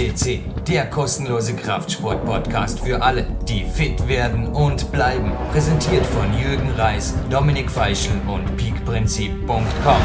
[0.00, 5.36] FCC, der kostenlose Kraftsport-Podcast für alle, die fit werden und bleiben.
[5.52, 10.00] Präsentiert von Jürgen Reis, Dominik Feischl und peakprinzip.com.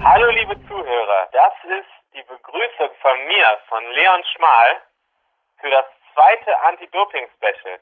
[0.00, 4.80] Hallo liebe Zuhörer, das ist die Begrüßung von mir, von Leon Schmal,
[5.60, 7.76] für das zweite Anti-Doping-Special.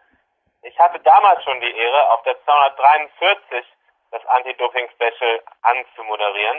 [0.62, 3.64] Ich hatte damals schon die Ehre, auf der 243
[4.10, 6.58] das Anti-Doping-Special anzumoderieren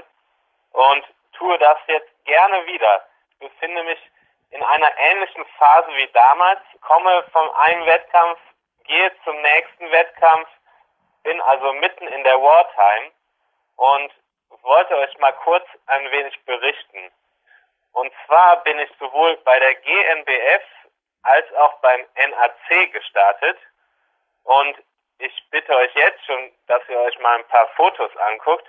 [0.72, 1.04] und
[1.40, 3.06] tue das jetzt gerne wieder.
[3.32, 4.00] Ich befinde mich
[4.52, 8.40] in einer ähnlichen Phase wie damals, komme von einem Wettkampf,
[8.84, 10.48] gehe zum nächsten Wettkampf,
[11.24, 13.12] bin also mitten in der Wartime
[13.78, 14.12] und
[14.62, 17.12] wollte euch mal kurz ein wenig berichten.
[17.94, 20.64] Und zwar bin ich sowohl bei der GNBF
[21.24, 23.58] als auch beim NAC gestartet
[24.44, 24.78] und
[25.20, 28.66] ich bitte euch jetzt schon, dass ihr euch mal ein paar Fotos anguckt.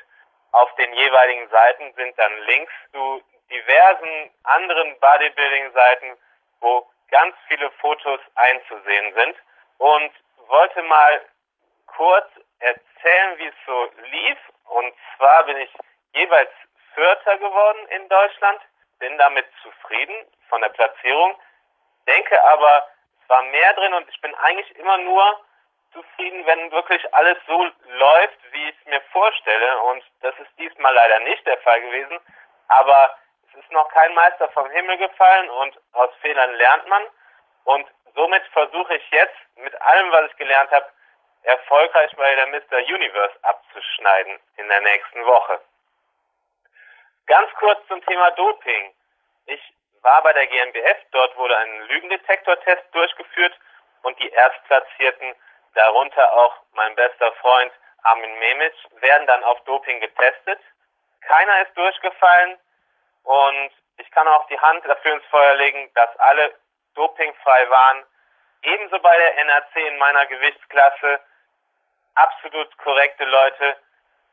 [0.53, 6.17] Auf den jeweiligen Seiten sind dann Links zu diversen anderen Bodybuilding-Seiten,
[6.61, 9.37] wo ganz viele Fotos einzusehen sind.
[9.79, 10.13] Und
[10.49, 11.21] wollte mal
[11.87, 12.29] kurz
[12.59, 14.39] erzählen, wie es so lief.
[14.65, 15.71] Und zwar bin ich
[16.13, 16.51] jeweils
[16.95, 18.61] Vierter geworden in Deutschland,
[18.99, 20.15] bin damit zufrieden
[20.49, 21.37] von der Platzierung,
[22.07, 22.89] denke aber,
[23.23, 25.41] es war mehr drin und ich bin eigentlich immer nur
[25.93, 29.81] zufrieden, wenn wirklich alles so läuft, wie ich es mir vorstelle.
[29.83, 32.19] Und das ist diesmal leider nicht der Fall gewesen.
[32.69, 33.17] Aber
[33.49, 37.03] es ist noch kein Meister vom Himmel gefallen und aus Fehlern lernt man.
[37.65, 40.87] Und somit versuche ich jetzt mit allem, was ich gelernt habe,
[41.43, 42.79] erfolgreich bei der Mr.
[42.95, 45.61] Universe abzuschneiden in der nächsten Woche.
[47.27, 48.95] Ganz kurz zum Thema Doping.
[49.47, 53.59] Ich war bei der GmbF, dort wurde ein Lügendetektortest durchgeführt
[54.03, 55.35] und die Erstplatzierten
[55.75, 60.61] darunter auch mein bester Freund Armin Memic, werden dann auf Doping getestet.
[61.21, 62.59] Keiner ist durchgefallen
[63.25, 66.55] und ich kann auch die Hand dafür ins Feuer legen, dass alle
[66.95, 68.05] dopingfrei waren.
[68.63, 71.21] Ebenso bei der NRC in meiner Gewichtsklasse.
[72.15, 73.77] Absolut korrekte Leute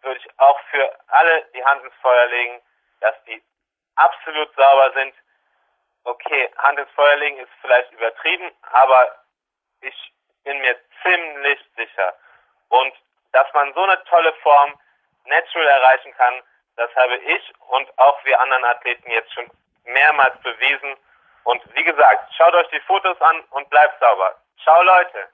[0.01, 2.61] würde ich auch für alle die Hand ins Feuer legen,
[3.01, 3.41] dass die
[3.95, 5.13] absolut sauber sind.
[6.03, 9.15] Okay, Hand ins Feuer legen ist vielleicht übertrieben, aber
[9.81, 10.13] ich
[10.43, 12.13] bin mir ziemlich sicher.
[12.69, 12.93] Und
[13.31, 14.73] dass man so eine tolle Form
[15.25, 16.41] natural erreichen kann,
[16.75, 19.49] das habe ich und auch wir anderen Athleten jetzt schon
[19.85, 20.95] mehrmals bewiesen.
[21.43, 24.35] Und wie gesagt, schaut euch die Fotos an und bleibt sauber.
[24.63, 25.29] Ciao Leute!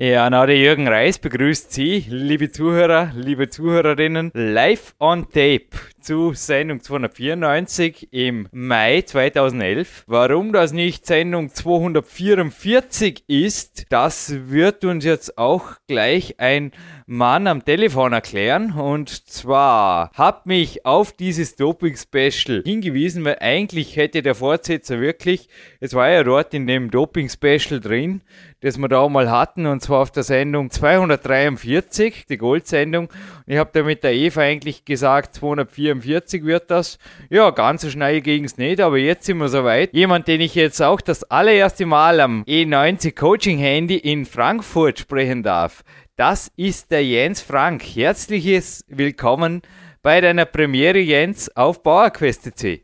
[0.00, 5.70] Ja, na, der Jürgen Reis begrüßt Sie, liebe Zuhörer, liebe Zuhörerinnen, live on tape
[6.00, 10.04] zu Sendung 294 im Mai 2011.
[10.06, 16.70] Warum das nicht Sendung 244 ist, das wird uns jetzt auch gleich ein
[17.06, 18.72] Mann am Telefon erklären.
[18.72, 25.48] Und zwar hat mich auf dieses Doping-Special hingewiesen, weil eigentlich hätte der Fortsetzer wirklich,
[25.80, 28.22] es war ja dort in dem Doping-Special drin,
[28.60, 33.06] das wir da mal hatten, und zwar auf der Sendung 243, die Goldsendung.
[33.06, 36.98] Und ich habe da mit der Eva eigentlich gesagt, 244 wird das.
[37.30, 39.92] Ja, ganz so schnell ging es nicht, aber jetzt sind wir soweit.
[39.94, 45.44] Jemand, den ich jetzt auch das allererste Mal am E90 Coaching Handy in Frankfurt sprechen
[45.44, 45.84] darf,
[46.16, 47.82] das ist der Jens Frank.
[47.82, 49.62] Herzliches Willkommen
[50.02, 52.82] bei deiner Premiere, Jens, auf PowerQuest.c.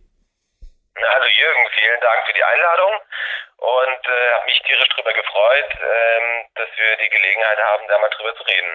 [0.97, 2.93] Hallo Jürgen, vielen Dank für die Einladung
[3.65, 8.11] und äh, habe mich tierisch darüber gefreut, ähm, dass wir die Gelegenheit haben, da mal
[8.11, 8.73] drüber zu reden.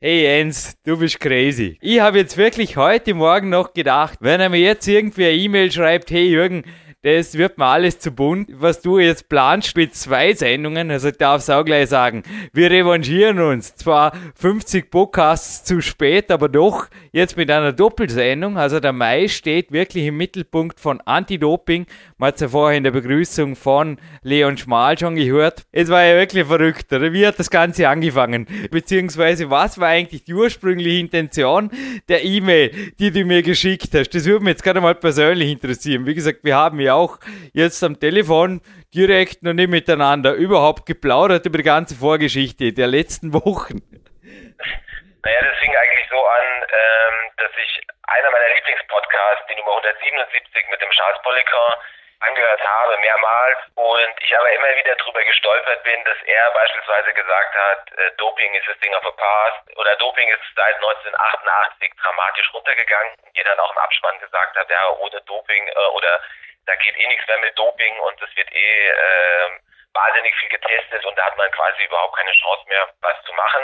[0.00, 1.78] Hey Jens, du bist crazy.
[1.80, 5.70] Ich habe jetzt wirklich heute Morgen noch gedacht, wenn er mir jetzt irgendwie eine E-Mail
[5.70, 6.64] schreibt, hey Jürgen,
[7.02, 8.48] das wird mir alles zu bunt.
[8.52, 12.70] Was du jetzt planst mit zwei Sendungen, also ich darf es auch gleich sagen, wir
[12.70, 13.74] revanchieren uns.
[13.74, 18.56] Zwar 50 Podcasts zu spät, aber doch jetzt mit einer Doppelsendung.
[18.56, 21.86] Also der Mai steht wirklich im Mittelpunkt von Anti-Doping.
[22.18, 25.62] Man hat es ja vorher in der Begrüßung von Leon Schmal schon gehört.
[25.72, 27.12] Es war ja wirklich verrückt, oder?
[27.12, 28.46] Wie hat das Ganze angefangen?
[28.70, 31.68] Beziehungsweise was war eigentlich die ursprüngliche Intention
[32.08, 34.10] der E-Mail, die du mir geschickt hast?
[34.10, 36.06] Das würde mich jetzt gerade mal persönlich interessieren.
[36.06, 37.18] Wie gesagt, wir haben ja auch
[37.52, 38.60] jetzt am Telefon
[38.94, 43.80] direkt noch nicht miteinander überhaupt geplaudert über die ganze Vorgeschichte der letzten Wochen.
[44.22, 50.68] Naja, das fing eigentlich so an, ähm, dass ich einer meiner Lieblingspodcasts, die Nummer 177
[50.70, 51.74] mit dem Charles Polican,
[52.22, 57.54] angehört habe, mehrmals, und ich aber immer wieder darüber gestolpert bin, dass er beispielsweise gesagt
[57.54, 62.52] hat, äh, Doping ist das Ding of a past oder Doping ist seit 1988 dramatisch
[62.54, 63.14] runtergegangen.
[63.34, 66.20] Jeder dann auch im Abspann gesagt hat, ja, ohne Doping äh, oder
[66.66, 69.50] da geht eh nichts mehr mit Doping und es wird eh äh,
[69.92, 73.62] wahnsinnig viel getestet und da hat man quasi überhaupt keine Chance mehr, was zu machen.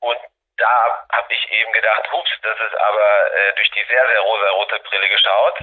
[0.00, 0.18] Und
[0.56, 4.80] da habe ich eben gedacht, hups, das ist aber äh, durch die sehr, sehr rosa-rote
[4.80, 5.58] Brille geschaut.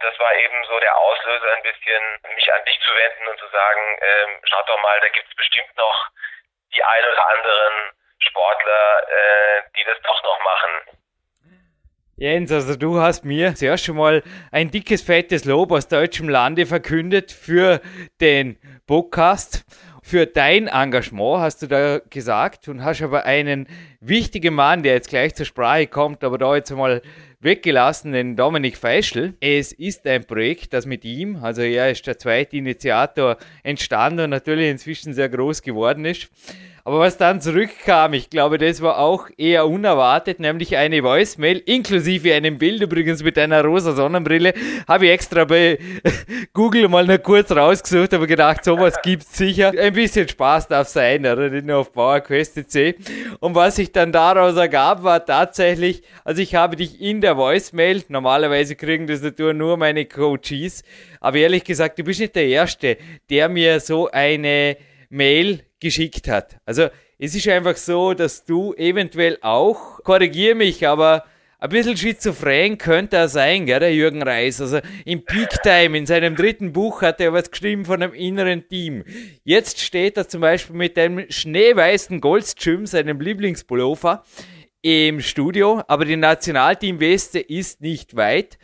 [0.00, 3.48] Das war eben so der Auslöser, ein bisschen mich an dich zu wenden und zu
[3.48, 6.08] sagen, ähm, schaut doch mal, da gibt's bestimmt noch
[6.74, 10.98] die ein oder anderen Sportler, äh, die das doch noch machen.
[12.20, 16.66] Jens, also du hast mir zuerst schon mal ein dickes, fettes Lob aus deutschem Lande
[16.66, 17.80] verkündet für
[18.20, 18.56] den
[18.88, 19.64] Podcast
[20.02, 23.68] für dein Engagement, hast du da gesagt, und hast aber einen
[24.00, 27.02] wichtigen Mann, der jetzt gleich zur Sprache kommt, aber da jetzt mal
[27.40, 29.34] weggelassen, den Dominik Feischl.
[29.38, 34.30] Es ist ein Projekt, das mit ihm, also er ist der zweite Initiator, entstanden und
[34.30, 36.28] natürlich inzwischen sehr groß geworden ist.
[36.88, 42.32] Aber was dann zurückkam, ich glaube, das war auch eher unerwartet, nämlich eine Voicemail, inklusive
[42.32, 44.54] einem Bild übrigens mit einer rosa Sonnenbrille,
[44.88, 45.78] habe ich extra bei
[46.54, 49.70] Google mal noch kurz rausgesucht, aber gedacht, sowas gibt's sicher.
[49.78, 52.94] Ein bisschen Spaß darf sein, oder nicht nur auf PowerQuest.c.
[53.40, 58.02] Und was sich dann daraus ergab, war tatsächlich, also ich habe dich in der Voicemail,
[58.08, 60.84] normalerweise kriegen das natürlich nur meine Coaches,
[61.20, 62.96] aber ehrlich gesagt, du bist nicht der Erste,
[63.28, 64.78] der mir so eine
[65.08, 66.60] Mail geschickt hat.
[66.64, 66.88] Also
[67.18, 71.24] es ist einfach so, dass du eventuell auch, korrigier mich, aber
[71.60, 74.60] ein bisschen schizophren könnte er sein, gell, der Jürgen Reis.
[74.60, 78.68] Also im Peak Time, in seinem dritten Buch, hat er was geschrieben von einem inneren
[78.68, 79.04] Team.
[79.42, 84.24] Jetzt steht er zum Beispiel mit einem schneeweißen Goldstream, seinem Lieblingspullover,
[84.82, 88.58] im Studio, aber die Nationalteam-Weste ist nicht weit.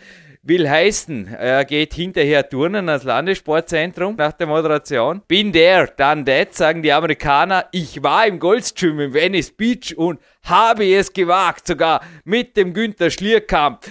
[0.46, 5.22] Will heißen, er geht hinterher turnen ans Landessportzentrum nach der Moderation.
[5.26, 7.64] Bin there, done that, sagen die Amerikaner.
[7.72, 13.10] Ich war im Goldstream in Venice Beach und habe es gewagt, sogar mit dem Günther
[13.10, 13.86] Schlierkamp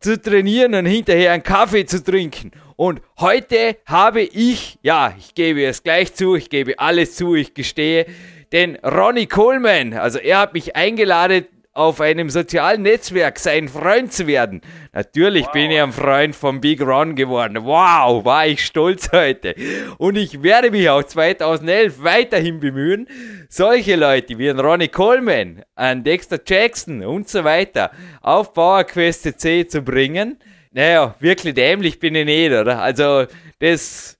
[0.00, 2.50] zu trainieren und hinterher einen Kaffee zu trinken.
[2.74, 7.54] Und heute habe ich, ja, ich gebe es gleich zu, ich gebe alles zu, ich
[7.54, 8.06] gestehe,
[8.50, 14.26] den Ronnie Coleman, also er hat mich eingeladen auf einem sozialen Netzwerk sein Freund zu
[14.26, 14.60] werden.
[14.92, 15.52] Natürlich wow.
[15.52, 17.64] bin ich ein Freund von Big Ron geworden.
[17.64, 19.54] Wow, war ich stolz heute.
[19.96, 23.08] Und ich werde mich auch 2011 weiterhin bemühen,
[23.48, 27.90] solche Leute wie ein Ronnie Coleman, ein Dexter Jackson und so weiter
[28.20, 30.38] auf PowerQuest C zu bringen.
[30.72, 32.80] Naja, wirklich dämlich bin ich nicht, oder?
[32.80, 33.26] Also,
[33.60, 34.18] das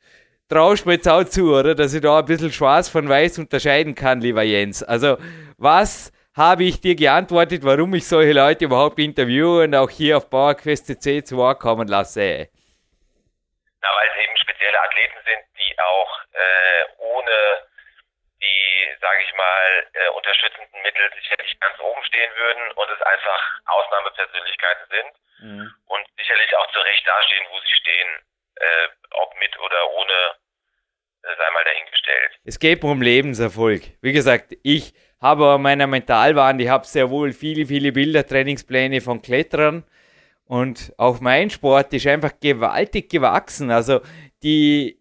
[0.48, 1.75] traust mir jetzt auch zu, oder?
[1.75, 4.82] Dass ich da ein bisschen schwarz von weiß unterscheiden kann, lieber Jens.
[4.82, 5.19] Also,
[5.58, 10.31] was habe ich dir geantwortet, warum ich solche Leute überhaupt interviewe und auch hier auf
[10.31, 12.49] PowerQuest.c zu Wort kommen lasse.
[13.82, 17.69] Na, weil es eben spezielle Athleten sind, die auch äh, ohne
[18.40, 23.40] die, sage ich mal, äh, unterstützenden Mittel sicherlich ganz oben stehen würden und es einfach
[23.67, 25.75] Ausnahmepersönlichkeiten sind mhm.
[25.87, 28.08] und sicherlich auch zu Recht dastehen, wo sie stehen,
[28.56, 28.88] äh,
[29.20, 30.37] ob mit oder ohne,
[31.25, 32.32] äh, sei mal dahingestellt.
[32.46, 33.82] Es geht um Lebenserfolg.
[34.00, 39.22] Wie gesagt, ich habe meiner Mentalwand, ich habe sehr wohl viele, viele Bilder, Trainingspläne von
[39.22, 39.84] Klettern
[40.44, 43.70] und auch mein Sport ist einfach gewaltig gewachsen.
[43.70, 44.00] Also
[44.42, 44.98] die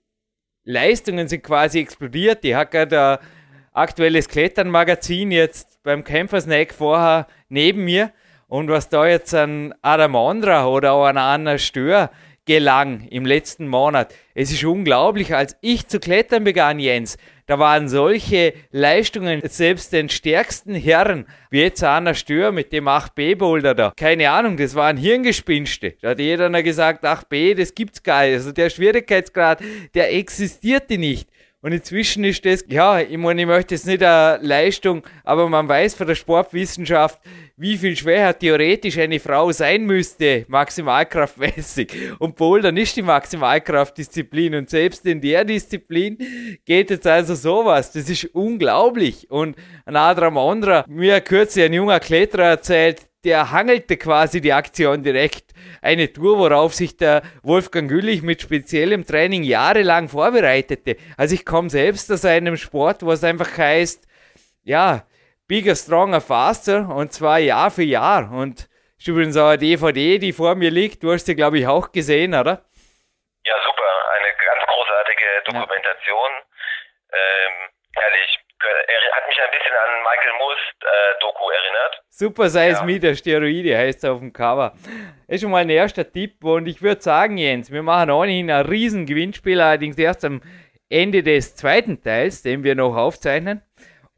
[0.63, 2.45] Leistungen sind quasi explodiert.
[2.45, 3.27] Ich habe gerade ein
[3.73, 8.11] aktuelles Kletternmagazin jetzt beim Kämpfersnack vorher neben mir
[8.47, 12.11] und was da jetzt an Adamandra oder auch an Anna Stör
[12.45, 14.13] gelang im letzten Monat.
[14.35, 17.17] Es ist unglaublich, als ich zu klettern begann, Jens,
[17.51, 23.75] da waren solche Leistungen, selbst den stärksten Herren, wie jetzt Anna Stör mit dem 8B-Boulder
[23.75, 23.91] da.
[23.97, 25.95] Keine Ahnung, das waren Hirngespinste.
[26.01, 28.35] Da hat jeder gesagt, 8B, das gibt's gar nicht.
[28.35, 29.59] Also der Schwierigkeitsgrad,
[29.93, 31.27] der existierte nicht.
[31.63, 35.67] Und inzwischen ist das, ja, ich meine, ich möchte jetzt nicht eine Leistung, aber man
[35.69, 37.21] weiß von der Sportwissenschaft,
[37.55, 41.93] wie viel schwerer theoretisch eine Frau sein müsste, maximalkraftmäßig.
[42.17, 44.55] Und Bouldern ist die Maximalkraftdisziplin.
[44.55, 46.17] Und selbst in der Disziplin
[46.65, 47.91] geht jetzt also sowas.
[47.91, 49.29] Das ist unglaublich.
[49.29, 55.03] Und ein Adram Ondra, mir kürzlich ein junger Kletterer erzählt, der hangelte quasi die Aktion
[55.03, 55.51] direkt.
[55.81, 60.97] Eine Tour, worauf sich der Wolfgang Güllich mit speziellem Training jahrelang vorbereitete.
[61.17, 64.07] Also ich komme selbst aus einem Sport, wo es einfach heißt,
[64.63, 65.05] ja,
[65.47, 68.31] bigger, stronger, faster und zwar Jahr für Jahr.
[68.31, 71.03] Und ist übrigens auch eine DVD, die vor mir liegt.
[71.03, 72.65] Du hast sie, glaube ich, auch gesehen, oder?
[73.45, 73.91] Ja, super.
[74.15, 76.31] Eine ganz großartige Dokumentation.
[76.31, 77.17] Ja.
[77.17, 78.39] Ähm, herrlich
[78.87, 82.03] er hat mich ein bisschen an Michael Moores äh, Doku erinnert.
[82.09, 82.83] Super Size ja.
[82.83, 84.73] Meter Steroide heißt er auf dem Cover.
[85.27, 88.65] Ist schon mal ein erster Tipp und ich würde sagen, Jens, wir machen ohnehin ein
[88.65, 90.41] riesen Gewinnspiel, allerdings erst am
[90.89, 93.61] Ende des zweiten Teils, den wir noch aufzeichnen.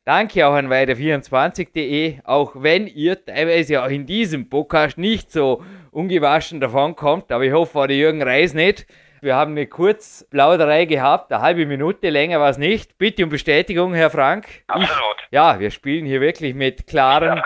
[0.05, 6.59] Danke auch an weiter24.de, auch wenn ihr teilweise auch in diesem Podcast nicht so ungewaschen
[6.59, 8.85] davon kommt, aber ich hoffe, war der Jürgen Reis nicht.
[9.23, 12.97] Wir haben eine Kurzplauderei gehabt, eine halbe Minute, länger war es nicht.
[12.97, 14.45] Bitte um Bestätigung, Herr Frank.
[14.67, 15.15] Absolut.
[15.21, 17.41] Ich, ja, wir spielen hier wirklich mit klaren,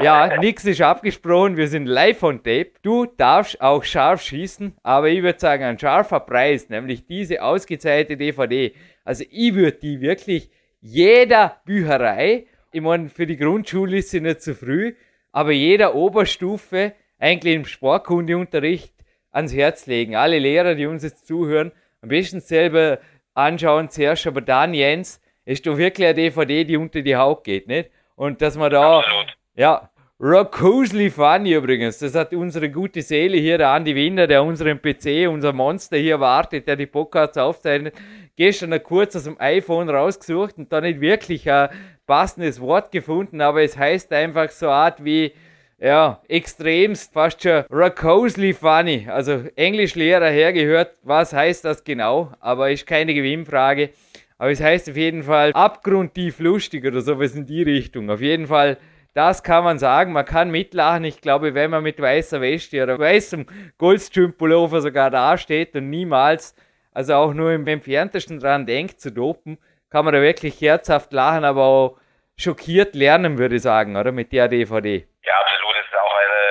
[0.00, 2.72] Ja, nichts ist abgesprochen, wir sind live on tape.
[2.82, 8.16] Du darfst auch scharf schießen, aber ich würde sagen, ein scharfer Preis, nämlich diese ausgezeichnete
[8.16, 8.74] DVD.
[9.04, 14.42] Also ich würde die wirklich jeder Bücherei, ich meine, für die Grundschule ist sie nicht
[14.42, 14.96] zu früh,
[15.30, 18.93] aber jeder Oberstufe, eigentlich im Sportkundeunterricht,
[19.34, 20.16] ans Herz legen.
[20.16, 22.98] Alle Lehrer, die uns jetzt zuhören, am besten selber
[23.34, 27.66] anschauen zuerst, aber dann, Jens, ist doch wirklich eine DVD, die unter die Haut geht,
[27.66, 27.90] nicht?
[28.14, 29.36] Und dass man da, Absolut.
[29.56, 34.80] ja, Rockosely Funny übrigens, das hat unsere gute Seele hier, der Andi Winder, der unseren
[34.80, 37.94] PC, unser Monster hier wartet, der die Podcasts aufzeichnet,
[38.36, 41.68] gestern kurz aus dem iPhone rausgesucht und da nicht wirklich ein
[42.06, 45.32] passendes Wort gefunden, aber es heißt einfach so Art wie,
[45.78, 49.06] ja, extremst, fast schon rocosely funny.
[49.08, 52.32] Also Englischlehrer hergehört, was heißt das genau?
[52.40, 53.90] Aber ist keine Gewinnfrage.
[54.38, 58.10] Aber es heißt auf jeden Fall abgrundtief lustig oder sowas in die Richtung.
[58.10, 58.78] Auf jeden Fall,
[59.14, 60.12] das kann man sagen.
[60.12, 61.04] Man kann mitlachen.
[61.04, 63.46] Ich glaube, wenn man mit weißer Weste oder weißem
[63.78, 66.54] Goldstream-Pullover sogar dasteht und niemals,
[66.92, 69.58] also auch nur im entferntesten dran denkt zu dopen,
[69.90, 71.98] kann man da wirklich herzhaft lachen, aber auch
[72.36, 74.12] schockiert lernen, würde ich sagen, oder?
[74.12, 75.06] Mit der DVD.
[75.22, 75.76] Ja, absolut.
[75.76, 76.42] Es ist auch eine,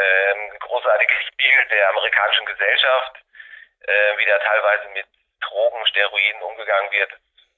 [0.00, 3.14] äh, ein großartiges Spiel der amerikanischen Gesellschaft,
[3.86, 5.06] äh, wie da teilweise mit
[5.40, 7.10] Drogen, Steroiden umgegangen wird.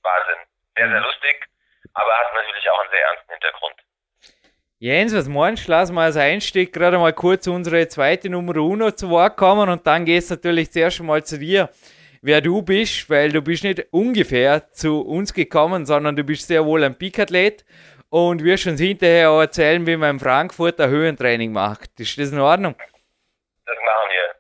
[0.03, 0.41] Wahnsinn.
[0.77, 1.47] Sehr, sehr lustig,
[1.95, 3.77] aber hat natürlich auch einen sehr ernsten Hintergrund.
[4.79, 5.71] Jens, was meinst du?
[5.71, 9.87] Lass mal als Einstieg gerade mal kurz unsere zweite Nummer Uno zu Wort kommen und
[9.87, 11.69] dann geht's natürlich zuerst mal zu dir,
[12.23, 16.65] wer du bist, weil du bist nicht ungefähr zu uns gekommen, sondern du bist sehr
[16.65, 17.65] wohl ein Peak-Athlet
[18.09, 21.99] und wirst uns hinterher auch erzählen, wie man in Frankfurt ein Höhentraining macht.
[21.99, 22.75] Ist das in Ordnung?
[23.67, 24.35] Das machen wir.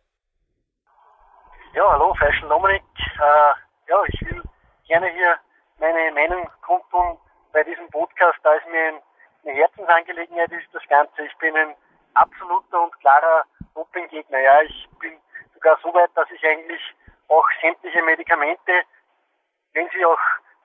[1.74, 2.82] Ja, hallo, Fashion Dominik.
[3.18, 4.42] Äh, ja, ich will
[4.86, 5.36] gerne hier
[5.78, 7.18] meine Meinung kundtun
[7.52, 9.00] bei diesem Podcast, da es mir ein,
[9.44, 11.22] eine Herzensangelegenheit ist, das Ganze.
[11.24, 11.74] Ich bin ein
[12.14, 14.38] absoluter und klarer Dopinggegner.
[14.38, 15.12] Ja, ich bin
[15.54, 16.80] sogar so weit, dass ich eigentlich
[17.32, 18.84] auch sämtliche Medikamente,
[19.72, 20.20] wenn sie auch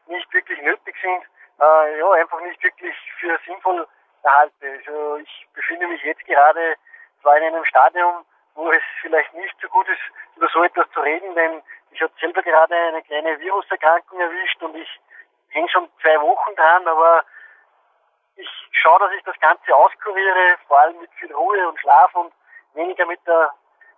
[0.08, 1.24] nicht wirklich nötig sind,
[1.60, 3.88] äh, ja, einfach nicht wirklich für sinnvoll
[4.24, 4.80] erhalte.
[4.86, 6.76] Also ich befinde mich jetzt gerade
[7.22, 10.02] zwar in einem Stadium, wo es vielleicht nicht so gut ist,
[10.36, 14.76] über so etwas zu reden, denn ich habe selber gerade eine kleine Viruserkrankung erwischt und
[14.76, 15.00] ich
[15.50, 17.24] hänge schon zwei Wochen dran, aber
[18.36, 22.34] ich schaue, dass ich das Ganze auskuriere, vor allem mit viel Ruhe und Schlaf und
[22.74, 23.54] weniger mit der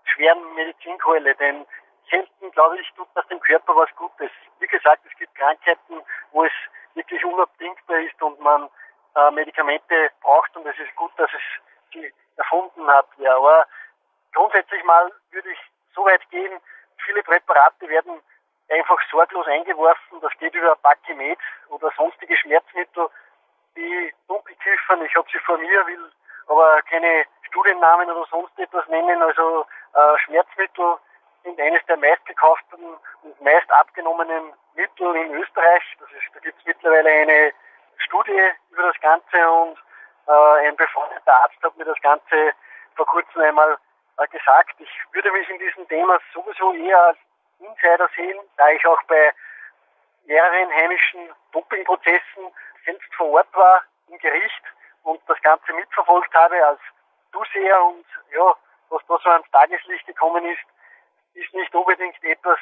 [0.05, 1.65] schweren Medizinkeule, denn
[2.09, 4.31] selten, glaube ich, tut das dem Körper was Gutes.
[4.59, 6.01] Wie gesagt, es gibt Krankheiten,
[6.31, 6.51] wo es
[6.95, 8.69] wirklich unabdingbar ist und man
[9.15, 13.07] äh, Medikamente braucht und es ist gut, dass es die erfunden hat.
[13.17, 13.65] Ja, aber
[14.33, 15.59] grundsätzlich mal würde ich
[15.95, 16.59] so weit gehen,
[17.05, 18.21] viele Präparate werden
[18.69, 20.21] einfach sorglos eingeworfen.
[20.21, 21.39] Das geht über Bakimet
[21.69, 23.09] oder sonstige Schmerzmittel,
[23.75, 25.03] die Dunkelkiffern.
[25.05, 26.11] Ich habe sie vor mir, will
[26.47, 29.21] aber keine Studiennamen oder sonst etwas nennen.
[29.21, 30.97] Also äh, Schmerzmittel
[31.43, 32.83] sind eines der meistgekauften
[33.23, 35.83] und meist abgenommenen Mittel in Österreich.
[35.99, 37.53] Das ist, da gibt es mittlerweile eine
[37.97, 38.41] Studie
[38.71, 39.77] über das Ganze und
[40.27, 42.53] äh, ein befreundeter Arzt hat mir das Ganze
[42.95, 43.77] vor kurzem einmal
[44.17, 44.75] äh, gesagt.
[44.79, 47.17] Ich würde mich in diesem Thema sowieso eher als
[47.59, 49.33] Insider sehen, da ich auch bei
[50.25, 52.53] mehreren heimischen Dopingprozessen
[52.85, 54.63] selbst vor Ort war im Gericht
[55.03, 56.79] und das Ganze mitverfolgt habe als
[57.31, 58.55] Zuseher und ja,
[58.89, 60.61] was da so ans Tageslicht gekommen ist,
[61.39, 62.59] ist nicht unbedingt etwas,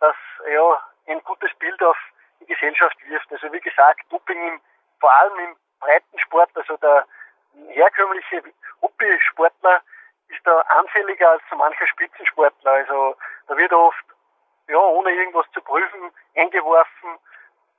[0.00, 0.16] das
[0.50, 1.96] ja ein gutes Bild auf
[2.40, 3.30] die Gesellschaft wirft.
[3.32, 4.60] Also wie gesagt, Doping im,
[5.00, 7.06] vor allem im Breitensport, also der
[7.68, 8.42] herkömmliche
[8.82, 9.82] Hobby-Sportler
[10.28, 12.70] ist da anfälliger als so mancher Spitzensportler.
[12.70, 13.16] Also
[13.48, 14.04] da wird oft
[14.68, 17.18] ja ohne irgendwas zu prüfen eingeworfen.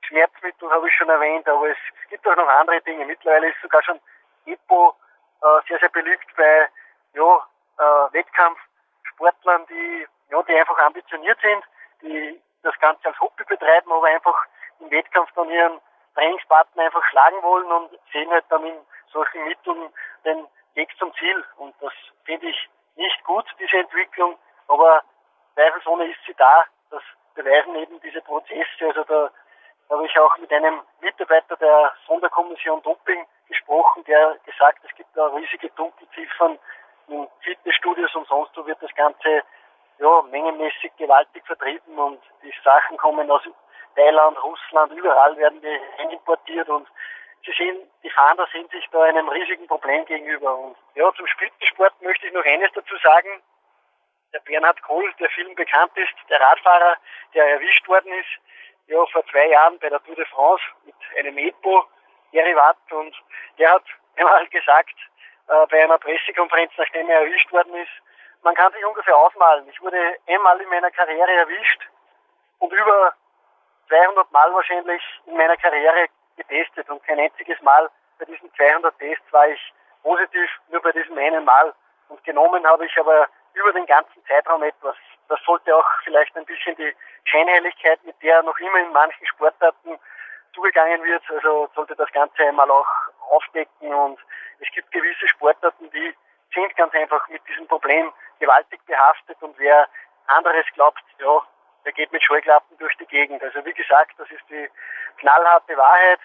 [0.02, 3.06] Schmerzmittel habe ich schon erwähnt, aber es, es gibt auch noch andere Dinge.
[3.06, 4.00] Mittlerweile ist sogar schon
[4.46, 4.94] EPO
[5.42, 6.68] äh, sehr, sehr beliebt bei
[7.14, 7.46] ja,
[7.78, 11.64] äh, Wettkampfsportlern, die ja, die einfach ambitioniert sind,
[12.02, 14.36] die das Ganze als Hobby betreiben, aber einfach
[14.80, 15.80] im Wettkampf dann ihren
[16.14, 18.76] Trainingspartner einfach schlagen wollen und sehen halt dann in
[19.12, 19.92] solchen Mitteln
[20.24, 21.44] den Weg zum Ziel.
[21.56, 21.92] Und das
[22.24, 25.02] finde ich nicht gut, diese Entwicklung, aber
[25.54, 26.64] zweifelsohne ist sie da.
[26.90, 27.02] Das
[27.34, 28.86] beweisen eben diese Prozesse.
[28.86, 29.30] Also da
[29.90, 35.26] habe ich auch mit einem Mitarbeiter der Sonderkommission Doping gesprochen, der gesagt, es gibt da
[35.26, 36.58] riesige Dunkelziffern
[37.08, 39.42] in Fitnessstudios und sonst wo wird das Ganze
[39.98, 43.42] ja, mengenmäßig gewaltig vertrieben und die Sachen kommen aus
[43.94, 46.88] Thailand, Russland, überall werden die importiert und
[47.44, 50.56] Sie sehen, die Fahnder sehen sich da einem riesigen Problem gegenüber.
[50.56, 53.42] Und ja, zum Spitzensport möchte ich noch eines dazu sagen.
[54.32, 56.96] Der Bernhard Kohl, der vielen bekannt ist, der Radfahrer,
[57.34, 58.28] der erwischt worden ist,
[58.86, 63.14] ja, vor zwei Jahren bei der Tour de France mit einem EPO-Derivat und
[63.58, 63.84] der hat
[64.16, 64.94] einmal gesagt,
[65.48, 67.90] äh, bei einer Pressekonferenz, nachdem er erwischt worden ist.
[68.42, 69.68] Man kann sich ungefähr ausmalen.
[69.68, 71.88] Ich wurde einmal in meiner Karriere erwischt
[72.58, 73.14] und über
[73.88, 76.06] 200 Mal wahrscheinlich in meiner Karriere
[76.36, 79.72] getestet und kein einziges Mal bei diesen 200 Tests war ich
[80.02, 81.72] positiv, nur bei diesem einen Mal.
[82.08, 84.96] Und genommen habe ich aber über den ganzen Zeitraum etwas.
[85.28, 86.94] Das sollte auch vielleicht ein bisschen die
[87.24, 89.98] Scheinheiligkeit, mit der noch immer in manchen Sportarten
[90.54, 92.86] zugegangen wird, also sollte das Ganze einmal auch
[93.30, 94.18] aufdecken und
[94.58, 96.14] es gibt gewisse Sportarten, die
[96.54, 99.88] sind ganz einfach mit diesem Problem gewaltig behaftet und wer
[100.26, 101.42] anderes glaubt, ja,
[101.84, 103.42] der geht mit Scheuklappen durch die Gegend.
[103.42, 104.68] Also wie gesagt, das ist die
[105.18, 106.20] knallharte Wahrheit.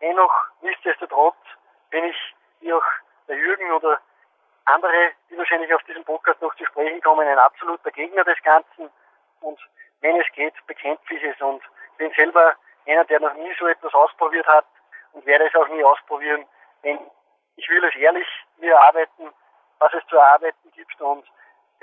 [0.00, 1.36] Dennoch, nichtsdestotrotz,
[1.90, 2.84] bin ich, wie auch
[3.28, 4.00] der Jürgen oder
[4.66, 8.90] andere, die wahrscheinlich auf diesem Podcast noch zu sprechen kommen, ein absoluter Gegner des Ganzen.
[9.40, 9.58] Und
[10.00, 11.62] wenn es geht, bekämpfe ich es und
[11.96, 12.56] bin selber
[12.86, 14.66] einer, der noch nie so etwas ausprobiert hat
[15.12, 16.46] und werde es auch nie ausprobieren.
[16.82, 16.98] Denn
[17.56, 18.26] ich will es ehrlich
[18.58, 19.32] mir erarbeiten,
[19.78, 21.24] was es zu erarbeiten gibt und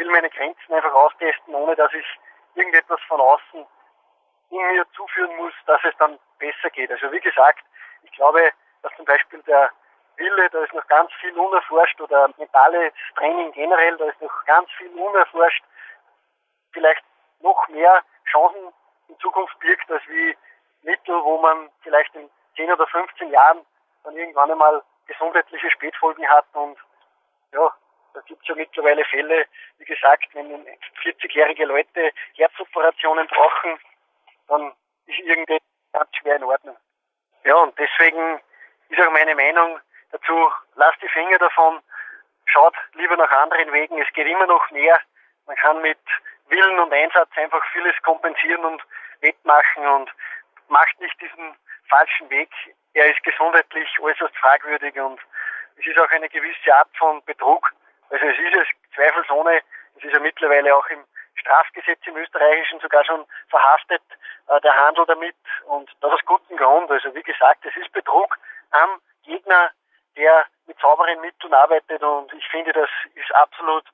[0.01, 2.05] will meine Grenzen einfach austesten, ohne dass ich
[2.55, 3.67] irgendetwas von außen
[4.49, 6.91] in mir zuführen muss, dass es dann besser geht.
[6.91, 7.63] Also wie gesagt,
[8.03, 9.71] ich glaube, dass zum Beispiel der
[10.17, 14.69] Wille, da ist noch ganz viel unerforscht oder mentales Training generell, da ist noch ganz
[14.71, 15.63] viel unerforscht,
[16.73, 17.03] vielleicht
[17.41, 18.73] noch mehr Chancen
[19.07, 20.35] in Zukunft birgt, als wie
[20.81, 23.63] Mittel, wo man vielleicht in 10 oder 15 Jahren
[24.03, 26.77] dann irgendwann einmal gesundheitliche Spätfolgen hat und
[27.51, 27.71] ja,
[28.13, 29.45] da gibt es ja mittlerweile Fälle,
[29.77, 30.65] wie gesagt, wenn
[31.03, 33.79] 40-jährige Leute Herzoperationen brauchen,
[34.47, 34.73] dann
[35.05, 36.77] ist irgendetwas ganz schwer in Ordnung.
[37.43, 38.41] Ja, und deswegen
[38.89, 39.79] ist auch meine Meinung
[40.11, 41.81] dazu, lasst die Finger davon,
[42.45, 44.99] schaut lieber nach anderen Wegen, es geht immer noch mehr.
[45.47, 45.99] Man kann mit
[46.49, 48.83] Willen und Einsatz einfach vieles kompensieren und
[49.21, 50.11] wettmachen und
[50.67, 51.55] macht nicht diesen
[51.89, 52.49] falschen Weg.
[52.93, 55.19] Er ist gesundheitlich äußerst fragwürdig und
[55.77, 57.73] es ist auch eine gewisse Art von Betrug.
[58.11, 59.61] Also es ist es zweifelsohne,
[59.97, 61.03] es ist ja mittlerweile auch im
[61.35, 64.03] Strafgesetz im österreichischen sogar schon verhaftet,
[64.47, 66.91] äh, der Handel damit und das aus gutem Grund.
[66.91, 68.37] Also wie gesagt, es ist Betrug
[68.71, 69.71] am Gegner,
[70.17, 73.85] der mit sauberen Mitteln arbeitet und ich finde, das ist absolut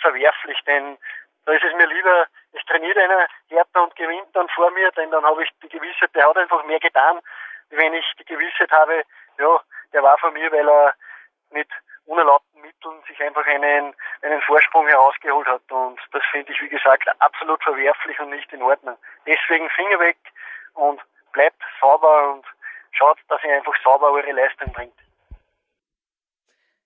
[0.00, 0.96] verwerflich, denn
[1.44, 5.10] da ist es mir lieber, es trainiert einer härter und gewinnt dann vor mir, denn
[5.10, 7.20] dann habe ich die Gewissheit, der hat einfach mehr getan,
[7.70, 9.02] wenn ich die Gewissheit habe,
[9.38, 9.60] ja,
[9.92, 10.94] der war von mir, weil er
[11.50, 11.68] mit
[12.08, 15.62] unerlaubten Mitteln sich einfach einen, einen Vorsprung herausgeholt hat.
[15.70, 18.96] Und das finde ich, wie gesagt, absolut verwerflich und nicht in Ordnung.
[19.26, 20.16] Deswegen Finger weg
[20.74, 21.00] und
[21.32, 22.44] bleibt sauber und
[22.92, 24.94] schaut, dass ihr einfach sauber eure Leistung bringt.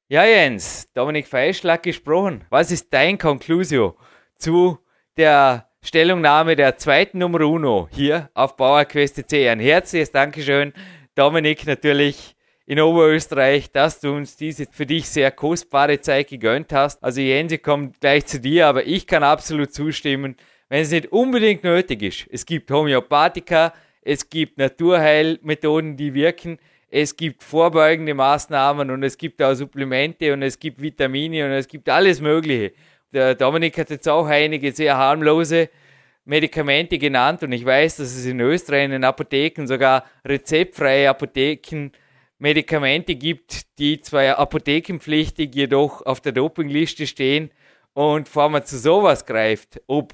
[0.09, 2.45] Ja, Jens, Dominik Feischl gesprochen.
[2.51, 3.97] Was ist dein Conclusio
[4.37, 4.79] zu
[5.17, 9.49] der Stellungnahme der zweiten Nummer Uno hier auf BauerQuest.c?
[9.49, 10.75] Ein herzliches Dankeschön,
[11.15, 17.03] Dominik, natürlich in Oberösterreich, dass du uns diese für dich sehr kostbare Zeit gegönnt hast.
[17.03, 20.37] Also Jens, ich komme gleich zu dir, aber ich kann absolut zustimmen,
[20.69, 22.27] wenn es nicht unbedingt nötig ist.
[22.31, 29.43] Es gibt Homöopathika, es gibt Naturheilmethoden, die wirken, es gibt vorbeugende Maßnahmen und es gibt
[29.43, 32.73] auch Supplemente und es gibt Vitamine und es gibt alles Mögliche.
[33.13, 35.69] Der Dominik hat jetzt auch einige sehr harmlose
[36.25, 41.91] Medikamente genannt und ich weiß, dass es in Österreich in den Apotheken sogar rezeptfreie Apotheken
[42.43, 47.53] Medikamente gibt, die zwar apothekenpflichtig, jedoch auf der Dopingliste stehen.
[47.93, 50.13] Und bevor man zu sowas greift, ob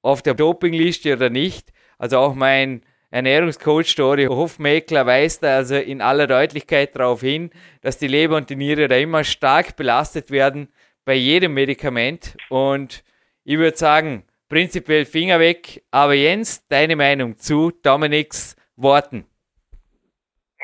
[0.00, 6.00] auf der Dopingliste oder nicht, also auch mein Ernährungscoach Story Hofmeckler weist da also in
[6.00, 7.50] aller Deutlichkeit darauf hin,
[7.80, 10.72] dass die Leber und die Niere da immer stark belastet werden
[11.04, 12.36] bei jedem Medikament.
[12.48, 13.02] Und
[13.42, 15.82] ich würde sagen, prinzipiell Finger weg.
[15.90, 19.26] Aber Jens, deine Meinung zu Dominiks Worten?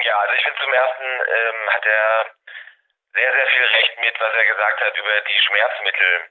[0.05, 0.91] Ja, also ich finde zum ersten
[1.83, 2.35] hat er
[3.14, 6.31] sehr, sehr viel Recht mit, was er gesagt hat über die Schmerzmittel.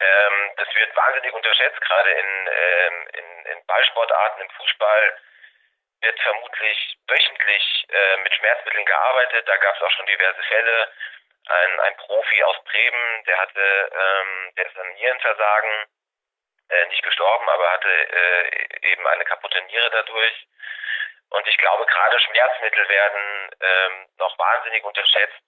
[0.00, 5.18] Ähm, das wird wahnsinnig unterschätzt, gerade in, ähm, in, in Ballsportarten, im Fußball
[6.02, 9.46] wird vermutlich wöchentlich äh, mit Schmerzmitteln gearbeitet.
[9.46, 10.92] Da gab es auch schon diverse Fälle.
[11.46, 15.86] Ein, ein Profi aus Bremen, der hatte, ähm, der ist an Nierenversagen,
[16.70, 20.46] äh, nicht gestorben, aber hatte äh, eben eine kaputte Niere dadurch.
[21.30, 25.40] Und ich glaube, gerade Schmerzmittel werden ähm, noch wahnsinnig unterschätzt,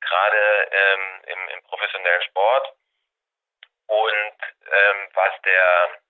[0.00, 2.74] gerade ähm, im, im professionellen Sport.
[3.86, 4.36] Und
[4.72, 6.00] ähm, was der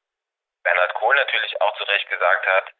[0.62, 2.72] Bernhard Kohl natürlich auch zu Recht gesagt hat,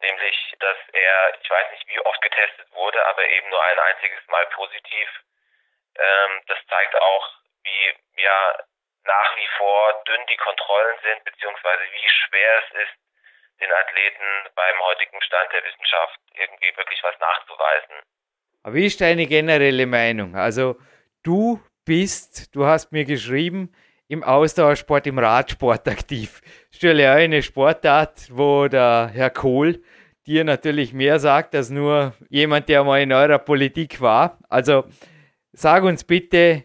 [0.00, 4.26] nämlich, dass er, ich weiß nicht, wie oft getestet wurde, aber eben nur ein einziges
[4.28, 5.08] Mal positiv.
[5.96, 8.58] Ähm, das zeigt auch, wie ja
[9.04, 12.92] nach wie vor dünn die Kontrollen sind, beziehungsweise wie schwer es ist,
[13.60, 17.96] den Athleten beim heutigen Stand der Wissenschaft irgendwie wirklich was nachzuweisen.
[18.62, 20.34] Aber wie ist deine generelle Meinung?
[20.34, 20.76] Also
[21.22, 23.72] du bist, du hast mir geschrieben,
[24.08, 26.40] im Ausdauersport, im Radsport aktiv.
[26.72, 29.82] Stelle eine Sportart, wo der Herr Kohl
[30.26, 34.38] dir natürlich mehr sagt als nur jemand, der mal in eurer Politik war.
[34.48, 34.84] Also
[35.52, 36.64] sag uns bitte,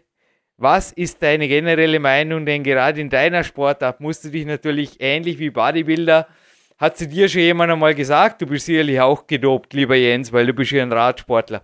[0.57, 2.45] was ist deine generelle Meinung?
[2.45, 6.27] Denn gerade in deiner Sportart musst du dich natürlich ähnlich wie Bodybuilder.
[6.75, 10.45] Hat zu dir schon jemand einmal gesagt, du bist sicherlich auch gedopt, lieber Jens, weil
[10.45, 11.63] du bist ja ein Radsportler.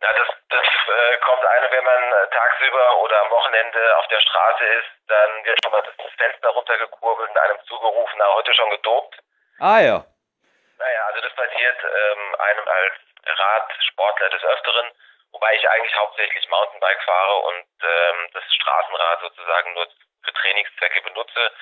[0.00, 4.20] Na, das, das äh, kommt einem, wenn man äh, tagsüber oder am Wochenende auf der
[4.20, 8.70] Straße ist, dann wird schon mal das Fenster runtergekurbelt und einem zugerufen, na, heute schon
[8.70, 9.20] gedopt.
[9.60, 10.04] Ah ja.
[10.78, 12.94] Naja, also das passiert ähm, einem als
[13.26, 14.92] Radsportler des Öfteren.
[15.32, 19.86] Wobei ich eigentlich hauptsächlich Mountainbike fahre und ähm, das Straßenrad sozusagen nur
[20.24, 21.52] für Trainingszwecke benutze.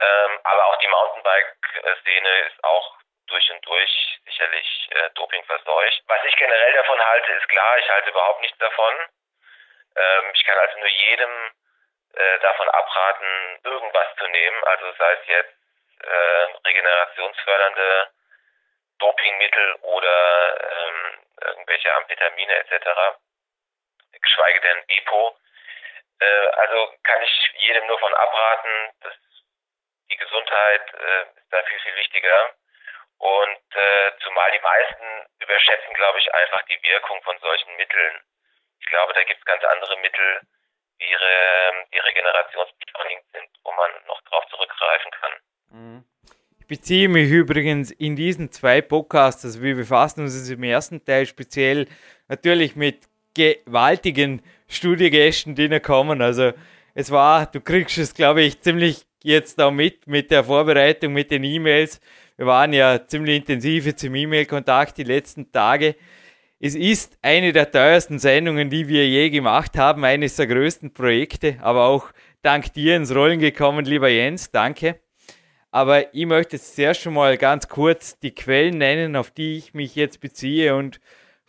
[0.00, 6.02] Ähm, aber auch die Mountainbike-Szene ist auch durch und durch sicherlich äh, Doping verseucht.
[6.06, 8.94] Was ich generell davon halte, ist klar, ich halte überhaupt nichts davon.
[9.96, 11.52] Ähm, ich kann also nur jedem
[12.14, 15.54] äh, davon abraten, irgendwas zu nehmen, also sei es jetzt
[16.02, 18.10] äh, regenerationsfördernde
[18.98, 22.86] Dopingmittel oder ähm, irgendwelche Amphetamine etc.,
[24.20, 25.36] geschweige denn EPO.
[26.20, 29.14] Äh, also kann ich jedem nur von abraten, dass
[30.12, 32.54] die Gesundheit äh, ist da viel, viel wichtiger.
[33.18, 38.20] Und äh, zumal die meisten überschätzen, glaube ich, einfach die Wirkung von solchen Mitteln.
[38.80, 40.40] Ich glaube, da gibt es ganz andere Mittel,
[41.00, 45.32] die, ihre, die regenerationsbeschleunigend sind, wo man noch drauf zurückgreifen kann.
[45.70, 46.04] Mhm
[46.72, 51.86] beziehe mich übrigens in diesen zwei Podcasts, also wir befassen uns im ersten Teil speziell
[52.28, 53.00] natürlich mit
[53.34, 56.22] gewaltigen Studiegästen, die da kommen.
[56.22, 56.52] Also
[56.94, 61.30] es war, du kriegst es, glaube ich, ziemlich jetzt da mit, mit der Vorbereitung, mit
[61.30, 62.00] den E-Mails.
[62.36, 65.96] Wir waren ja ziemlich intensiv zum E-Mail-Kontakt die letzten Tage.
[66.60, 71.56] Es ist eine der teuersten Sendungen, die wir je gemacht haben, eines der größten Projekte,
[71.60, 74.50] aber auch dank dir ins Rollen gekommen, lieber Jens.
[74.50, 75.00] Danke.
[75.72, 79.74] Aber ich möchte jetzt zuerst schon mal ganz kurz die Quellen nennen, auf die ich
[79.74, 80.76] mich jetzt beziehe.
[80.76, 81.00] Und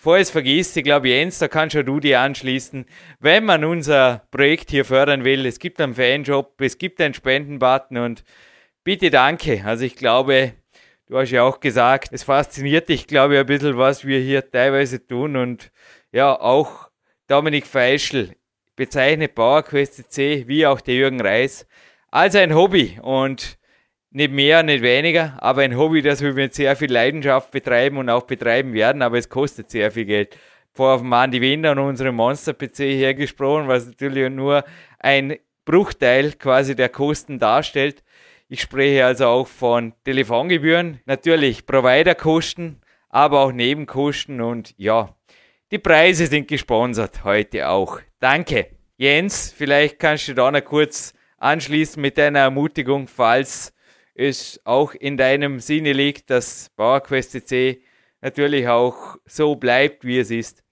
[0.04, 2.86] bevor ich es vergesse, ich glaube, Jens, da kannst du dir anschließen.
[3.22, 7.96] Wenn man unser Projekt hier fördern will, es gibt einen Fanjob, es gibt einen Spendenbutton
[7.96, 8.26] und
[8.84, 9.64] bitte danke.
[9.64, 10.56] Also ich glaube,
[11.08, 14.52] du hast ja auch gesagt, es fasziniert dich, glaube ich, ein bisschen, was wir hier
[14.52, 15.38] teilweise tun.
[15.38, 15.72] Und
[16.12, 16.90] ja, auch
[17.28, 18.36] Dominik Feischl
[18.76, 21.66] bezeichnet PowerQuest C wie auch der Jürgen Reis
[22.12, 23.00] als ein Hobby.
[23.02, 23.58] Und
[24.14, 28.10] nicht mehr, nicht weniger, aber ein Hobby, das wir mit sehr viel Leidenschaft betreiben und
[28.10, 30.38] auch betreiben werden, aber es kostet sehr viel Geld.
[30.72, 34.64] Vorher dem Mandy Wender und unserem Monster-PC hergesprochen, was natürlich nur
[35.00, 38.04] ein Bruchteil quasi der Kosten darstellt.
[38.50, 45.16] Ich spreche also auch von Telefongebühren, natürlich Providerkosten, aber auch Nebenkosten und ja,
[45.72, 48.00] die Preise sind gesponsert heute auch.
[48.20, 48.68] Danke.
[48.96, 53.74] Jens, vielleicht kannst du da noch kurz anschließen mit deiner Ermutigung, falls
[54.16, 57.84] es auch in deinem Sinne liegt, dass PowerQuest C
[58.22, 60.64] natürlich auch so bleibt, wie es ist.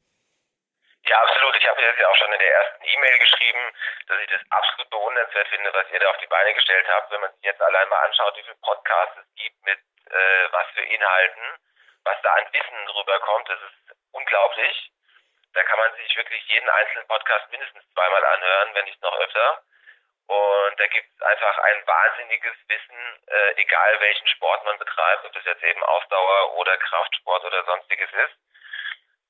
[1.06, 1.56] Ja, absolut.
[1.58, 3.64] Ich habe ja auch schon in der ersten E-Mail geschrieben,
[4.08, 7.12] dass ich das absolut bewundernswert finde, was ihr da auf die Beine gestellt habt.
[7.12, 9.80] Wenn man sich jetzt allein mal anschaut, wie viele Podcasts es gibt mit
[10.12, 11.44] äh, was für Inhalten,
[12.04, 14.92] was da an Wissen rüberkommt, das ist unglaublich.
[15.54, 19.64] Da kann man sich wirklich jeden einzelnen Podcast mindestens zweimal anhören, wenn nicht noch öfter.
[20.32, 25.34] Und da gibt es einfach ein wahnsinniges Wissen, äh, egal welchen Sport man betreibt, ob
[25.34, 28.36] das jetzt eben Ausdauer oder Kraftsport oder sonstiges ist.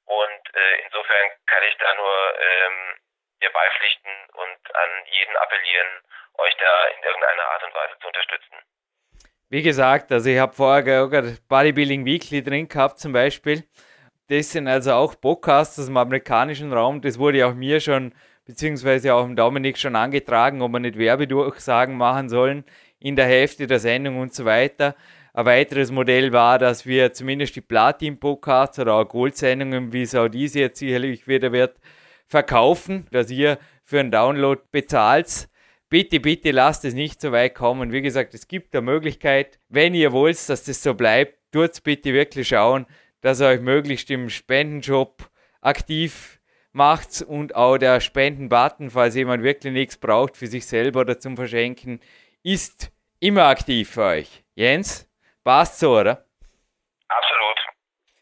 [0.05, 2.99] Und äh, insofern kann ich da nur ähm,
[3.41, 5.89] dir beipflichten und an jeden appellieren,
[6.37, 8.57] euch da in irgendeiner Art und Weise zu unterstützen.
[9.49, 13.63] Wie gesagt, also ich habe vorher gerade Bodybuilding Weekly drin gehabt zum Beispiel.
[14.29, 17.01] Das sind also auch Podcasts aus dem amerikanischen Raum.
[17.01, 18.13] Das wurde auch mir schon
[18.45, 22.63] beziehungsweise auch dem Dominik schon angetragen, ob wir nicht Werbedurchsagen machen sollen
[22.99, 24.95] in der Hälfte der Sendung und so weiter.
[25.33, 30.27] Ein weiteres Modell war, dass wir zumindest die Platin-Podcasts oder auch Gold-Sendungen, wie es auch
[30.27, 31.79] diese jetzt sicherlich wieder wird,
[32.27, 35.47] verkaufen, dass ihr für einen Download bezahlt.
[35.89, 37.91] Bitte, bitte lasst es nicht so weit kommen.
[37.91, 42.13] Wie gesagt, es gibt eine Möglichkeit, wenn ihr wollt, dass das so bleibt, tut bitte
[42.13, 42.85] wirklich schauen,
[43.21, 45.29] dass ihr euch möglichst im Spendenjob
[45.61, 46.40] aktiv
[46.73, 51.35] macht's und auch der Spendenbutton, falls jemand wirklich nichts braucht für sich selber oder zum
[51.35, 51.99] Verschenken,
[52.43, 54.43] ist immer aktiv für euch.
[54.55, 55.09] Jens,
[55.43, 56.25] passt so, oder?
[57.07, 57.57] Absolut.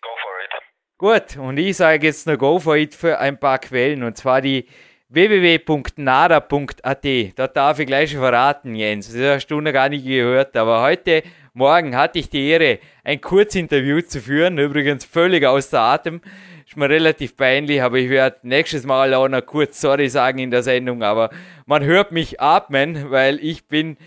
[0.01, 0.51] Go for it.
[0.97, 4.41] Gut, und ich sage jetzt noch Go for it für ein paar Quellen und zwar
[4.41, 4.67] die
[5.09, 7.05] www.nada.at.
[7.35, 9.12] Dort darf ich gleich schon verraten, Jens.
[9.12, 13.19] Das hast du noch gar nicht gehört, aber heute Morgen hatte ich die Ehre, ein
[13.19, 16.21] Kurzinterview zu führen, übrigens völlig außer Atem
[16.69, 20.51] Ist mir relativ peinlich, aber ich werde nächstes Mal auch noch kurz Sorry sagen in
[20.51, 21.01] der Sendung.
[21.01, 21.32] Aber
[21.65, 23.97] man hört mich atmen, weil ich bin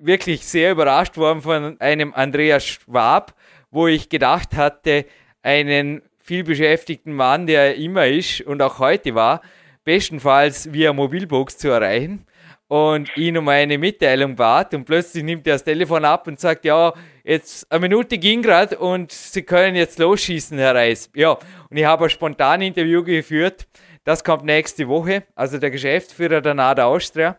[0.00, 3.34] wirklich sehr überrascht worden von einem Andreas Schwab,
[3.72, 5.06] wo ich gedacht hatte,
[5.42, 9.40] einen vielbeschäftigten Mann, der er immer ist und auch heute war,
[9.82, 12.28] bestenfalls via Mobilbox zu erreichen
[12.68, 16.64] und ihn um eine Mitteilung bat und plötzlich nimmt er das Telefon ab und sagt,
[16.64, 21.10] ja, jetzt eine Minute ging gerade und Sie können jetzt losschießen, Herr Reis.
[21.14, 21.38] Ja,
[21.70, 23.66] und ich habe ein spontan Interview geführt.
[24.04, 27.38] Das kommt nächste Woche, also der Geschäftsführer der NADA Austria.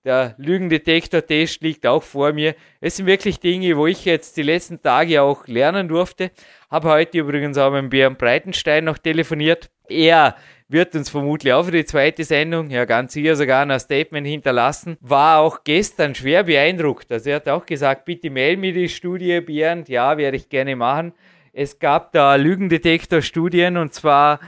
[0.03, 2.55] Der Lügendetektor-Test liegt auch vor mir.
[2.81, 6.31] Es sind wirklich Dinge, wo ich jetzt die letzten Tage auch lernen durfte.
[6.71, 9.69] Habe heute übrigens auch mit Björn Breitenstein noch telefoniert.
[9.91, 10.37] Er
[10.69, 14.99] wird uns vermutlich auch für die zweite Sendung, ja ganz sicher sogar ein Statement hinterlassen,
[15.01, 17.11] war auch gestern schwer beeindruckt.
[17.11, 20.77] Also er hat auch gesagt, bitte mail mir die Studie, Bernd, ja, werde ich gerne
[20.77, 21.15] machen.
[21.55, 24.41] Es gab da Lügendetektor-Studien und zwar,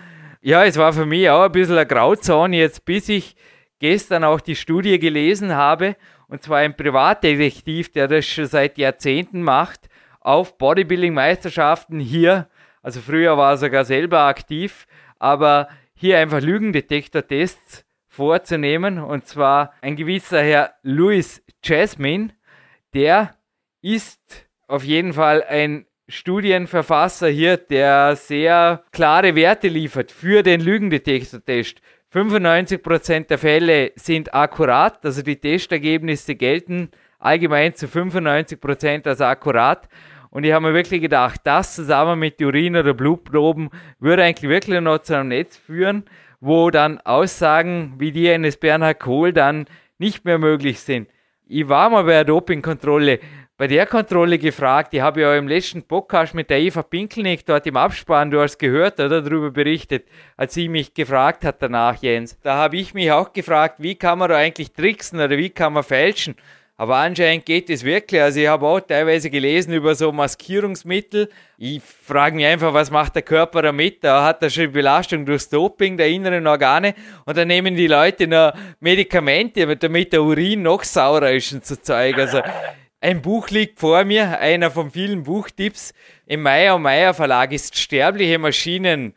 [0.43, 3.35] ja, es war für mich auch ein bisschen eine Grauzone jetzt, bis ich
[3.79, 5.97] gestern auch die Studie gelesen habe,
[6.29, 9.89] und zwar ein Privatdetektiv, der das schon seit Jahrzehnten macht,
[10.21, 12.47] auf Bodybuilding-Meisterschaften hier,
[12.83, 14.87] also früher war er sogar selber aktiv,
[15.19, 15.69] aber
[16.01, 18.99] hier einfach Lügendetektor-Tests vorzunehmen.
[18.99, 22.31] Und zwar ein gewisser Herr Louis Jasmine,
[22.95, 23.37] der
[23.83, 31.83] ist auf jeden Fall ein Studienverfasser hier, der sehr klare Werte liefert für den Lügendetektor-Test.
[32.13, 39.89] 95% der Fälle sind akkurat, also die Testergebnisse gelten allgemein zu 95% als akkurat.
[40.31, 44.81] Und ich habe mir wirklich gedacht, das zusammen mit Urin- oder Blutproben würde eigentlich wirklich
[44.81, 46.05] noch zu einem Netz führen,
[46.41, 49.67] wo dann Aussagen wie die eines Bernhard Kohl dann
[49.99, 51.09] nicht mehr möglich sind.
[51.47, 53.19] Ich war mal bei der Dopingkontrolle,
[53.61, 57.67] bei der Kontrolle gefragt, ich habe ja im letzten Podcast mit der Eva Pinkelnick dort
[57.67, 60.07] im Abspann, du hast gehört oder darüber berichtet,
[60.39, 62.39] als sie mich gefragt hat danach, Jens.
[62.41, 65.75] Da habe ich mich auch gefragt, wie kann man da eigentlich tricksen oder wie kann
[65.75, 66.37] man fälschen?
[66.81, 68.23] Aber anscheinend geht es wirklich.
[68.23, 71.29] Also ich habe auch teilweise gelesen über so Maskierungsmittel.
[71.59, 74.03] Ich frage mich einfach, was macht der Körper damit?
[74.03, 76.95] Da hat er schon Belastung durchs Doping der inneren Organe
[77.27, 81.77] und dann nehmen die Leute noch Medikamente, damit der Urin noch saurer ist und so
[81.77, 82.17] Zeug.
[82.17, 82.41] Also
[83.03, 85.93] ein Buch liegt vor mir, einer von vielen Buchtipps.
[86.25, 89.13] Im Meyer und Meyer Verlag ist Sterbliche Maschinen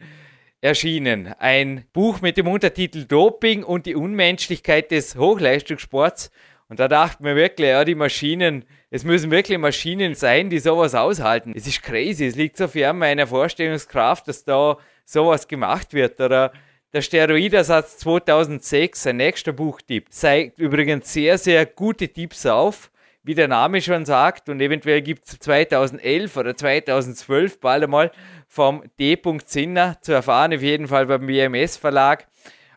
[0.60, 1.34] erschienen.
[1.40, 6.30] Ein Buch mit dem Untertitel Doping und die Unmenschlichkeit des Hochleistungssports.
[6.74, 10.96] Und da dachte mir wirklich, ja, die Maschinen, es müssen wirklich Maschinen sein, die sowas
[10.96, 11.54] aushalten.
[11.56, 16.20] Es ist crazy, es liegt so fern meiner Vorstellungskraft, dass da sowas gemacht wird.
[16.20, 16.52] Oder
[16.92, 22.90] der Steroidersatz 2006, sein nächster Buchtipp, zeigt übrigens sehr, sehr gute Tipps auf,
[23.22, 24.50] wie der Name schon sagt.
[24.50, 28.12] Und eventuell gibt es 2011 oder 2012 bald einmal
[28.48, 29.16] vom D.
[29.46, 32.26] Zinner zu erfahren, auf jeden Fall beim WMS Verlag.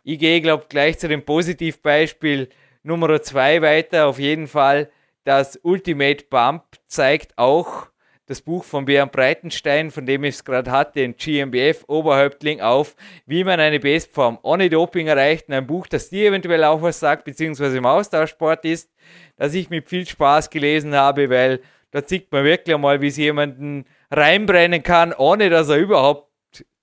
[0.05, 2.51] Ich gehe, glaube ich, gleich zu dem Positivbeispiel
[2.87, 4.89] Nummer zwei weiter auf jeden Fall.
[5.25, 7.89] Das Ultimate Bump zeigt auch
[8.27, 12.95] das Buch von Björn Breitenstein, von dem ich es gerade hatte, den GmbF Oberhäuptling auf,
[13.27, 15.51] wie man eine Bestform ohne Doping erreicht.
[15.51, 18.89] ein Buch, das dir eventuell auch was sagt, beziehungsweise im Austauschsport ist,
[19.37, 23.17] das ich mit viel Spaß gelesen habe, weil da sieht man wirklich einmal, wie es
[23.17, 26.31] jemanden reinbrennen kann, ohne dass er überhaupt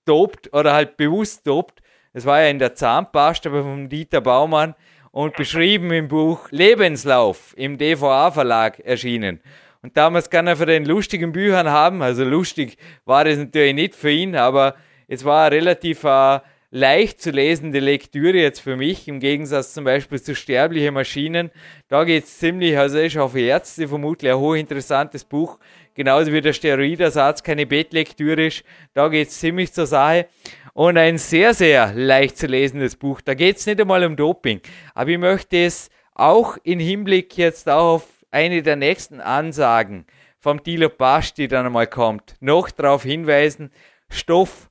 [0.05, 1.81] dopt oder halt bewusst dopt.
[2.13, 4.75] Das war ja in der Zahnpasta von Dieter Baumann
[5.13, 9.39] und beschrieben im Buch Lebenslauf im DVA Verlag erschienen.
[9.83, 13.95] Und damals kann er für den lustigen Büchern haben, also lustig war das natürlich nicht
[13.95, 14.75] für ihn, aber
[15.07, 16.39] es war eine relativ äh,
[16.71, 21.51] leicht zu lesende Lektüre jetzt für mich, im Gegensatz zum Beispiel zu Sterbliche Maschinen.
[21.89, 25.59] Da geht es ziemlich, also ist für Ärzte vermutlich ein hochinteressantes Buch,
[25.95, 28.63] genauso wie der Steroidersatz keine Bettlektüre ist.
[28.93, 30.27] Da geht es ziemlich zur Sache.
[30.73, 33.21] Und ein sehr, sehr leicht zu lesendes Buch.
[33.21, 34.61] Da geht es nicht einmal um Doping.
[34.95, 40.05] Aber ich möchte es auch im Hinblick jetzt auch auf eine der nächsten Ansagen
[40.39, 43.71] vom Dilo Basch, die dann einmal kommt, noch darauf hinweisen.
[44.09, 44.69] Stoff,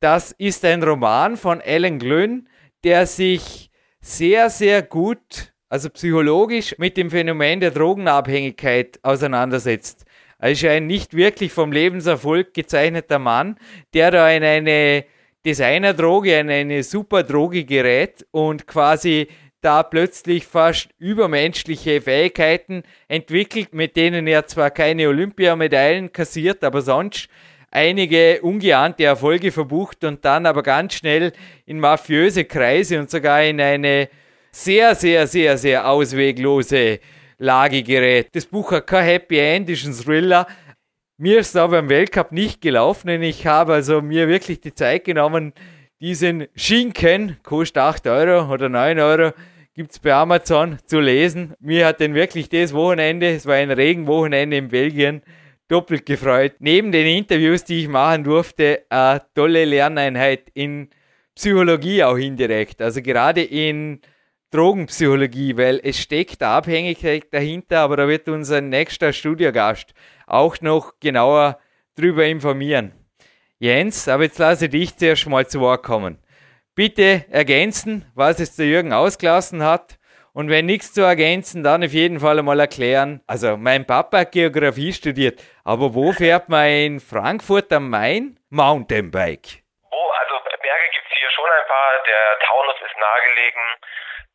[0.00, 2.48] das ist ein Roman von Alan Glynn,
[2.82, 3.70] der sich
[4.00, 10.04] sehr, sehr gut, also psychologisch, mit dem Phänomen der Drogenabhängigkeit auseinandersetzt.
[10.42, 13.56] Ist ein nicht wirklich vom Lebenserfolg gezeichneter Mann,
[13.94, 15.04] der da in eine
[15.46, 19.28] Designerdroge, in eine Superdroge gerät und quasi
[19.60, 27.28] da plötzlich fast übermenschliche Fähigkeiten entwickelt, mit denen er zwar keine Olympiamedaillen kassiert, aber sonst
[27.70, 31.32] einige ungeahnte Erfolge verbucht und dann aber ganz schnell
[31.66, 34.08] in mafiöse Kreise und sogar in eine
[34.50, 36.98] sehr, sehr, sehr, sehr ausweglose
[37.42, 38.28] Lage gerät.
[38.34, 40.46] Das Buch hat kein Happy End, ist ein Thriller.
[41.18, 45.04] Mir ist aber im Weltcup nicht gelaufen und ich habe also mir wirklich die Zeit
[45.04, 45.52] genommen,
[46.00, 49.32] diesen Schinken, kostet 8 Euro oder 9 Euro,
[49.74, 51.54] gibt es bei Amazon zu lesen.
[51.58, 55.22] Mir hat den wirklich das Wochenende, es war ein Regenwochenende in Belgien,
[55.66, 56.54] doppelt gefreut.
[56.60, 60.90] Neben den Interviews, die ich machen durfte, eine tolle Lerneinheit in
[61.34, 62.80] Psychologie auch indirekt.
[62.80, 64.00] Also gerade in
[64.52, 69.94] Drogenpsychologie, weil es steckt Abhängigkeit dahinter, aber da wird unser nächster Studiogast
[70.26, 71.58] auch noch genauer
[71.96, 72.92] drüber informieren.
[73.58, 76.22] Jens, aber jetzt lasse ich dich zuerst mal zu Wort kommen.
[76.74, 79.98] Bitte ergänzen, was es der Jürgen ausgelassen hat
[80.34, 83.20] und wenn nichts zu ergänzen, dann auf jeden Fall einmal erklären.
[83.26, 89.62] Also, mein Papa hat Geografie studiert, aber wo fährt man in Frankfurt am Main Mountainbike?
[89.90, 91.92] Oh, also Berge gibt es hier schon ein paar.
[92.06, 93.62] Der Taunus ist nahegelegen.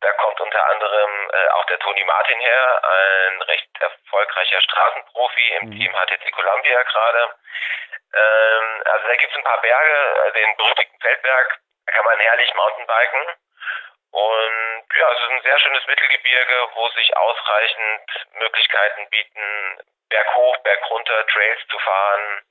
[0.00, 5.68] Da kommt unter anderem äh, auch der Toni Martin her, ein recht erfolgreicher Straßenprofi im
[5.68, 5.72] mhm.
[5.72, 7.34] Team HTC Columbia gerade.
[8.14, 12.54] Ähm, also da gibt es ein paar Berge, den berüchtigten Feldberg, da kann man herrlich
[12.54, 13.26] Mountainbiken.
[14.10, 21.26] Und ja, es ist ein sehr schönes Mittelgebirge, wo sich ausreichend Möglichkeiten bieten, berghoch, bergunter
[21.26, 22.42] Trails zu fahren,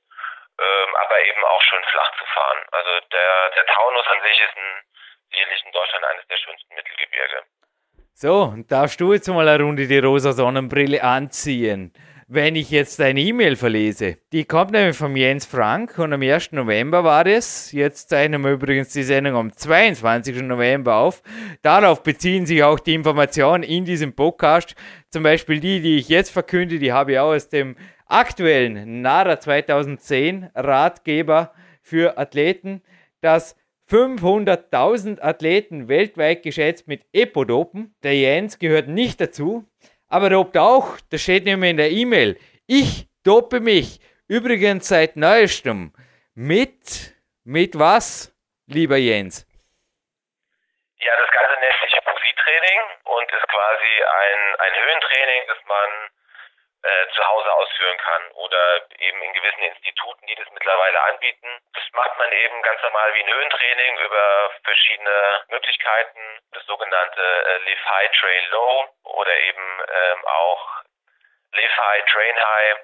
[0.60, 2.66] ähm, aber eben auch schön flach zu fahren.
[2.72, 4.84] Also der, der Taunus an sich ist ein,
[5.30, 7.38] sicherlich in Deutschland eines der schönsten Mittelgebirge.
[8.14, 11.92] So, und darfst du jetzt mal eine Runde die rosa Sonnenbrille anziehen?
[12.30, 14.18] wenn ich jetzt eine E-Mail verlese.
[14.32, 16.52] Die kommt nämlich von Jens Frank und am 1.
[16.52, 17.72] November war es.
[17.72, 20.42] Jetzt zeichnen wir übrigens die Sendung am 22.
[20.42, 21.22] November auf.
[21.62, 24.74] Darauf beziehen sich auch die Informationen in diesem Podcast.
[25.08, 29.40] Zum Beispiel die, die ich jetzt verkünde, die habe ich auch aus dem aktuellen NARA
[29.40, 32.82] 2010 Ratgeber für Athleten,
[33.22, 33.56] dass
[33.88, 37.94] 500.000 Athleten weltweit geschätzt mit Epodopen.
[38.02, 39.64] Der Jens gehört nicht dazu.
[40.08, 42.38] Aber dopt auch, das steht nämlich in der E-Mail.
[42.66, 45.92] Ich dope mich übrigens seit neuestem
[46.34, 48.32] mit, mit was,
[48.66, 49.46] lieber Jens?
[51.00, 55.88] Ja, das Ganze nennt sich Musiktraining und ist quasi ein, ein Höhentraining, das man
[56.88, 61.60] äh, zu Hause ausführen kann oder eben in gewissen Instituten, die das mittlerweile anbieten.
[61.74, 67.58] Das macht man eben ganz normal wie ein Höhentraining über verschiedene Möglichkeiten, das sogenannte äh,
[67.68, 70.82] Live High, Train Low oder eben ähm, auch
[71.52, 72.76] Live High, Train High.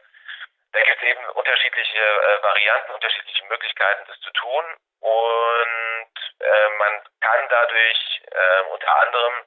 [0.73, 4.65] Da gibt es eben unterschiedliche äh, Varianten, unterschiedliche Möglichkeiten, das zu tun.
[5.01, 9.45] Und äh, man kann dadurch äh, unter anderem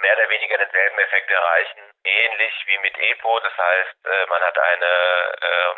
[0.00, 3.40] mehr oder weniger denselben Effekt erreichen, ähnlich wie mit EPO.
[3.40, 4.92] Das heißt, äh, man hat eine
[5.40, 5.74] äh,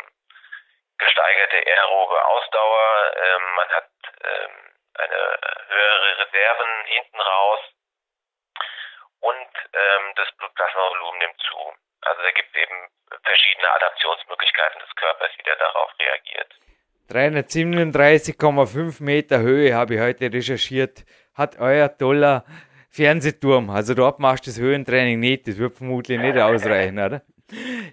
[0.99, 3.91] gesteigerte aerobe Ausdauer, äh, man hat
[4.25, 7.61] ähm, eine höhere Reserven hinten raus
[9.21, 11.75] und ähm, das Blutplasmavolumen nimmt zu.
[12.03, 12.89] Also da gibt es eben
[13.25, 16.55] verschiedene Adaptionsmöglichkeiten des Körpers, wie der darauf reagiert.
[17.11, 21.05] 337,5 Meter Höhe habe ich heute recherchiert,
[21.35, 22.45] hat euer toller
[22.93, 23.71] Fernsehturm.
[23.71, 27.23] Also dort machst du das Höhentraining nicht, das wird vermutlich nicht ausreichen, oder?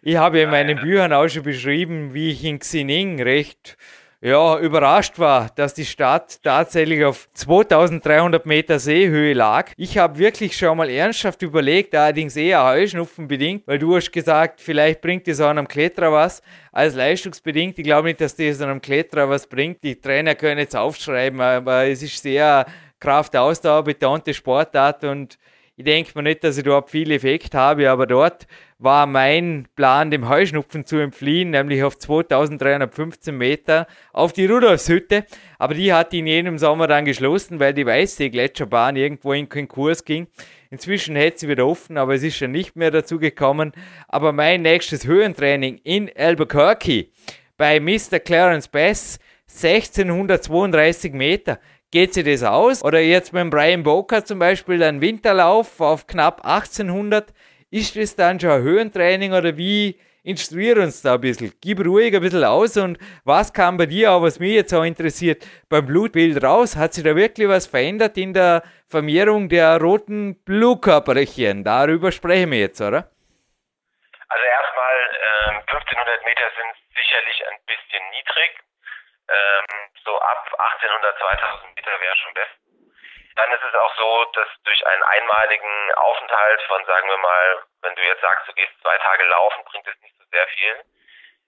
[0.01, 3.77] Ich habe in meinen Büchern auch schon beschrieben, wie ich in Xining recht
[4.21, 9.71] ja, überrascht war, dass die Stadt tatsächlich auf 2300 Meter Seehöhe lag.
[9.77, 14.59] Ich habe wirklich schon mal ernsthaft überlegt, allerdings eher Heuschnupfen bedingt, weil du hast gesagt,
[14.59, 16.41] vielleicht bringt es auch einem Kletterer was,
[16.73, 17.79] als leistungsbedingt.
[17.79, 19.81] Ich glaube nicht, dass das einem Kletterer was bringt.
[19.83, 22.65] Die Trainer können jetzt aufschreiben, aber es ist sehr
[22.99, 25.37] Kraft-Ausdauer betonte Sportart und
[25.79, 28.47] ich denke mir nicht, dass ich dort viel Effekt habe, aber dort
[28.79, 35.23] war mein Plan, dem Heuschnupfen zu entfliehen, nämlich auf 2315 Meter auf die Rudolfshütte.
[35.57, 40.27] Aber die hat in jedem Sommer dann geschlossen, weil die Weißsee-Gletscherbahn irgendwo in Konkurs ging.
[40.69, 43.71] Inzwischen hätte sie wieder offen, aber es ist schon nicht mehr dazu gekommen.
[44.09, 47.07] Aber mein nächstes Höhentraining in Albuquerque
[47.55, 48.19] bei Mr.
[48.19, 51.59] Clarence Bass 1632 Meter.
[51.91, 52.83] Geht sie das aus?
[52.83, 57.33] Oder jetzt mit Brian Boker zum Beispiel ein Winterlauf auf knapp 1800.
[57.71, 61.51] Ist das dann schon ein Höhentraining oder wie instruier uns da ein bisschen.
[61.61, 64.83] Gib ruhig ein bisschen aus und was kam bei dir, auch was mich jetzt auch
[64.83, 66.75] interessiert, beim Blutbild raus?
[66.75, 71.63] Hat sich da wirklich was verändert in der Vermehrung der roten Blutkörperchen?
[71.63, 73.09] Darüber sprechen wir jetzt, oder?
[74.29, 74.95] Also erstmal,
[75.49, 78.51] ähm, 1500 Meter sind sicherlich ein bisschen niedrig.
[79.29, 79.88] Ähm,
[80.19, 82.55] ab 1800, 2000 Meter wäre schon besser.
[83.35, 87.95] Dann ist es auch so, dass durch einen einmaligen Aufenthalt von, sagen wir mal, wenn
[87.95, 90.83] du jetzt sagst, du gehst zwei Tage laufen, bringt es nicht so sehr viel.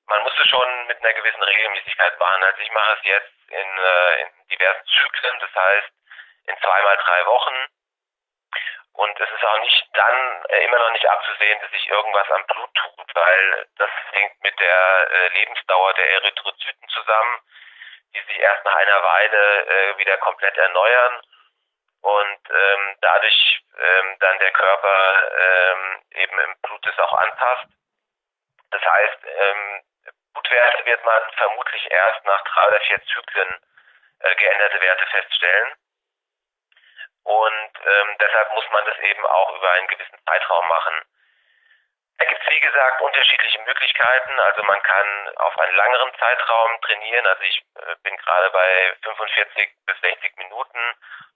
[0.07, 2.43] Man muss es schon mit einer gewissen Regelmäßigkeit machen.
[2.43, 5.91] Also ich mache es jetzt in, äh, in diversen Zyklen, das heißt
[6.47, 7.67] in zweimal drei Wochen.
[8.93, 12.45] Und es ist auch nicht dann äh, immer noch nicht abzusehen, dass sich irgendwas am
[12.45, 17.41] Blut tut, weil das hängt mit der äh, Lebensdauer der Erythrozyten zusammen,
[18.13, 21.21] die sich erst nach einer Weile äh, wieder komplett erneuern
[22.01, 27.67] und ähm, dadurch ähm, dann der Körper ähm, eben im Blut es auch anpasst.
[28.71, 29.83] Das heißt, ähm,
[30.33, 33.61] Blutwerte wird man vermutlich erst nach drei oder vier Zyklen
[34.19, 35.73] äh, geänderte Werte feststellen.
[37.23, 41.05] Und ähm, deshalb muss man das eben auch über einen gewissen Zeitraum machen.
[42.17, 44.39] Da gibt es, wie gesagt, unterschiedliche Möglichkeiten.
[44.39, 47.25] Also man kann auf einen langeren Zeitraum trainieren.
[47.25, 50.79] Also ich äh, bin gerade bei 45 bis 60 Minuten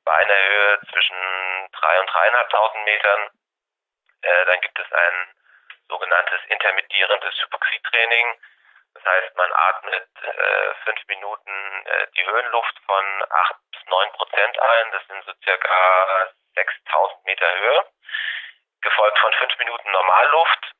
[0.06, 3.30] bei einer Höhe zwischen 3 und 3.500 Metern.
[4.22, 5.36] Äh, dann gibt es ein
[5.88, 8.40] sogenanntes intermittierendes Hypoxietraining.
[8.94, 14.60] Das heißt, man atmet äh, fünf Minuten äh, die Höhenluft von 8 bis 9 Prozent
[14.60, 14.92] ein.
[14.92, 17.86] Das sind so circa 6000 Meter Höhe.
[18.82, 20.72] Gefolgt von fünf Minuten Normalluft,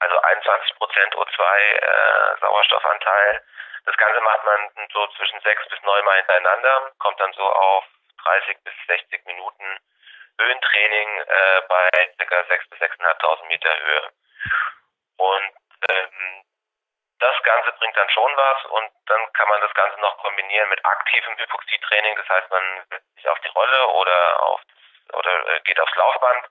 [0.00, 3.42] also 21 Prozent O2 äh, Sauerstoffanteil.
[3.84, 7.84] Das Ganze macht man so zwischen sechs bis neun Mal hintereinander, kommt dann so auf
[8.24, 9.78] 30 bis 60 Minuten
[10.38, 11.88] Höhentraining äh, bei
[12.18, 12.40] ca.
[12.40, 14.12] 6.000 bis 6.500 Meter Höhe.
[15.16, 15.54] Und
[15.88, 16.44] ähm,
[17.18, 20.84] das Ganze bringt dann schon was und dann kann man das Ganze noch kombinieren mit
[20.84, 22.16] aktivem Hypoxietraining.
[22.16, 24.60] Das heißt, man setzt sich auf die Rolle oder auf
[25.14, 26.48] oder äh, geht aufs Laufband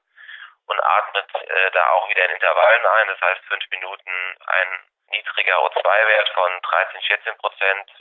[0.68, 3.08] und atmet äh, da auch wieder in Intervallen ein.
[3.08, 7.92] Das heißt, fünf Minuten ein niedriger O2-Wert von 13, 14 Prozent,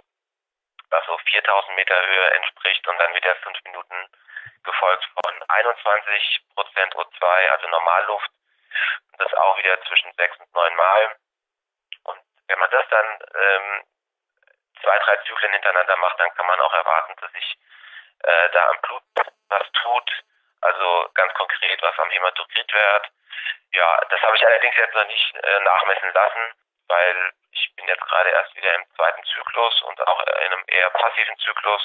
[0.91, 4.09] was so 4000 Meter Höhe entspricht und dann wieder fünf Minuten
[4.65, 8.31] gefolgt von 21 Prozent O2, also Normalluft.
[9.19, 11.17] Das auch wieder zwischen sechs und neun Mal.
[12.05, 13.85] Und wenn man das dann ähm,
[14.83, 17.59] zwei, drei Zyklen hintereinander macht, dann kann man auch erwarten, dass sich
[18.23, 19.03] äh, da am Blut
[19.49, 20.11] was tut.
[20.67, 23.07] Also ganz konkret was am Hämatokritwert.
[23.73, 26.43] Ja, das habe ich allerdings jetzt noch nicht äh, nachmessen lassen,
[26.89, 30.91] weil ich bin jetzt gerade erst wieder im zweiten Zyklus und auch in einem eher
[30.91, 31.83] passiven Zyklus.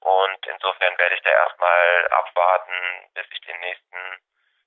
[0.00, 2.74] Und insofern werde ich da erstmal abwarten,
[3.14, 3.98] bis ich den nächsten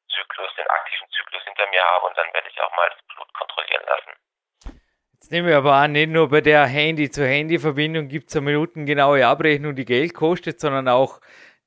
[0.10, 3.34] Zyklus, den aktiven Zyklus hinter mir habe und dann werde ich auch mal das Blut
[3.34, 4.14] kontrollieren lassen.
[5.14, 9.76] Jetzt nehmen wir aber an, nicht nur bei der Handy-zu-Handy-Verbindung gibt es eine minutengenaue Abrechnung,
[9.76, 11.20] die Geld kostet, sondern auch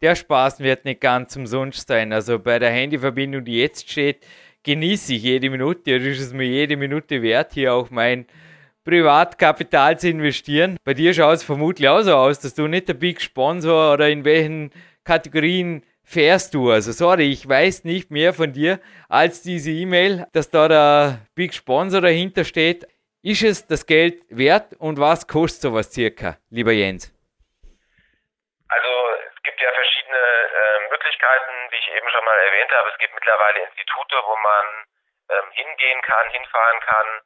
[0.03, 2.13] der Spaß wird nicht ganz umsonst sein.
[2.13, 4.27] Also bei der Handyverbindung, die jetzt steht,
[4.65, 5.99] genieße ich jede Minute.
[5.99, 8.27] Das ist es mir jede Minute wert, hier auch mein
[8.85, 10.77] Privatkapital zu investieren.
[10.85, 14.09] Bei dir schaut es vermutlich auch so aus, dass du nicht der Big Sponsor oder
[14.09, 14.73] in welchen
[15.05, 16.71] Kategorien fährst du.
[16.71, 21.55] Also sorry, ich weiß nicht mehr von dir als diese E-Mail, dass da der Big
[21.55, 22.87] Sponsor dahinter steht.
[23.23, 27.15] Ist es das Geld wert und was kostet sowas circa, lieber Jens?
[28.67, 28.91] Also
[29.31, 32.91] es gibt ja verschiedene äh, Möglichkeiten, wie ich eben schon mal erwähnt habe.
[32.91, 34.87] Es gibt mittlerweile Institute, wo man
[35.30, 37.20] ähm, hingehen kann, hinfahren kann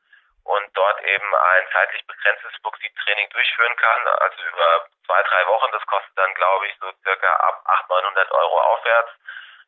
[0.44, 5.72] und dort eben ein zeitlich begrenztes Buxit-Training durchführen kann, also über zwei, drei Wochen.
[5.72, 9.10] Das kostet dann, glaube ich, so circa ab 800, 900 Euro aufwärts.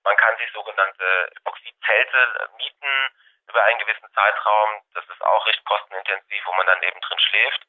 [0.05, 3.11] Man kann sich sogenannte Buxit-Zelte mieten
[3.49, 4.83] über einen gewissen Zeitraum.
[4.95, 7.63] Das ist auch recht kostenintensiv, wo man dann eben drin schläft.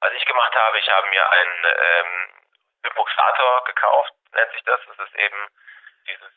[0.00, 2.42] Was ich gemacht habe, ich habe mir einen ähm,
[2.84, 4.80] Hypoxator gekauft, nennt sich das.
[4.86, 5.48] Das ist eben
[6.06, 6.32] dieses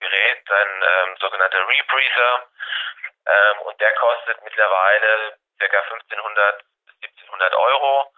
[0.00, 2.48] Gerät, ein ähm, sogenannter Rebreather.
[3.26, 5.64] Ähm, und der kostet mittlerweile ca.
[5.64, 8.12] 1500 bis 1700 Euro.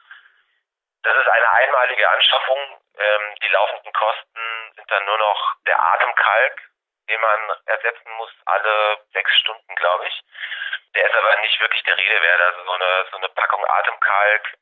[1.03, 2.81] Das ist eine einmalige Anschaffung.
[2.99, 6.61] Ähm, die laufenden Kosten sind dann nur noch der Atemkalk,
[7.09, 10.23] den man ersetzen muss alle sechs Stunden, glaube ich.
[10.95, 12.41] Der ist aber nicht wirklich der Rede wert.
[12.41, 14.55] Also so eine, so eine Packung Atemkalk,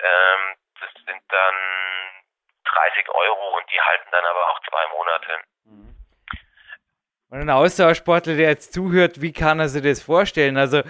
[0.00, 2.24] ähm, das sind dann
[2.64, 5.40] 30 Euro und die halten dann aber auch zwei Monate.
[7.28, 10.56] Und ein Ausdauersportler, der jetzt zuhört, wie kann er sich das vorstellen?
[10.56, 10.82] Also,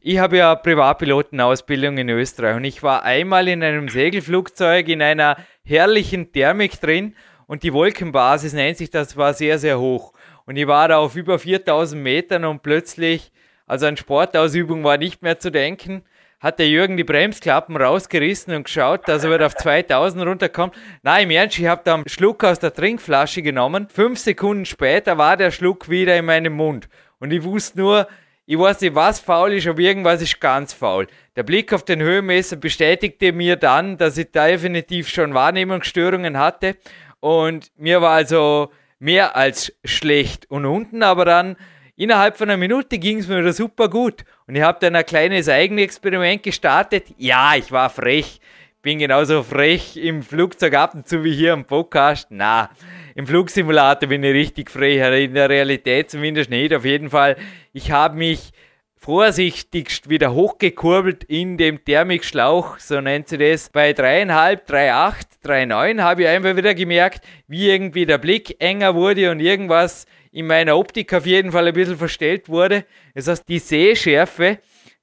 [0.00, 5.36] ich habe ja Privatpilotenausbildung in Österreich und ich war einmal in einem Segelflugzeug in einer
[5.64, 7.16] herrlichen Thermik drin
[7.46, 10.12] und die Wolkenbasis nennt sich das, war sehr, sehr hoch.
[10.46, 13.32] Und ich war da auf über 4000 Metern und plötzlich,
[13.66, 16.04] also an Sportausübung war nicht mehr zu denken
[16.40, 20.74] hat der Jürgen die Bremsklappen rausgerissen und geschaut, dass er wieder auf 2000 runterkommt.
[21.02, 23.88] Nein, im Ernst, ich habe da einen Schluck aus der Trinkflasche genommen.
[23.88, 26.88] Fünf Sekunden später war der Schluck wieder in meinem Mund.
[27.18, 28.08] Und ich wusste nur,
[28.46, 31.08] ich weiß nicht, was faul ist, aber irgendwas ist ganz faul.
[31.34, 36.76] Der Blick auf den Höhenmesser bestätigte mir dann, dass ich definitiv schon Wahrnehmungsstörungen hatte.
[37.20, 38.70] Und mir war also
[39.00, 40.48] mehr als schlecht.
[40.48, 41.56] Und unten aber dann
[41.98, 44.24] Innerhalb von einer Minute ging es mir wieder super gut.
[44.48, 47.04] Und ich habe dann ein kleines Eigenexperiment gestartet.
[47.18, 48.40] Ja, ich war frech.
[48.80, 52.28] Bin genauso frech im Flugzeug ab und zu wie hier im Podcast.
[52.30, 52.70] Na,
[53.14, 55.02] im Flugsimulator bin ich richtig frech.
[55.22, 56.72] In der Realität zumindest nicht.
[56.72, 57.36] Auf jeden Fall,
[57.74, 58.52] ich habe mich
[58.96, 63.68] vorsichtigst wieder hochgekurbelt in dem Thermikschlauch, so nennt sie das.
[63.68, 65.12] Bei 3,5, 3,8,
[65.44, 70.06] 3,9 habe ich einfach wieder gemerkt, wie irgendwie der Blick enger wurde und irgendwas
[70.38, 72.84] in meiner Optik auf jeden Fall ein bisschen verstellt wurde.
[73.12, 74.58] Das heißt, die Sehschärfe,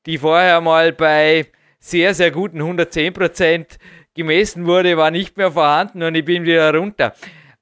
[0.05, 3.65] die vorher mal bei sehr, sehr guten 110%
[4.13, 7.13] gemessen wurde, war nicht mehr vorhanden und ich bin wieder runter.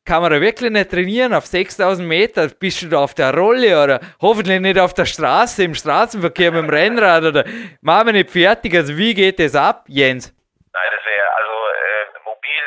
[0.05, 2.47] Kann man da wirklich nicht trainieren auf 6000 Meter?
[2.49, 6.61] Bist du da auf der Rolle oder hoffentlich nicht auf der Straße, im Straßenverkehr mit
[6.61, 7.43] dem Rennrad oder
[7.81, 8.75] machen wir nicht fertig?
[8.75, 10.31] Also wie geht das ab, Jens?
[10.71, 11.22] Nein, das wäre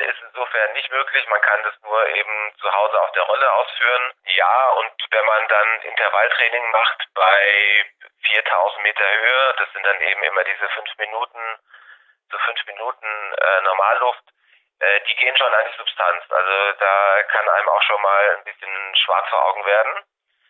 [0.07, 1.27] ist insofern nicht möglich.
[1.29, 4.13] Man kann das nur eben zu Hause auf der Rolle ausführen.
[4.25, 7.87] Ja, und wenn man dann Intervalltraining macht bei
[8.27, 11.59] 4000 Meter Höhe, das sind dann eben immer diese fünf Minuten,
[12.31, 14.25] so fünf Minuten äh, Normalluft,
[14.81, 16.25] äh, die gehen schon an die Substanz.
[16.31, 20.05] Also da kann einem auch schon mal ein bisschen schwarz vor Augen werden.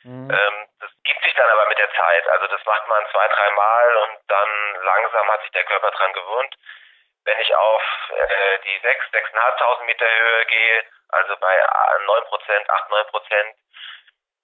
[0.05, 0.31] Mhm.
[0.31, 2.29] Ähm, das gibt sich dann aber mit der Zeit.
[2.29, 6.57] Also das macht man zwei, dreimal und dann langsam hat sich der Körper dran gewöhnt.
[7.27, 11.67] Wenn ich auf äh, die 6, 6.500 Meter Höhe gehe, also bei
[12.07, 13.57] 9 Prozent, 8, 9 Prozent,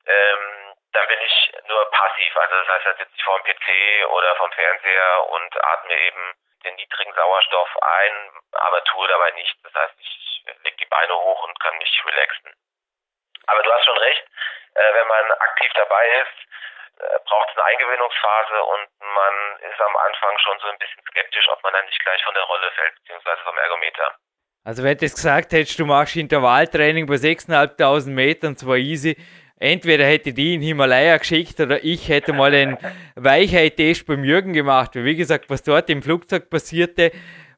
[0.06, 2.36] ähm, dann bin ich nur passiv.
[2.36, 6.34] Also das heißt, dann sitze ich vor dem PC oder vom Fernseher und atme eben
[6.64, 9.62] den niedrigen Sauerstoff ein, aber tue dabei nichts.
[9.62, 12.54] Das heißt, ich lege die Beine hoch und kann mich relaxen.
[13.46, 14.24] Aber du hast schon recht,
[14.74, 19.34] äh, wenn man aktiv dabei ist, äh, braucht es eine Eingewöhnungsphase und man
[19.70, 22.45] ist am Anfang schon so ein bisschen skeptisch, ob man dann nicht gleich von der
[22.45, 24.09] Rolle fällt, beziehungsweise vom Ergometer.
[24.64, 29.16] Also wenn du jetzt gesagt hättest, du machst Intervalltraining bei 6.500 Metern, zwar easy,
[29.59, 32.78] entweder hätte die in Himalaya geschickt oder ich hätte mal einen
[33.16, 34.95] Weichheit-Test beim Jürgen gemacht.
[34.95, 37.11] Weil wie gesagt, was dort im Flugzeug passierte,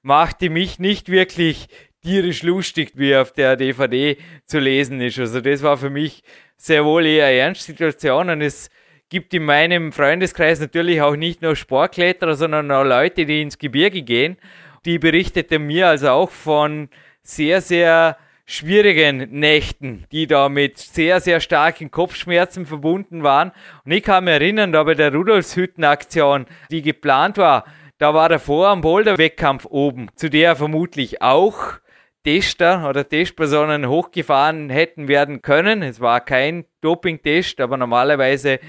[0.02, 1.68] machte mich nicht wirklich
[2.02, 4.16] tierisch lustig, wie auf der DVD
[4.46, 5.18] zu lesen ist.
[5.18, 6.22] Also das war für mich
[6.56, 8.70] sehr wohl eher eine Ernstsituation und es
[9.08, 14.02] gibt in meinem Freundeskreis natürlich auch nicht nur Sportkletterer, sondern auch Leute, die ins Gebirge
[14.02, 14.36] gehen.
[14.84, 16.88] Die berichteten mir also auch von
[17.22, 23.52] sehr, sehr schwierigen Nächten, die da mit sehr, sehr starken Kopfschmerzen verbunden waren.
[23.84, 27.64] Und ich kann mich erinnern, da bei der Rudolfshütten-Aktion, die geplant war,
[27.98, 31.78] da war davor am Boulder-Wettkampf oben, zu der vermutlich auch
[32.24, 35.82] Tester oder Testpersonen hochgefahren hätten werden können.
[35.82, 38.60] Es war kein Doping-Test, aber normalerweise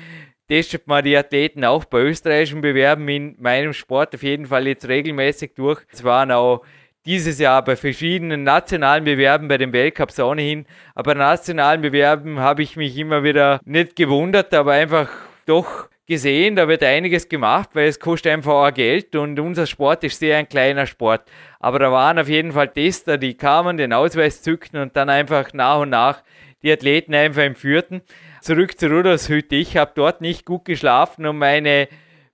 [0.48, 4.88] testet man die Athleten auch bei österreichischen Bewerben in meinem Sport auf jeden Fall jetzt
[4.88, 5.82] regelmäßig durch.
[5.92, 6.64] Es waren auch
[7.06, 10.66] dieses Jahr bei verschiedenen nationalen Bewerben bei den Weltcups ohnehin.
[10.96, 15.10] Aber bei nationalen Bewerben habe ich mich immer wieder nicht gewundert, aber einfach
[15.46, 20.04] doch gesehen, da wird einiges gemacht, weil es kostet einfach auch Geld und unser Sport
[20.04, 21.24] ist sehr ein kleiner Sport.
[21.60, 25.52] Aber da waren auf jeden Fall Tester, die kamen, den Ausweis zückten und dann einfach
[25.54, 26.22] nach und nach
[26.62, 28.02] die Athleten einfach entführten
[28.46, 29.56] zurück zur Rudolfshütte.
[29.56, 31.88] Ich habe dort nicht gut geschlafen und meine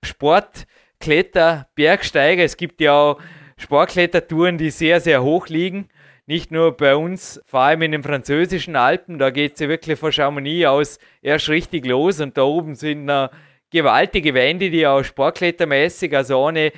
[0.04, 3.20] Sportkletter, Bergsteiger, es gibt ja auch
[3.56, 5.88] Sportklettertouren, die sehr, sehr hoch liegen.
[6.26, 9.98] Nicht nur bei uns, vor allem in den französischen Alpen, da geht es ja wirklich
[9.98, 13.30] von Chamonix aus erst richtig los und da oben sind noch
[13.70, 16.72] gewaltige Wände, die auch sportklettermäßig, also ohne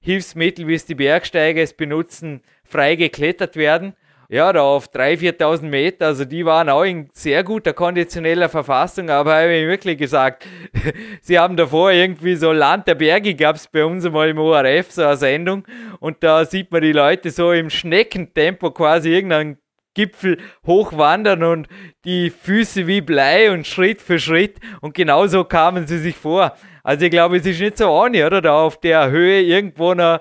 [0.00, 3.94] Hilfsmittel, wie es die Bergsteiger es benutzen, frei geklettert werden
[4.30, 9.10] ja, da auf 3.000, 4.000 Meter, also die waren auch in sehr guter konditioneller Verfassung,
[9.10, 10.46] aber habe ich wirklich gesagt,
[11.20, 14.92] sie haben davor irgendwie so Land der Berge gab es bei uns einmal im ORF,
[14.92, 15.64] so eine Sendung,
[15.98, 19.58] und da sieht man die Leute so im Schneckentempo quasi irgendeinen
[19.94, 21.68] Gipfel hochwandern und
[22.04, 26.54] die Füße wie Blei und Schritt für Schritt und genauso kamen sie sich vor.
[26.84, 28.40] Also ich glaube, es ist nicht so ohne, oder?
[28.40, 30.20] Da auf der Höhe irgendwo noch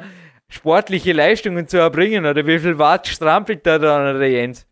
[0.50, 2.26] sportliche Leistungen zu erbringen?
[2.26, 4.66] Oder wie viel Watt strampelt da dann der Jens?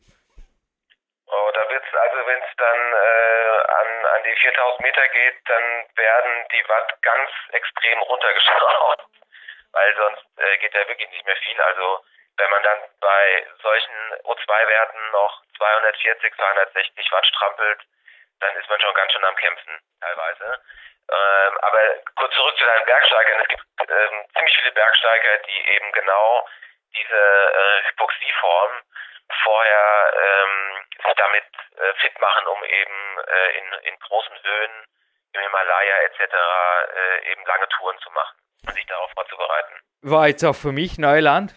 [1.27, 5.07] Oh, da wird's, also wenn es dann äh, an, an die 4000 Meter
[6.51, 9.05] die Watt ganz extrem runtergeschraubt,
[9.71, 11.61] weil sonst äh, geht da wirklich nicht mehr viel.
[11.61, 11.99] Also
[12.37, 17.81] wenn man dann bei solchen O2-Werten noch 240, 260 Watt strampelt,
[18.39, 20.61] dann ist man schon ganz schön am Kämpfen teilweise.
[21.09, 21.79] Ähm, aber
[22.15, 23.39] kurz zurück zu deinen Bergsteigern.
[23.41, 26.47] Es gibt ähm, ziemlich viele Bergsteiger, die eben genau
[26.95, 28.71] diese äh, Hypoxieform
[29.43, 31.43] vorher ähm, sich damit
[31.77, 34.71] äh, fit machen, um eben äh, in, in großen Höhen
[35.33, 36.19] im Himalaya etc.
[36.23, 38.35] Äh, eben lange Touren zu machen
[38.67, 39.75] und sich darauf vorzubereiten.
[40.01, 41.53] War jetzt auch für mich Neuland,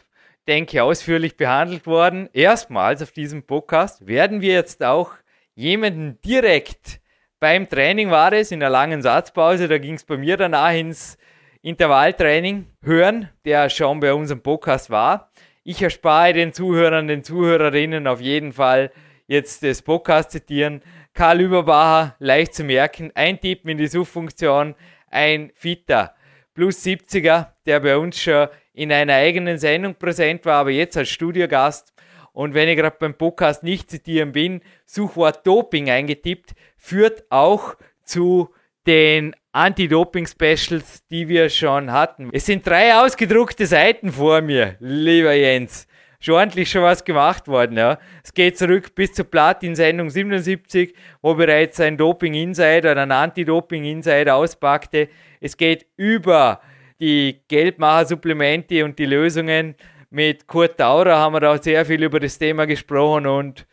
[0.48, 2.28] denke ausführlich behandelt worden.
[2.32, 5.12] Erstmals auf diesem Podcast werden wir jetzt auch
[5.54, 6.99] jemanden direkt
[7.40, 11.16] beim Training war es, in der langen Satzpause, da ging es bei mir danach ins
[11.62, 15.30] Intervalltraining hören, der schon bei unserem Podcast war.
[15.64, 18.92] Ich erspare den Zuhörern, den Zuhörerinnen auf jeden Fall
[19.26, 20.82] jetzt das Podcast zitieren.
[21.14, 24.74] Karl Überbacher, leicht zu merken, eintippen in die Suchfunktion,
[25.10, 26.14] ein fitter
[26.54, 31.08] plus 70er, der bei uns schon in einer eigenen Sendung präsent war, aber jetzt als
[31.08, 31.94] Studiogast.
[32.32, 37.74] Und wenn ich gerade beim Podcast nicht zitieren bin, Suchwort Doping eingetippt, führt auch
[38.04, 38.50] zu
[38.86, 42.30] den Anti-Doping-Specials, die wir schon hatten.
[42.32, 45.86] Es sind drei ausgedruckte Seiten vor mir, lieber Jens.
[46.22, 47.98] Schon ordentlich schon was gemacht worden, ja.
[48.22, 55.08] Es geht zurück bis zur Platin-Sendung 77, wo bereits ein Doping-Insider oder ein Anti-Doping-Insider auspackte.
[55.40, 56.60] Es geht über
[57.00, 59.74] die Geldmacher-Supplemente und die Lösungen.
[60.12, 63.64] Mit Kurt Taurer haben wir da sehr viel über das Thema gesprochen und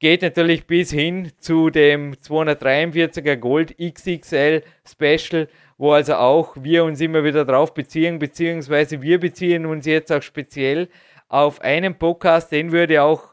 [0.00, 5.46] geht natürlich bis hin zu dem 243er Gold XXL Special,
[5.78, 10.22] wo also auch wir uns immer wieder drauf beziehen, beziehungsweise wir beziehen uns jetzt auch
[10.22, 10.88] speziell
[11.28, 13.32] auf einen Podcast, den würde auch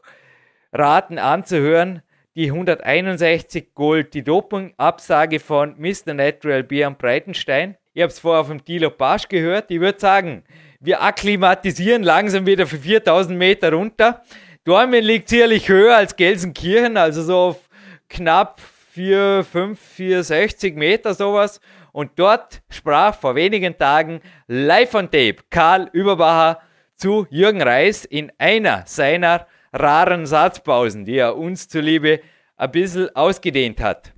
[0.72, 2.02] raten anzuhören,
[2.36, 6.14] die 161 Gold, die Doping-Absage von Mr.
[6.14, 7.76] Natural Björn Breitenstein.
[7.94, 9.72] Ich habe es vorher auf dem Tilo Pasch gehört.
[9.72, 10.44] Ich würde sagen,
[10.84, 14.22] wir akklimatisieren langsam wieder für 4000 Meter runter.
[14.64, 17.68] Dormen liegt sicherlich höher als Gelsenkirchen, also so auf
[18.08, 18.60] knapp
[18.92, 21.60] 4, 5, 460 Meter sowas.
[21.92, 26.60] Und dort sprach vor wenigen Tagen live on tape Karl Überbacher
[26.96, 32.20] zu Jürgen Reis in einer seiner raren Satzpausen, die er uns zuliebe
[32.56, 34.12] ein bisschen ausgedehnt hat.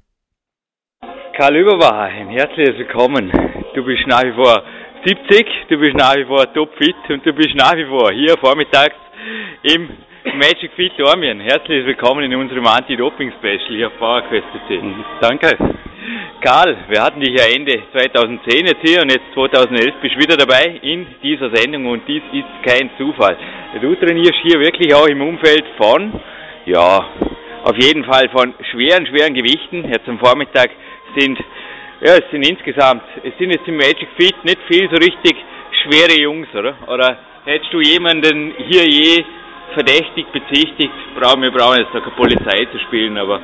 [1.36, 3.30] Karl Überbacher, ein herzliches Willkommen.
[3.74, 4.62] Du bist nach wie vor
[5.06, 8.96] 70, du bist nach wie vor topfit und du bist nach wie vor hier vormittags
[9.62, 9.88] im
[10.34, 14.82] Magic Fit Dormien, herzlich willkommen in unserem Anti-Doping-Special hier auf PowerQuest CC.
[14.82, 15.04] Mhm.
[15.20, 15.56] Danke.
[16.40, 20.36] Karl, wir hatten dich ja Ende 2010 jetzt hier und jetzt 2011 bist du wieder
[20.36, 23.36] dabei in dieser Sendung und dies ist kein Zufall.
[23.80, 26.20] Du trainierst hier wirklich auch im Umfeld von,
[26.64, 27.06] ja,
[27.62, 29.88] auf jeden Fall von schweren, schweren Gewichten.
[29.88, 30.70] Jetzt am Vormittag
[31.16, 31.38] sind,
[32.00, 35.36] ja, es sind insgesamt, es sind jetzt im Magic Fit nicht viel so richtig
[35.82, 36.74] schwere Jungs, oder?
[36.88, 39.24] Oder hättest du jemanden hier je
[39.74, 43.40] verdächtig, bezichtigt, brauchen wir brauchen jetzt da keine Polizei zu spielen, aber.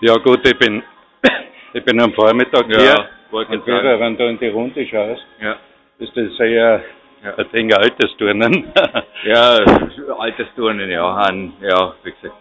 [0.00, 0.82] Ja gut, ich bin
[1.74, 3.08] ich bin am Vormittag ja, hier.
[3.30, 4.00] Und sagen.
[4.00, 5.56] wenn du in die Runde schaust, Ja.
[5.98, 6.82] ist das sehr
[7.24, 7.34] Ja.
[7.36, 8.72] ein Ding altes Turnen.
[9.24, 9.58] Ja,
[10.18, 12.34] Altersturnen, ja, an, ja, wie gesagt.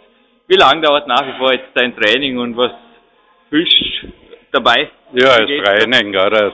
[0.47, 2.71] Wie lange dauert nach wie vor jetzt dein Training und was
[3.49, 4.07] fühlst du
[4.51, 4.89] dabei?
[5.13, 5.47] ja, als?
[5.47, 6.53] Training, oder?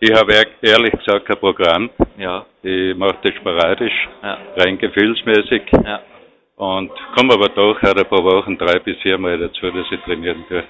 [0.00, 1.90] Ich habe ehrlich gesagt kein Programm.
[2.18, 5.62] Ja, Ich mache das sporadisch, ja, rein gefühlsmäßig.
[5.84, 6.00] ja.
[6.56, 10.64] Und komme aber doch alle paar Wochen drei bis viermal dazu, dass ich trainieren kann.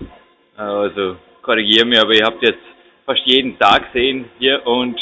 [0.57, 2.59] Also, korrigiere mich, aber ihr habt jetzt
[3.05, 4.99] fast jeden Tag gesehen hier und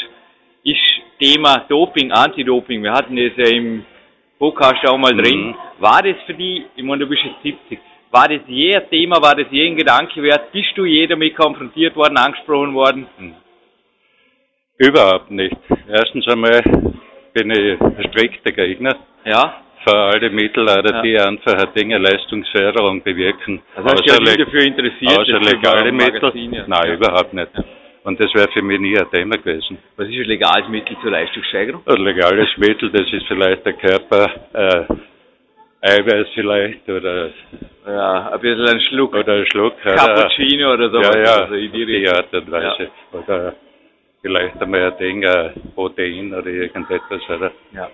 [0.63, 0.77] ist
[1.19, 3.85] Thema Doping, Anti-Doping, wir hatten das ja im
[4.37, 5.47] Podcast auch mal drin.
[5.47, 5.55] Mhm.
[5.79, 7.79] War das für die, ich meine, du bist jetzt 70,
[8.17, 10.51] war das je ein Thema, war das je ein Gedanke wert?
[10.51, 13.07] Bist du je damit konfrontiert worden, angesprochen worden?
[14.77, 15.55] Überhaupt nicht.
[15.87, 16.61] Erstens einmal
[17.33, 18.95] bin ich ein strikter Gegner
[19.25, 19.61] Ja?
[19.83, 21.01] für alle Mittel, Ja.
[21.01, 23.61] die einfach eine Dinge Leistungsförderung bewirken.
[23.75, 25.19] Also hast du Außer le- dafür interessiert?
[25.19, 26.31] außer legale Mittel?
[26.67, 26.93] Nein, Ja.
[26.93, 27.49] überhaupt nicht.
[27.55, 27.63] Ja.
[28.03, 29.77] Und das wäre für mich nie ein Thema gewesen.
[29.97, 31.81] Was ist ein legales Mittel zur Leistungssteigerung?
[31.87, 34.83] Ein legales Mittel, das ist vielleicht der Körper, äh,
[35.87, 37.29] Eiweiß vielleicht oder,
[37.85, 39.79] Ja, ein bisschen ein Schluck oder ein Schluck.
[39.81, 40.99] Cappuccino oder so.
[41.01, 42.09] Ja, ja, also in die die.
[42.09, 42.89] Art und Weise.
[43.11, 43.53] Oder
[44.21, 47.21] vielleicht einmal ein Ding, ein Protein oder irgendetwas.
[47.29, 47.51] Oder?
[47.73, 47.89] Ja.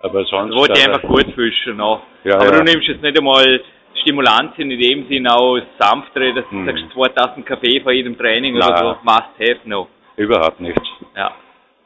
[0.00, 0.52] Aber sonst.
[0.52, 2.02] Ich wollte dich aber- einfach gut fühlen noch.
[2.24, 2.50] Ja, Aber ja.
[2.52, 3.60] du nimmst jetzt nicht einmal
[4.00, 6.66] Stimulantien in dem Sinn auch sanftere, dass du Mhm.
[6.66, 8.68] sagst, zwei Tassen Kaffee vor jedem Training Nein.
[8.70, 8.96] oder so.
[9.02, 9.88] Must have no.
[10.16, 10.80] Überhaupt nichts.
[11.16, 11.32] Ja.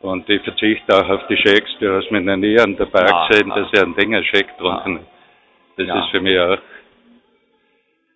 [0.03, 1.71] Und ich verzichte auch auf die Shakes.
[1.79, 3.55] Du hast mich noch nie an der Bar Ja, gesehen, ja.
[3.55, 5.07] dass ich einen Dinger Shake getrunken habe.
[5.77, 6.01] Das Ja.
[6.05, 6.59] ist für mich auch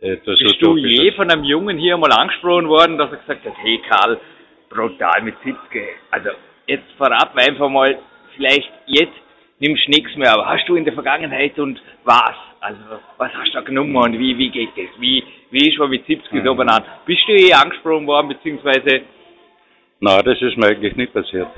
[0.00, 3.54] etwas Bist du je von einem Jungen hier mal angesprochen worden, dass er gesagt hat,
[3.62, 4.20] hey Karl,
[4.68, 6.30] brutal mit 70, also
[6.66, 7.98] jetzt vorab einfach mal,
[8.34, 9.14] vielleicht jetzt
[9.60, 12.34] nimmst du nichts mehr, aber hast du in der Vergangenheit und was?
[12.60, 12.80] Also
[13.16, 15.00] was hast du da genommen und wie, wie geht das?
[15.00, 16.44] Wie, wie ist man mit 70 Mhm.
[16.44, 16.84] so benannt?
[17.06, 19.02] Bist du je angesprochen worden, beziehungsweise
[20.00, 21.48] Nein, das ist mir eigentlich nicht passiert.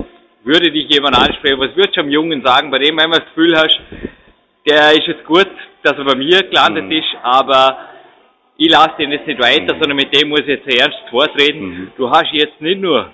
[0.43, 3.27] Würde dich jemand ansprechen, was würdest du einem Jungen sagen, bei dem wenn du das
[3.29, 3.79] Gefühl hast,
[4.69, 5.47] der ist jetzt gut,
[5.83, 6.91] dass er bei mir gelandet Mhm.
[6.91, 7.77] ist, aber
[8.57, 11.61] ich lasse den jetzt nicht weiter, sondern mit dem muss ich jetzt ernst vortreten.
[11.69, 11.91] Mhm.
[11.97, 13.13] Du hast jetzt nicht nur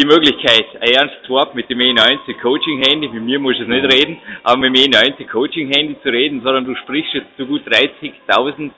[0.00, 3.82] die Möglichkeit, ein ernstes Wort mit dem E90 Coaching-Handy, mit mir musst du es nicht
[3.84, 3.90] Mhm.
[3.90, 8.70] reden, aber mit dem E90 Coaching-Handy zu reden, sondern du sprichst jetzt zu gut 30.000,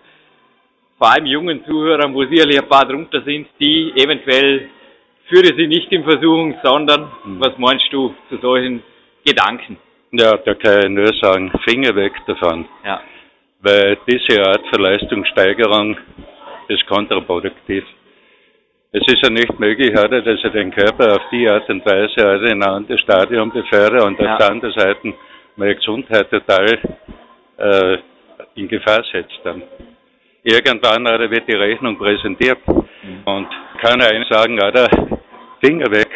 [0.98, 4.68] vor allem jungen Zuhörern, wo sicherlich ein paar drunter sind, die eventuell
[5.30, 7.40] führe sie nicht in Versuchung, sondern Mhm.
[7.40, 8.82] was meinst du zu solchen
[9.24, 9.78] Gedanken?
[10.12, 12.66] Ja, da kann ich nur sagen, Finger weg davon.
[12.84, 13.00] Ja.
[13.62, 15.96] Weil diese Art von Leistungssteigerung
[16.68, 17.84] ist kontraproduktiv.
[18.92, 22.26] Es ist ja nicht möglich, oder, dass er den Körper auf die Art und Weise
[22.28, 24.32] also in ein anderes Stadion befördert und Ja.
[24.32, 25.14] auf der anderen Seite
[25.56, 26.78] meine Gesundheit total
[27.58, 27.98] äh,
[28.56, 29.62] in Gefahr setzt dann.
[30.42, 32.58] Irgendwann oder wird die Rechnung präsentiert
[33.24, 33.48] und
[33.80, 34.88] kann einer sagen, oder,
[35.62, 36.08] Finger weg.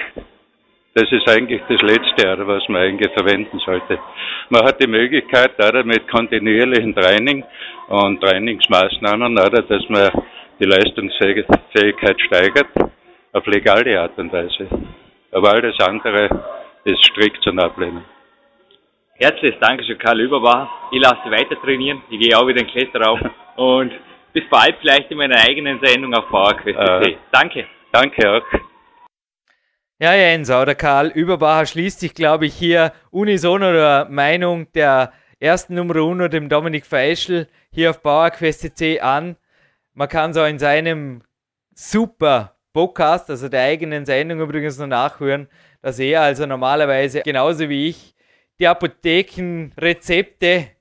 [0.95, 3.99] Das ist eigentlich das Letzte, was man eigentlich verwenden sollte.
[4.49, 7.45] Man hat die Möglichkeit, oder, mit kontinuierlichen Training
[7.89, 10.11] und Trainingsmaßnahmen, oder, dass man
[10.61, 12.69] die Leistungsfähigkeit steigert,
[13.33, 14.69] auf legale Art und Weise.
[15.33, 16.29] Aber alles andere
[16.85, 18.05] ist strikt zu ablehnen.
[19.17, 20.69] Herzliches Dankeschön, Karl Überbach.
[20.91, 22.03] Ich lasse weiter trainieren.
[22.11, 23.21] Ich gehe auch wieder in den Kletterraum.
[23.57, 23.93] Und
[24.35, 26.79] bis bald vielleicht in meiner eigenen Sendung auf PowerQuest.
[26.79, 27.17] Äh.
[27.33, 27.67] Danke.
[27.93, 28.43] Danke auch.
[30.01, 35.13] Ja, Jens, auch der Karl Überbacher schließt sich, glaube ich, hier unisono der Meinung der
[35.39, 39.37] ersten Nummer uno, dem Dominik Feischl, hier auf PowerQuest.cc an.
[39.93, 41.23] Man kann so in seinem
[41.75, 45.47] super Podcast, also der eigenen Sendung übrigens noch nachhören,
[45.81, 48.17] dass er also normalerweise genauso wie ich
[48.59, 50.74] die Apothekenrezepte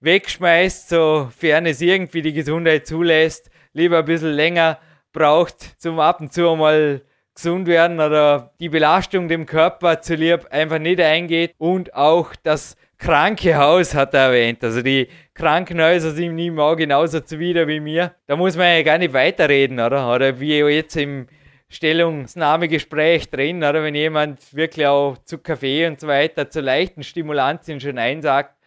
[0.00, 4.78] wegschmeißt, sofern es irgendwie die Gesundheit zulässt, lieber ein bisschen länger
[5.12, 7.02] braucht zum ab und zu mal
[7.34, 12.76] gesund werden oder die Belastung dem Körper zu lieb einfach nicht eingeht und auch das
[12.98, 14.62] kranke Haus hat er erwähnt.
[14.64, 18.12] Also die Krankenhäuser sind ihm auch genauso zuwider wie mir.
[18.26, 20.12] Da muss man ja gar nicht weiterreden, oder?
[20.12, 21.28] Oder wie jetzt im
[21.68, 27.78] Stellungsnahmegespräch drin, oder wenn jemand wirklich auch zu Kaffee und so weiter, zu leichten Stimulantien
[27.78, 28.57] schon einsagt.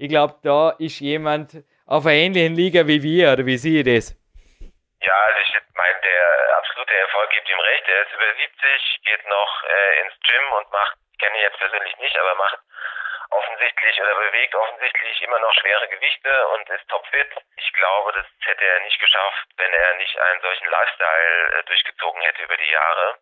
[0.00, 4.16] Ich glaube, da ist jemand auf einer ähnlichen Liga wie wir, oder wie ich das?
[5.04, 7.84] Ja, also ich meine, der absolute Erfolg gibt ihm recht.
[7.84, 11.60] Er ist über 70, geht noch äh, ins Gym und macht, ich kenne ihn jetzt
[11.60, 12.64] persönlich nicht, aber macht
[13.28, 17.36] offensichtlich oder bewegt offensichtlich immer noch schwere Gewichte und ist topfit.
[17.60, 22.22] Ich glaube, das hätte er nicht geschafft, wenn er nicht einen solchen Lifestyle äh, durchgezogen
[22.22, 23.20] hätte über die Jahre.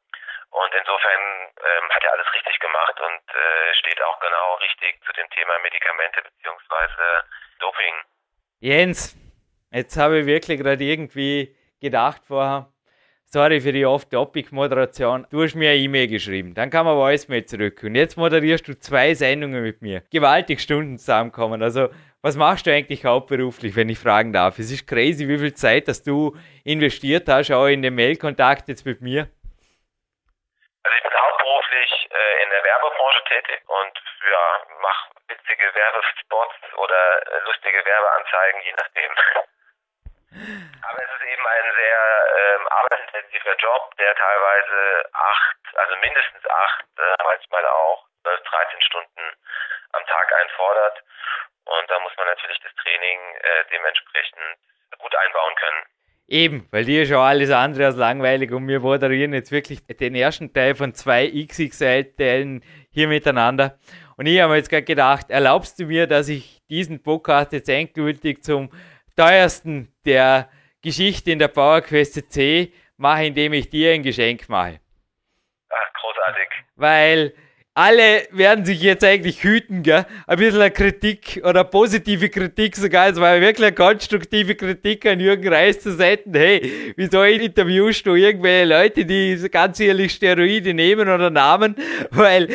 [0.51, 1.23] Und insofern
[1.61, 5.59] ähm, hat er alles richtig gemacht und äh, steht auch genau richtig zu dem Thema
[5.63, 7.25] Medikamente beziehungsweise
[7.61, 7.95] Doping.
[8.61, 9.17] Jens,
[9.71, 12.73] jetzt habe ich wirklich gerade irgendwie gedacht vorher,
[13.25, 17.47] sorry für die Off-Topic-Moderation, du hast mir eine E-Mail geschrieben, dann kam aber alles mehr
[17.47, 20.03] zurück und jetzt moderierst du zwei Sendungen mit mir.
[20.11, 21.89] Gewaltig Stunden zusammenkommen, also
[22.21, 24.59] was machst du eigentlich hauptberuflich, wenn ich fragen darf?
[24.59, 28.85] Es ist crazy, wie viel Zeit, dass du investiert hast, auch in den Mailkontakt jetzt
[28.85, 29.29] mit mir.
[30.89, 33.93] Also ich bin hauptberuflich äh, in der Werbebranche tätig und
[34.25, 39.13] ja, mache witzige Werbespots oder äh, lustige Werbeanzeigen, je nachdem.
[40.89, 46.87] Aber es ist eben ein sehr ähm, arbeitsintensiver Job, der teilweise acht, also mindestens acht,
[46.97, 49.37] äh, manchmal auch 12, 13 Stunden
[49.93, 51.03] am Tag einfordert.
[51.67, 54.59] Und da muss man natürlich das Training äh, dementsprechend
[54.97, 55.85] gut einbauen können.
[56.31, 60.53] Eben, weil dir ja alles andere als langweilig und wir moderieren jetzt wirklich den ersten
[60.53, 63.79] Teil von zwei XXL-Teilen hier miteinander.
[64.19, 67.71] Und ich habe mir jetzt gerade gedacht, erlaubst du mir, dass ich diesen Podcast jetzt
[67.71, 68.69] endgültig zum
[69.17, 70.51] teuersten der
[70.83, 74.81] Geschichte in der PowerQuest C mache, indem ich dir ein Geschenk mache.
[75.71, 76.49] Ach, großartig.
[76.77, 77.33] Weil
[77.79, 80.05] alle werden sich jetzt eigentlich hüten, gell?
[80.27, 83.09] Ein bisschen eine Kritik oder positive Kritik sogar.
[83.09, 86.35] Es war wirklich eine konstruktive Kritik an Jürgen Reis zu senden.
[86.35, 91.77] Hey, wieso interviewst du irgendwelche Leute, die ganz ehrlich Steroide nehmen oder nahmen?
[92.11, 92.49] Weil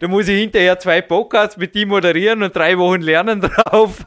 [0.00, 4.04] da muss ich hinterher zwei Podcasts mit ihm moderieren und drei Wochen lernen drauf.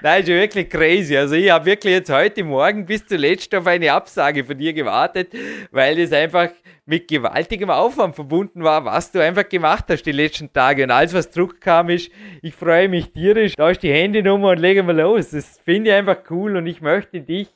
[0.00, 1.16] Nein, ist ja wirklich crazy.
[1.16, 5.32] Also ich habe wirklich jetzt heute Morgen bis zuletzt auf eine Absage von dir gewartet,
[5.72, 6.50] weil es einfach
[6.90, 10.82] mit gewaltigem Aufwand verbunden war, was du einfach gemacht hast die letzten Tage.
[10.82, 12.10] Und alles, was zurückkam, ist,
[12.42, 15.30] ich freue mich tierisch, da ist die Handynummer und legen wir los.
[15.30, 17.48] Das finde ich einfach cool und ich möchte dich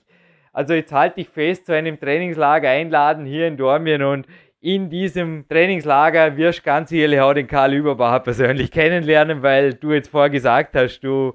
[0.53, 4.28] Also jetzt halte ich fest, zu einem Trainingslager einladen hier in Dormien und
[4.61, 9.93] in diesem Trainingslager wirst du ganz sicherlich auch den Karl Überbacher persönlich kennenlernen, weil du
[9.93, 11.35] jetzt vorher gesagt hast, du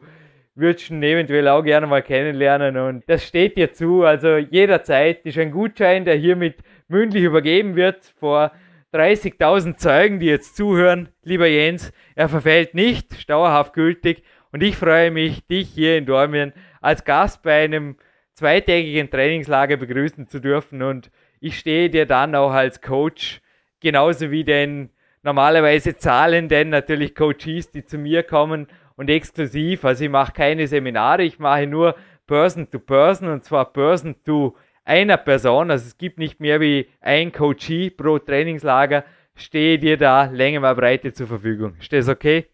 [0.56, 4.04] würdest ihn eventuell auch gerne mal kennenlernen und das steht dir zu.
[4.04, 6.56] Also jederzeit ist ein Gutschein, der hiermit
[6.90, 8.52] mündlich übergeben wird vor
[8.94, 11.10] 30.000 Zeugen, die jetzt zuhören.
[11.24, 16.54] Lieber Jens, er verfällt nicht, dauerhaft gültig und ich freue mich, dich hier in Dormien
[16.82, 17.98] als Gast bei einem
[18.34, 23.42] zweitägigen Trainingslager begrüßen zu dürfen und ich stehe dir dann auch als Coach
[23.80, 24.90] genauso wie den
[25.24, 29.86] normalerweise zahlenden natürlich Coaches, die zu mir kommen und exklusiv.
[29.86, 31.96] Also ich mache keine Seminare, ich mache nur
[32.28, 34.56] Person to Person und zwar Person to
[34.90, 35.70] einer Person.
[35.72, 39.06] Also es gibt nicht mehr wie ein Coachee pro Trainingslager.
[39.36, 41.78] Stehe dir da Länge mal Breite zur Verfügung.
[41.80, 42.50] Ist das okay?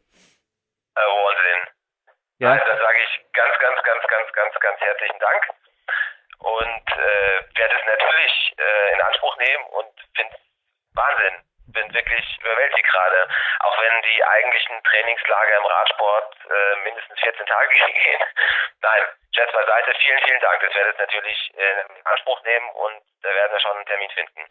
[0.95, 1.73] Äh, Wahnsinn.
[2.39, 2.51] Ja.
[2.51, 5.43] Also, da sage ich ganz, ganz, ganz, ganz, ganz, ganz herzlichen Dank
[6.39, 10.35] und äh, werde es natürlich äh, in Anspruch nehmen und finde
[10.93, 11.35] Wahnsinn
[11.67, 13.27] bin wirklich überwältigt gerade.
[13.59, 17.69] Auch wenn die eigentlichen Trainingslager im Radsport äh, mindestens 14 Tage
[18.03, 18.21] gehen.
[18.81, 19.01] Nein,
[19.33, 20.61] Jets beiseite, vielen, vielen Dank.
[20.61, 24.09] Das werde ich natürlich äh, in Anspruch nehmen und da werden wir schon einen Termin
[24.11, 24.41] finden.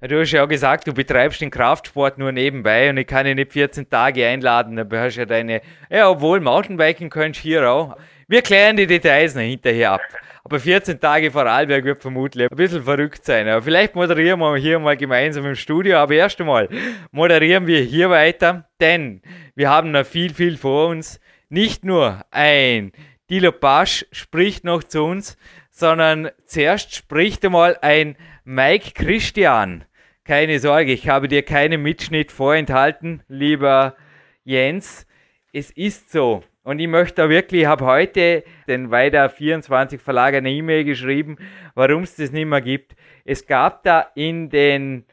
[0.00, 3.36] Du hast ja auch gesagt, du betreibst den Kraftsport nur nebenbei und ich kann dich
[3.36, 4.76] nicht 14 Tage einladen.
[4.76, 7.96] Da hast du ja deine, ja, obwohl Mountainbiken könntest hier auch.
[8.28, 10.02] Wir klären die Details noch hinterher ab.
[10.46, 13.48] Aber 14 Tage vor Arlberg wird vermutlich ein bisschen verrückt sein.
[13.48, 15.96] Aber vielleicht moderieren wir hier mal gemeinsam im Studio.
[15.96, 16.68] Aber erst einmal
[17.10, 19.22] moderieren wir hier weiter, denn
[19.54, 21.18] wir haben noch viel, viel vor uns.
[21.48, 22.92] Nicht nur ein
[23.30, 25.38] Dilo Pasch spricht noch zu uns,
[25.70, 29.86] sondern zuerst spricht einmal ein Mike Christian.
[30.24, 33.96] Keine Sorge, ich habe dir keinen Mitschnitt vorenthalten, lieber
[34.44, 35.06] Jens.
[35.54, 40.34] Es ist so, und ich möchte da wirklich, ich habe heute den Weiter 24 Verlag
[40.34, 41.36] eine E-Mail geschrieben,
[41.74, 42.96] warum es das nicht mehr gibt.
[43.24, 45.04] Es gab da in den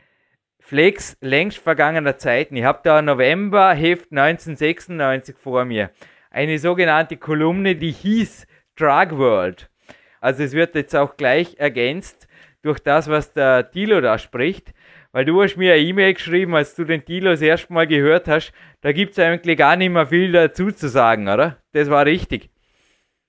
[0.60, 5.91] Flex längst vergangener Zeiten, ich habe da November Heft 1996 vor mir,
[6.30, 8.47] eine sogenannte Kolumne, die hieß
[8.78, 9.70] Drug World.
[10.22, 12.28] Also es wird jetzt auch gleich ergänzt
[12.62, 14.74] durch das, was der Dilo da spricht.
[15.14, 18.28] Weil du hast mir eine E-Mail geschrieben, als du den Dilo das erste Mal gehört
[18.28, 21.57] hast, da gibt es eigentlich gar nicht mehr viel dazu zu sagen, oder?
[21.74, 22.49] Das war richtig.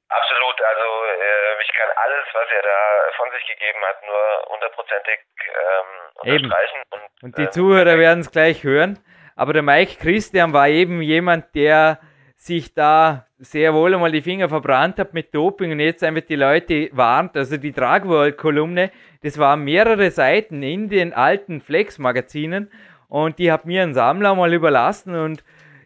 [0.08, 5.18] Absolut, also äh, ich kann alles, was er da von sich gegeben hat, nur hundertprozentig
[5.48, 6.76] ähm, unterstreichen.
[6.76, 7.02] Eben.
[7.02, 8.98] Und, und die äh, Zuhörer werden es gleich hören.
[9.34, 11.98] Aber der Mike Christian war eben jemand, der
[12.42, 16.34] sich da sehr wohl einmal die Finger verbrannt hat mit Doping und jetzt einfach die
[16.34, 17.36] Leute warnt.
[17.36, 18.90] Also die Dragworld-Kolumne,
[19.22, 22.68] das waren mehrere Seiten in den alten Flex-Magazinen
[23.06, 25.44] und die hat mir ein Sammler mal überlassen und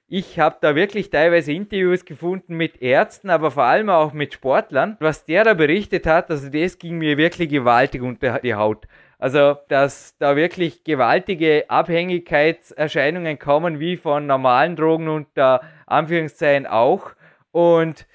[0.08, 4.96] ich habe da wirklich teilweise Interviews gefunden mit Ärzten, aber vor allem auch mit Sportlern.
[5.00, 8.86] Was der da berichtet hat, also das ging mir wirklich gewaltig unter die Haut.
[9.18, 17.12] Also, dass da wirklich gewaltige Abhängigkeitserscheinungen kommen, wie von normalen Drogen unter Anführungszeichen auch.
[17.50, 18.06] Und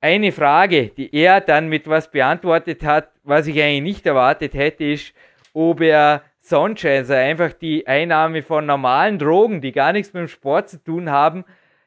[0.00, 4.84] eine Frage, die er dann mit was beantwortet hat, was ich eigentlich nicht erwartet hätte,
[4.84, 5.14] ist,
[5.52, 10.28] ob er sonst, also einfach die Einnahme von normalen Drogen, die gar nichts mit dem
[10.28, 11.44] Sport zu tun haben,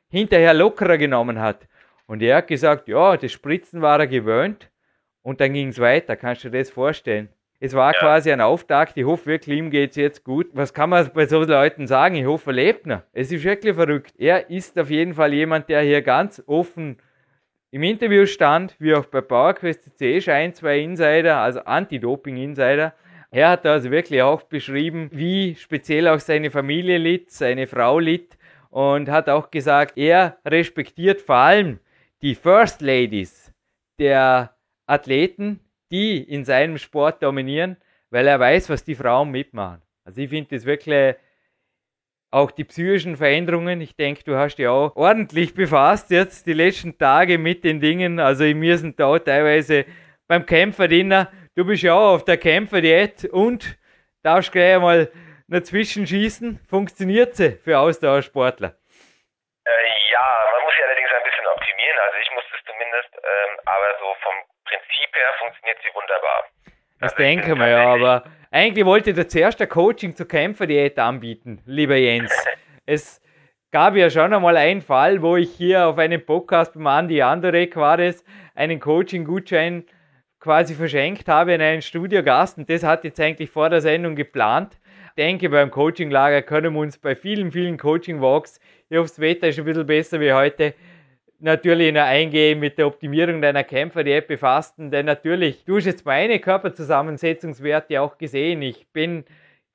[0.09, 1.67] hinterher lockerer genommen hat.
[2.07, 4.71] Und er hat gesagt, ja, das Spritzen war er gewöhnt.
[5.21, 6.15] Und dann ging es weiter.
[6.15, 7.29] Kannst du dir das vorstellen?
[7.59, 7.99] Es war ja.
[7.99, 8.97] quasi ein Auftakt.
[8.97, 10.47] Ich hoffe wirklich, ihm geht es jetzt gut.
[10.53, 12.15] Was kann man bei so Leuten sagen?
[12.15, 13.01] Ich hoffe, er lebt noch.
[13.13, 14.13] Es ist wirklich verrückt.
[14.17, 16.97] Er ist auf jeden Fall jemand, der hier ganz offen
[17.71, 22.93] im Interview stand, wie auch bei PowerQuest CC, ein, zwei Insider, also Anti-Doping-Insider.
[23.29, 28.37] Er hat also wirklich auch beschrieben, wie speziell auch seine Familie litt, seine Frau litt
[28.69, 31.79] und hat auch gesagt, er respektiert vor allem
[32.21, 33.51] die First Ladies
[33.99, 34.55] der
[34.85, 35.59] Athleten,
[35.91, 37.77] die in seinem Sport dominieren,
[38.09, 39.81] weil er weiß, was die Frauen mitmachen.
[40.05, 41.15] Also ich finde das wirklich
[42.31, 43.81] auch die psychischen Veränderungen.
[43.81, 48.19] Ich denke, du hast dich auch ordentlich befasst jetzt die letzten Tage mit den Dingen.
[48.19, 49.85] Also mir sind da teilweise
[50.27, 53.77] beim Kämpferdiener, du bist ja auch auf der Kämpferdiät und
[54.23, 55.09] darfst gleich einmal
[55.47, 56.59] dazwischen schießen.
[56.67, 58.75] Funktioniert sie für Ausdauersportler?
[59.65, 59.71] Äh,
[60.11, 61.97] ja, man muss sie allerdings ein bisschen optimieren.
[62.07, 64.35] Also ich muss es zumindest, ähm, aber so vom
[64.67, 66.45] Prinzip her funktioniert sie wunderbar.
[66.99, 71.61] Das also denken wir ja, aber eigentlich wollte der zuerst ein Coaching zur Kämpferdiät anbieten,
[71.65, 72.31] lieber Jens.
[72.85, 73.21] es
[73.71, 77.75] gab ja schon einmal einen Fall, wo ich hier auf einem Podcast beim Andi Andorek
[77.75, 78.23] war es,
[78.55, 79.85] einen Coaching-Gutschein
[80.39, 84.77] quasi verschenkt habe an einen Studiogast und das hat jetzt eigentlich vor der Sendung geplant.
[85.07, 88.59] Ich denke, beim Coaching-Lager können wir uns bei vielen, vielen Coaching-Walks,
[88.89, 90.73] ich hoffe, das Wetter ist ein bisschen besser wie heute,
[91.39, 96.39] natürlich noch eingehen mit der Optimierung deiner Kämpferdiät befassen, denn natürlich, du hast jetzt meine
[96.39, 98.61] Körperzusammensetzungswerte auch gesehen.
[98.61, 99.23] Ich bin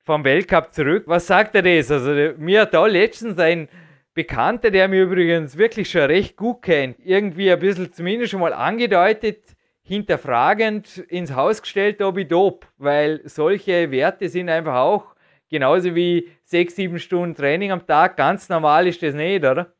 [0.03, 1.03] vom Weltcup zurück.
[1.07, 1.89] Was sagt er das?
[1.89, 3.69] Also mir hat da letztens ein
[4.13, 8.53] Bekannter, der mir übrigens wirklich schon recht gut kennt, irgendwie ein bisschen zumindest schon mal
[8.53, 15.15] angedeutet, hinterfragend ins Haus gestellt, ob ich dope, weil solche Werte sind einfach auch
[15.49, 18.17] genauso wie sechs, sieben Stunden Training am Tag.
[18.17, 19.73] Ganz normal ist das nicht, oder?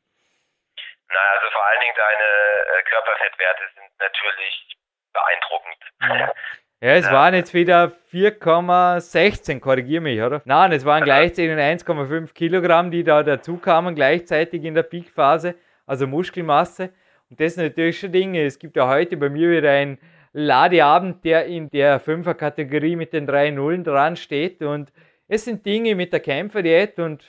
[1.13, 4.77] Na, also vor allen Dingen deine äh, Körperfettwerte sind natürlich
[5.13, 5.79] beeindruckend.
[6.01, 6.33] Ja,
[6.79, 7.11] es ja.
[7.11, 10.41] waren jetzt wieder 4,16, korrigiere mich, oder?
[10.45, 15.55] Nein, es waren gleichzeitig 1,5 Kilogramm, die da dazu kamen, gleichzeitig in der Peakphase,
[15.85, 16.93] also Muskelmasse.
[17.29, 18.43] Und das sind natürlich schon Dinge.
[18.43, 19.99] Es gibt ja heute bei mir wieder einen
[20.33, 24.63] Ladeabend, der in der 5er Kategorie mit den drei Nullen dran steht.
[24.63, 24.91] Und
[25.27, 27.23] es sind Dinge mit der Kämpferdiät und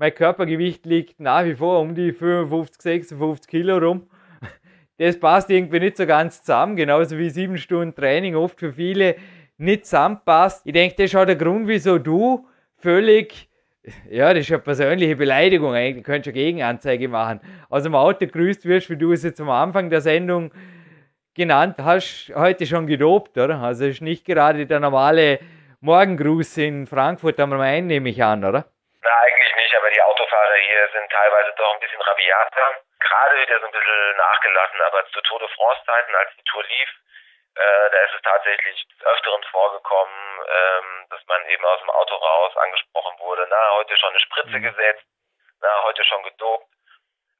[0.00, 4.08] mein Körpergewicht liegt nach wie vor um die 55, 56 Kilo rum.
[4.96, 9.16] Das passt irgendwie nicht so ganz zusammen, genauso wie sieben Stunden Training oft für viele
[9.58, 10.62] nicht zusammenpasst.
[10.64, 12.46] Ich denke, das ist auch der Grund, wieso du
[12.76, 13.50] völlig,
[14.10, 18.26] ja, das ist eine persönliche Beleidigung eigentlich, du könntest eine Gegenanzeige machen, aus dem Auto
[18.26, 20.50] grüßt wirst, wie du es jetzt am Anfang der Sendung
[21.34, 23.60] genannt hast, heute schon gedopt, oder?
[23.60, 25.40] Also ist nicht gerade der normale
[25.80, 28.69] Morgengruß in Frankfurt am Main, nehme ich an, oder?
[29.02, 32.82] Na, eigentlich nicht, aber die Autofahrer hier sind teilweise doch ein bisschen rabiater.
[33.00, 36.88] Gerade wieder so ein bisschen nachgelassen, aber zu Tour de France-Zeiten, als die Tour lief,
[37.56, 42.14] äh, da ist es tatsächlich des Öfteren vorgekommen, ähm, dass man eben aus dem Auto
[42.14, 44.62] raus angesprochen wurde, na, heute schon eine Spritze mhm.
[44.62, 45.06] gesetzt,
[45.60, 46.66] na, heute schon gedopt.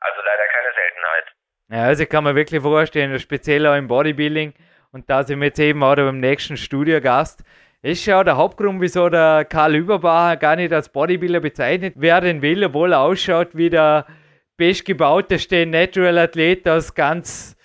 [0.01, 1.27] Also leider keine Seltenheit.
[1.69, 4.55] Ja, also kann man wirklich vorstellen, speziell auch im Bodybuilding.
[4.93, 7.45] Und da sind wir jetzt eben auch beim nächsten Studiogast
[7.83, 12.65] ist ja der Hauptgrund, wieso der Karl Überbacher gar nicht als Bodybuilder bezeichnet werden will,
[12.65, 14.07] obwohl er ausschaut wie der
[14.59, 17.57] bestgebauteste Natural Athlet aus ganz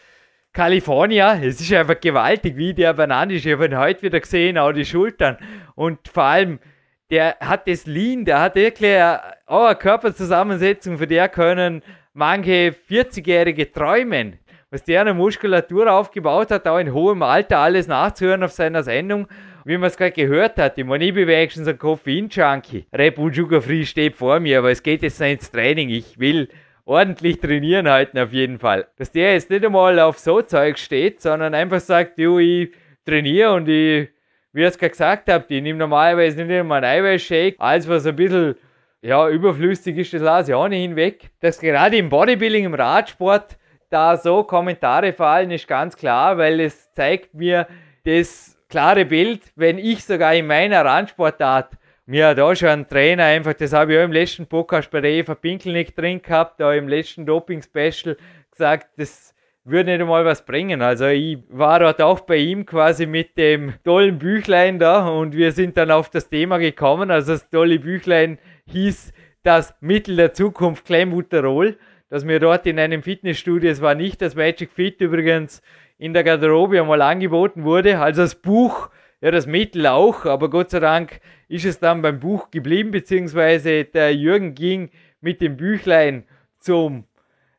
[0.54, 1.44] Kalifornien.
[1.44, 3.46] Es ist einfach gewaltig, wie der benannt ist.
[3.46, 5.38] Ich habe ihn heute wieder gesehen, auch die Schultern.
[5.76, 6.60] Und vor allem,
[7.12, 8.98] der hat das Lean, der hat wirklich
[9.46, 14.40] auch eine Körperzusammensetzung, für der können manche 40-Jährige träumen.
[14.70, 19.28] Was der eine Muskulatur aufgebaut hat, auch in hohem Alter alles nachzuhören auf seiner Sendung
[19.66, 22.86] wie man es gerade gehört hat, ich meine, ich bin wenigstens ein Koffein-Junkie.
[22.96, 25.90] Red Bull Sugar Free steht vor mir, aber es geht jetzt noch ins Training.
[25.90, 26.50] Ich will
[26.86, 28.88] ordentlich trainieren halten auf jeden Fall.
[28.98, 32.74] Dass der jetzt nicht einmal auf so Zeug steht, sondern einfach sagt, du, ich
[33.06, 34.10] trainiere und ich,
[34.54, 38.06] wie ihr es gerade gesagt habt, ich nehme normalerweise nicht einmal einen Eiweißshake, alles was
[38.06, 38.56] ein bisschen
[39.02, 41.32] ja, überflüssig ist, das lasse ich auch nicht hinweg.
[41.40, 43.58] Dass gerade im Bodybuilding, im Radsport,
[43.90, 47.66] da so Kommentare fallen, ist ganz klar, weil es zeigt mir,
[48.04, 51.72] dass klare Bild, wenn ich sogar in meiner Randsportart
[52.06, 55.12] mir auch schon ein Trainer einfach, das habe ich auch im letzten Podcast bei der
[55.12, 58.18] Eva Pinkelnick drin gehabt, da im letzten Doping-Special
[58.52, 60.84] gesagt, das würde nicht einmal was bringen.
[60.84, 65.52] Also ich war dort auch bei ihm quasi mit dem tollen Büchlein da und wir
[65.52, 67.10] sind dann auf das Thema gekommen.
[67.10, 68.38] Also das tolle Büchlein
[68.68, 69.12] hieß
[69.42, 71.78] das Mittel der Zukunft Clenbuterol,
[72.10, 75.64] dass mir dort in einem Fitnessstudio, es war nicht das Magic Fit übrigens,
[75.98, 78.00] in der Garderobe einmal angeboten wurde.
[78.00, 78.90] Also das Buch,
[79.22, 83.86] ja das Mittel auch, aber Gott sei Dank ist es dann beim Buch geblieben, beziehungsweise
[83.86, 84.90] der Jürgen ging
[85.22, 86.26] mit dem Büchlein
[86.60, 87.06] zum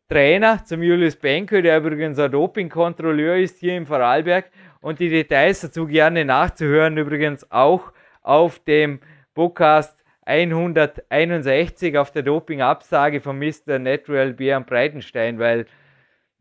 [0.08, 4.50] Trainer, zum Julius Benko, der übrigens ein Dopingkontrolleur ist hier im Vorarlberg.
[4.80, 9.00] Und die Details dazu gerne nachzuhören, übrigens auch auf dem
[9.34, 13.78] Podcast 161 auf der Dopingabsage von Mr.
[13.78, 15.66] Natural Björn Breitenstein, weil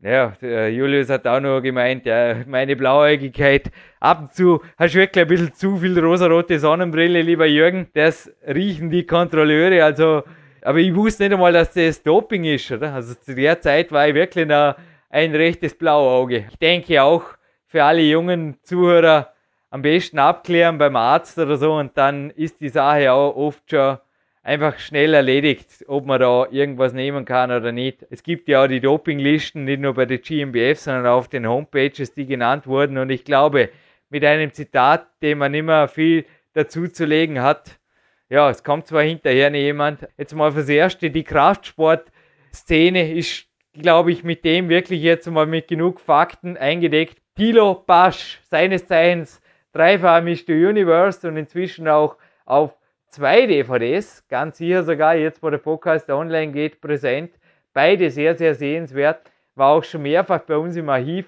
[0.00, 0.34] ja,
[0.68, 3.70] Julius hat auch noch gemeint, ja, meine Blauäugigkeit.
[3.98, 7.88] Ab und zu hast du wirklich ein bisschen zu viel rosarote Sonnenbrille, lieber Jürgen.
[7.94, 9.82] Das riechen die Kontrolleure.
[9.82, 10.22] Also,
[10.62, 12.94] aber ich wusste nicht einmal, dass das Doping ist, oder?
[12.94, 14.76] Also zu der Zeit war ich wirklich noch
[15.08, 16.46] ein rechtes Blauauge.
[16.50, 17.24] Ich denke auch
[17.66, 19.32] für alle jungen Zuhörer
[19.70, 23.98] am besten abklären beim Arzt oder so und dann ist die Sache auch oft schon
[24.46, 28.06] einfach schnell erledigt, ob man da irgendwas nehmen kann oder nicht.
[28.10, 31.48] Es gibt ja auch die Dopinglisten, nicht nur bei der GmbF, sondern auch auf den
[31.48, 32.96] Homepages, die genannt wurden.
[32.96, 33.70] Und ich glaube,
[34.08, 37.80] mit einem Zitat, dem man immer viel dazu zu legen hat,
[38.28, 40.06] ja, es kommt zwar hinterher nicht jemand.
[40.16, 45.66] Jetzt mal fürs Erste, die Kraftsportszene ist, glaube ich, mit dem wirklich jetzt mal mit
[45.66, 47.18] genug Fakten eingedeckt.
[47.34, 49.40] Tilo Pasch, seines Zeichens
[49.72, 50.68] dreifacher Mr.
[50.68, 52.76] Universe und inzwischen auch auf
[53.16, 57.32] zwei DVDs, ganz sicher sogar jetzt, wo der Podcast online geht, präsent.
[57.72, 59.32] Beide sehr, sehr sehenswert.
[59.54, 61.26] War auch schon mehrfach bei uns im Archiv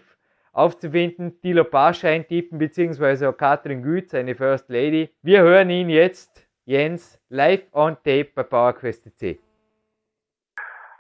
[0.52, 1.40] aufzufinden.
[1.40, 5.08] Dilo Pasch eintippen, beziehungsweise auch Katrin Güth, seine First Lady.
[5.22, 9.38] Wir hören ihn jetzt, Jens, live on tape bei PowerQuest C.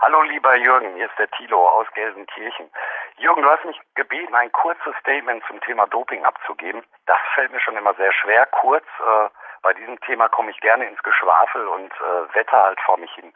[0.00, 2.70] Hallo lieber Jürgen, hier ist der Thilo aus Gelsenkirchen.
[3.18, 6.82] Jürgen, du hast mich gebeten, ein kurzes Statement zum Thema Doping abzugeben.
[7.04, 8.46] Das fällt mir schon immer sehr schwer.
[8.46, 9.28] Kurz, äh,
[9.62, 13.32] bei diesem Thema komme ich gerne ins Geschwafel und äh, wette halt vor mich hin.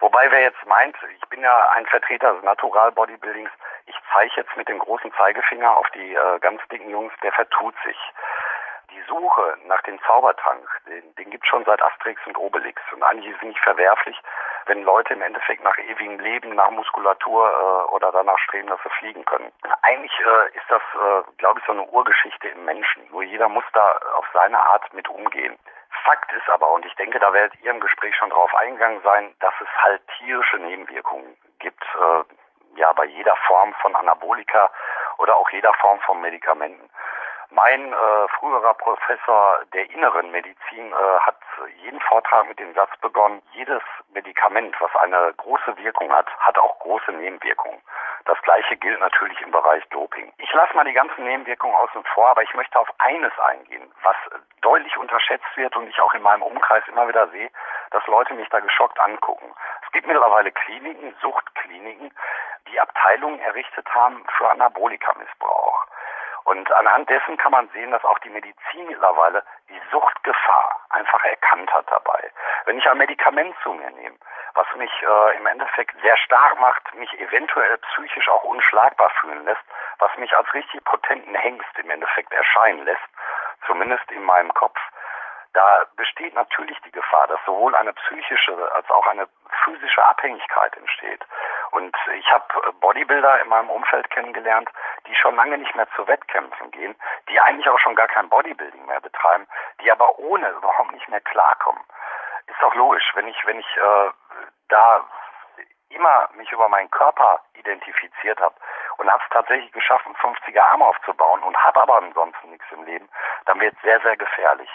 [0.00, 3.50] Wobei wer jetzt meint, ich bin ja ein Vertreter des Natural Bodybuildings,
[3.86, 7.74] ich zeige jetzt mit dem großen Zeigefinger auf die äh, ganz dicken Jungs, der vertut
[7.84, 7.96] sich
[8.92, 12.80] die Suche nach dem Zaubertrank, den, den gibt schon seit Asterix und Obelix.
[12.92, 14.16] Und eigentlich ist es nicht verwerflich,
[14.66, 18.90] wenn Leute im Endeffekt nach ewigem Leben, nach Muskulatur äh, oder danach streben, dass sie
[18.90, 19.52] fliegen können.
[19.82, 23.08] Eigentlich äh, ist das, äh, glaube ich, so eine Urgeschichte im Menschen.
[23.10, 25.58] Nur jeder muss da auf seine Art mit umgehen.
[26.04, 29.34] Fakt ist aber, und ich denke, da werdet ihr im Gespräch schon drauf eingegangen sein,
[29.40, 34.70] dass es halt tierische Nebenwirkungen gibt, äh, ja, bei jeder Form von Anabolika
[35.18, 36.88] oder auch jeder Form von Medikamenten.
[37.54, 41.36] Mein äh, früherer Professor der inneren Medizin äh, hat
[41.82, 43.82] jeden Vortrag mit dem Satz begonnen, jedes
[44.14, 47.82] Medikament, was eine große Wirkung hat, hat auch große Nebenwirkungen.
[48.24, 50.32] Das gleiche gilt natürlich im Bereich Doping.
[50.38, 54.16] Ich lasse mal die ganzen Nebenwirkungen außen vor, aber ich möchte auf eines eingehen, was
[54.62, 57.50] deutlich unterschätzt wird und ich auch in meinem Umkreis immer wieder sehe,
[57.90, 59.54] dass Leute mich da geschockt angucken.
[59.84, 62.14] Es gibt mittlerweile Kliniken, Suchtkliniken,
[62.68, 65.86] die Abteilungen errichtet haben für Anabolikamisbrauch.
[66.44, 71.72] Und anhand dessen kann man sehen, dass auch die Medizin mittlerweile die Suchtgefahr einfach erkannt
[71.72, 72.30] hat dabei.
[72.64, 74.16] Wenn ich ein Medikament zu mir nehme,
[74.54, 79.62] was mich äh, im Endeffekt sehr stark macht, mich eventuell psychisch auch unschlagbar fühlen lässt,
[79.98, 83.08] was mich als richtig potenten Hengst im Endeffekt erscheinen lässt,
[83.66, 84.78] zumindest in meinem Kopf,
[85.54, 89.28] da besteht natürlich die Gefahr, dass sowohl eine psychische als auch eine
[89.64, 91.24] physische Abhängigkeit entsteht.
[91.72, 94.68] Und ich habe Bodybuilder in meinem Umfeld kennengelernt,
[95.06, 96.94] die schon lange nicht mehr zu Wettkämpfen gehen,
[97.30, 99.46] die eigentlich auch schon gar kein Bodybuilding mehr betreiben,
[99.80, 101.82] die aber ohne überhaupt nicht mehr klarkommen.
[102.46, 104.10] Ist doch logisch, wenn ich, wenn ich äh,
[104.68, 105.06] da
[105.88, 108.54] immer mich über meinen Körper identifiziert habe
[108.98, 112.84] und habe es tatsächlich geschafft, einen 50er Arm aufzubauen und habe aber ansonsten nichts im
[112.84, 113.08] Leben,
[113.46, 114.70] dann wird es sehr, sehr gefährlich.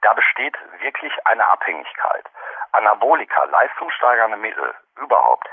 [0.00, 2.24] Da besteht wirklich eine Abhängigkeit.
[2.72, 5.46] Anabolika, leistungssteigernde Mittel überhaupt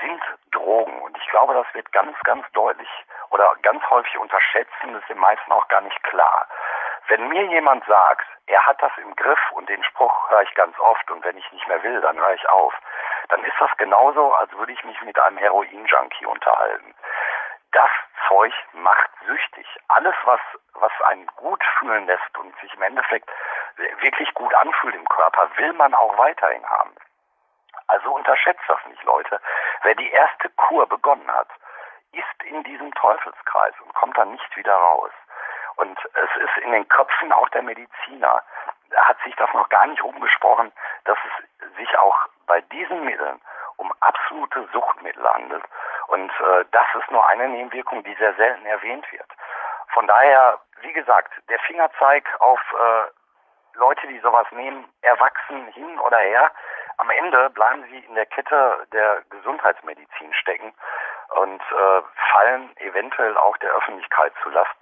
[0.00, 0.22] sind
[0.52, 1.00] Drogen.
[1.02, 2.88] Und ich glaube, das wird ganz, ganz deutlich
[3.30, 6.46] oder ganz häufig unterschätzt und ist den meisten auch gar nicht klar.
[7.08, 10.78] Wenn mir jemand sagt, er hat das im Griff und den Spruch höre ich ganz
[10.78, 12.74] oft und wenn ich nicht mehr will, dann höre ich auf,
[13.28, 16.94] dann ist das genauso, als würde ich mich mit einem Heroin-Junkie unterhalten.
[17.72, 17.90] Das
[18.28, 19.66] Zeug macht süchtig.
[19.88, 20.40] Alles, was,
[20.74, 23.30] was einen gut fühlen lässt und sich im Endeffekt
[24.00, 26.94] wirklich gut anfühlt im Körper, will man auch weiterhin haben.
[27.88, 29.40] Also unterschätzt das nicht, Leute.
[29.82, 31.48] Wer die erste Kur begonnen hat,
[32.12, 35.10] ist in diesem Teufelskreis und kommt dann nicht wieder raus.
[35.76, 38.42] Und es ist in den Köpfen auch der Mediziner,
[38.96, 40.72] hat sich das noch gar nicht rumgesprochen,
[41.04, 42.16] dass es sich auch
[42.46, 43.40] bei diesen Mitteln
[43.76, 45.64] um absolute Suchtmittel handelt.
[46.08, 49.28] Und äh, das ist nur eine Nebenwirkung, die sehr selten erwähnt wird.
[49.94, 53.19] Von daher, wie gesagt, der Fingerzeig auf äh,
[53.74, 56.50] Leute, die sowas nehmen, erwachsen hin oder her.
[56.98, 60.74] Am Ende bleiben sie in der Kette der Gesundheitsmedizin stecken
[61.36, 62.02] und äh,
[62.32, 64.76] fallen eventuell auch der Öffentlichkeit zu Last.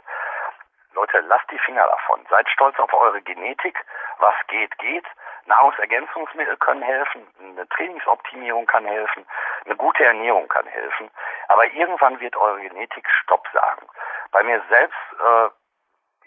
[0.95, 2.27] Leute, lasst die Finger davon.
[2.29, 3.79] Seid stolz auf eure Genetik.
[4.19, 5.05] Was geht, geht.
[5.47, 9.27] Nahrungsergänzungsmittel können helfen, eine Trainingsoptimierung kann helfen,
[9.65, 11.11] eine gute Ernährung kann helfen.
[11.49, 13.89] Aber irgendwann wird eure Genetik Stopp sagen.
[14.31, 15.49] Bei mir selbst, äh,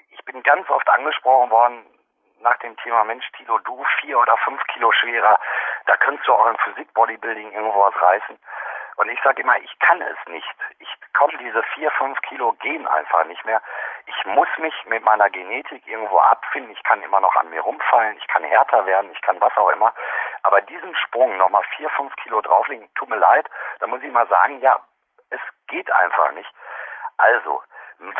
[0.09, 1.85] ich bin ganz oft angesprochen worden
[2.41, 5.39] nach dem Thema Mensch, Tilo, du vier oder fünf Kilo schwerer,
[5.85, 8.38] da könntest du auch im Physik-Bodybuilding irgendwo was reißen.
[8.97, 10.47] Und ich sage immer, ich kann es nicht.
[10.80, 13.61] Ich komme diese vier, fünf Kilo gehen einfach nicht mehr.
[14.05, 16.72] Ich muss mich mit meiner Genetik irgendwo abfinden.
[16.72, 19.69] Ich kann immer noch an mir rumfallen, ich kann härter werden, ich kann was auch
[19.69, 19.93] immer.
[20.43, 23.49] Aber diesen Sprung nochmal vier, fünf Kilo drauflegen, tut mir leid,
[23.80, 24.77] da muss ich mal sagen, ja,
[25.30, 26.51] es geht einfach nicht.
[27.18, 27.61] Also,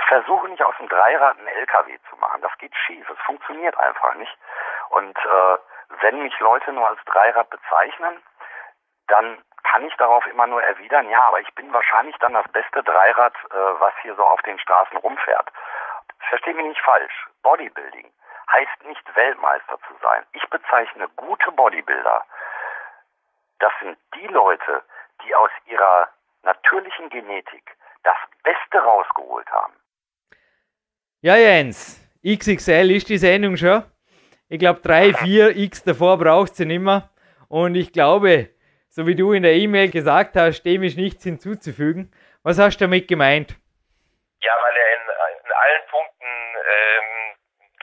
[0.08, 2.42] versuche nicht aus dem Dreirad einen LKW zu machen.
[2.42, 3.10] Das geht schief.
[3.10, 4.38] Es funktioniert einfach nicht.
[4.90, 5.58] Und äh,
[6.02, 8.22] wenn mich Leute nur als Dreirad bezeichnen,
[9.08, 12.84] dann kann ich darauf immer nur erwidern, ja, aber ich bin wahrscheinlich dann das beste
[12.84, 15.50] Dreirad, äh, was hier so auf den Straßen rumfährt.
[16.30, 17.28] Verstehe mich nicht falsch.
[17.44, 18.12] Bodybuilding
[18.52, 20.26] heißt nicht Weltmeister zu sein.
[20.34, 22.26] Ich bezeichne gute Bodybuilder.
[23.60, 24.84] Das sind die Leute,
[25.24, 26.10] die aus ihrer
[26.44, 29.74] natürlichen Genetik das Beste rausgeholt haben.
[31.22, 33.84] Ja, Jens, XXL ist die Sendung schon.
[34.50, 37.10] Ich glaube, drei, vier X davor braucht sie nicht mehr.
[37.48, 38.50] Und ich glaube,
[38.90, 42.12] so wie du in der E-Mail gesagt hast, dem ist nichts hinzuzufügen.
[42.44, 43.56] Was hast du damit gemeint?
[44.42, 45.02] Ja, weil er in,
[45.46, 47.36] in allen Punkten ähm,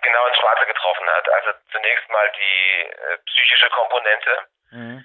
[0.03, 1.28] genau ins Schwarze getroffen hat.
[1.31, 4.31] Also zunächst mal die äh, psychische Komponente.
[4.73, 5.05] Mhm.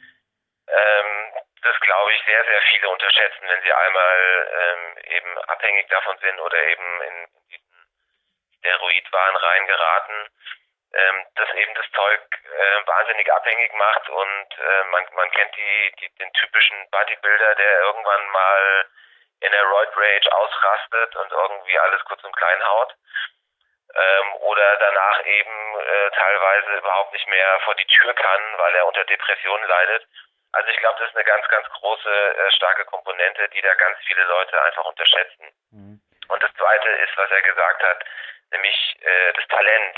[0.67, 1.33] Ähm,
[1.63, 6.39] das glaube ich sehr, sehr viele unterschätzen, wenn sie einmal ähm, eben abhängig davon sind
[6.39, 7.87] oder eben in diesen
[8.59, 10.29] Steroidwahn reingeraten,
[10.93, 15.91] ähm, dass eben das Zeug äh, wahnsinnig abhängig macht und äh, man, man kennt die,
[15.99, 18.85] die, den typischen Bodybuilder, der irgendwann mal
[19.39, 22.95] in der Roid Rage ausrastet und irgendwie alles kurz und klein haut
[23.95, 28.87] ähm, oder danach eben äh, teilweise überhaupt nicht mehr vor die Tür kann, weil er
[28.87, 30.07] unter Depressionen leidet.
[30.53, 33.97] Also ich glaube, das ist eine ganz, ganz große, äh, starke Komponente, die da ganz
[34.05, 35.51] viele Leute einfach unterschätzen.
[35.71, 36.01] Mhm.
[36.29, 38.05] Und das Zweite ist, was er gesagt hat,
[38.51, 39.97] nämlich äh, das Talent.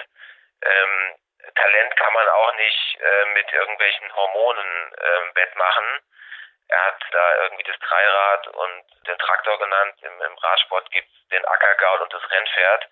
[0.62, 1.16] Ähm,
[1.56, 6.00] Talent kann man auch nicht äh, mit irgendwelchen Hormonen äh, wettmachen.
[6.70, 9.96] Er hat da irgendwie das Dreirad und den Traktor genannt.
[10.02, 12.88] Im, im Radsport gibt es den Ackergaul und das Rennpferd.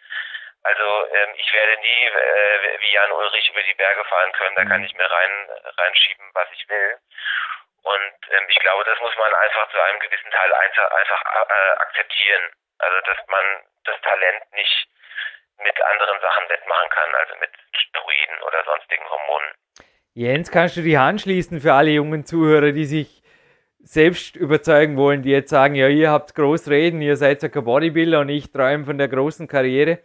[0.63, 4.55] Also ähm, ich werde nie äh, wie Jan Ulrich über die Berge fahren können.
[4.55, 4.85] Da kann mhm.
[4.85, 6.97] ich mir rein reinschieben, was ich will.
[7.83, 11.77] Und ähm, ich glaube, das muss man einfach zu einem gewissen Teil einfach, einfach äh,
[11.83, 12.43] akzeptieren.
[12.79, 13.45] Also dass man
[13.83, 14.87] das Talent nicht
[15.59, 19.51] mit anderen Sachen wettmachen kann, also mit Steroiden oder sonstigen Hormonen.
[20.13, 23.21] Jens, kannst du die Hand schließen für alle jungen Zuhörer, die sich
[23.79, 27.65] selbst überzeugen wollen, die jetzt sagen, ja, ihr habt groß reden, ihr seid ja kein
[27.65, 29.99] Bodybuilder und ich träume von der großen Karriere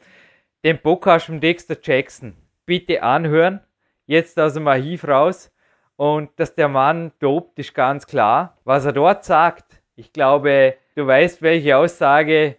[0.64, 2.34] den Podcast von Dexter Jackson
[2.66, 3.60] bitte anhören.
[4.06, 5.52] Jetzt aus dem Archiv raus.
[5.96, 8.58] Und dass der Mann dopt, ist ganz klar.
[8.64, 12.56] Was er dort sagt, ich glaube, du weißt, welche Aussage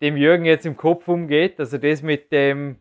[0.00, 1.58] dem Jürgen jetzt im Kopf umgeht.
[1.58, 2.76] Also das mit dem,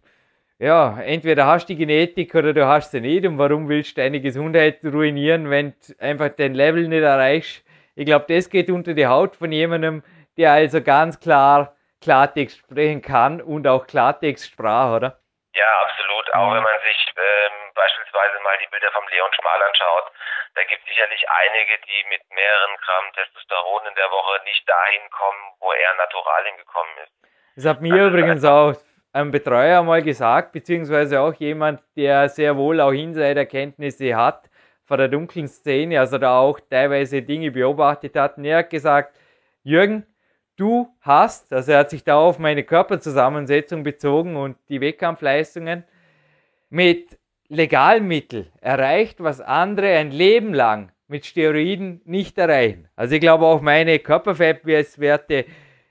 [0.59, 3.25] ja, entweder hast du die Genetik oder du hast sie nicht.
[3.25, 7.63] Und warum willst du deine Gesundheit ruinieren, wenn du einfach den Level nicht erreichst?
[7.95, 10.03] Ich glaube, das geht unter die Haut von jemandem,
[10.35, 11.72] der also ganz klar
[12.03, 15.19] Klartext sprechen kann und auch Klartext sprach, oder?
[15.55, 16.33] Ja, absolut.
[16.33, 20.11] Auch wenn man sich ähm, beispielsweise mal die Bilder vom Leon Schmal anschaut,
[20.55, 25.09] da gibt es sicherlich einige, die mit mehreren Gramm Testosteron in der Woche nicht dahin
[25.11, 27.13] kommen, wo er natural hingekommen ist.
[27.55, 28.73] Das hat mir also, übrigens auch
[29.13, 34.49] ein Betreuer mal gesagt, beziehungsweise auch jemand, der sehr wohl auch Insiderkenntnisse hat
[34.85, 38.37] von der dunklen Szene, also da auch teilweise Dinge beobachtet hat.
[38.37, 39.15] Und er hat gesagt,
[39.63, 40.05] Jürgen,
[40.55, 45.83] du hast, also er hat sich da auf meine Körperzusammensetzung bezogen und die Wettkampfleistungen,
[46.69, 47.17] mit
[47.49, 52.87] Legalmittel erreicht, was andere ein Leben lang mit Steroiden nicht erreichen.
[52.95, 55.45] Also ich glaube auch meine Körperfettwerte,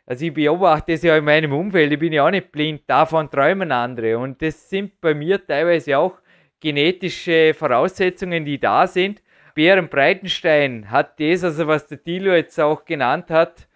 [0.04, 3.30] also ich beobachte es ja in meinem Umfeld, ich bin ja auch nicht blind, davon
[3.30, 4.18] träumen andere.
[4.18, 6.18] Und das sind bei mir teilweise auch
[6.58, 9.22] genetische Voraussetzungen, die da sind.
[9.54, 13.68] Bären Breitenstein hat das, also was der Tilo jetzt auch genannt hat,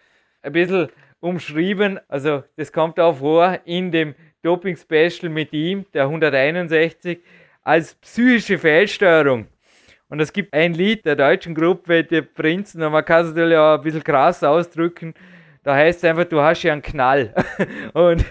[0.42, 0.88] ein bisschen
[1.20, 2.00] umschrieben.
[2.08, 7.20] Also das kommt auch vor in dem Doping-Special mit ihm, der 161,
[7.62, 9.48] als psychische Fehlsteuerung.
[10.08, 13.58] Und es gibt ein Lied der deutschen Gruppe, die Prinzen, und man kann es natürlich
[13.58, 15.14] auch ein bisschen krass ausdrücken.
[15.64, 17.34] Da heißt es einfach, du hast ja einen Knall.
[17.92, 18.24] und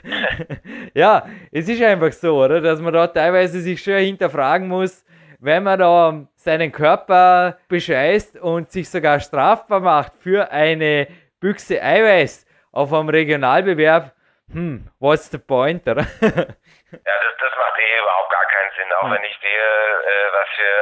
[0.94, 2.62] ja, es ist einfach so, oder?
[2.62, 5.04] Dass man da teilweise sich schon hinterfragen muss,
[5.40, 11.08] wenn man da seinen Körper bescheißt und sich sogar strafbar macht für eine
[11.46, 14.16] Büchse Eiweiß auf einem Regionalbewerb,
[14.52, 16.02] hm, what's the point, oder?
[16.02, 19.12] ja, das, das macht eh überhaupt gar keinen Sinn, auch hm.
[19.12, 19.68] wenn ich sehe,
[20.10, 20.76] äh, was für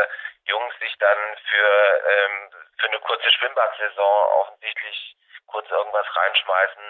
[0.52, 1.19] Jungs sich dann
[1.49, 1.68] für,
[2.15, 2.49] ähm,
[2.80, 5.18] für eine kurze Schwimmbadsaison offensichtlich
[5.48, 6.84] kurz irgendwas reinschmeißen.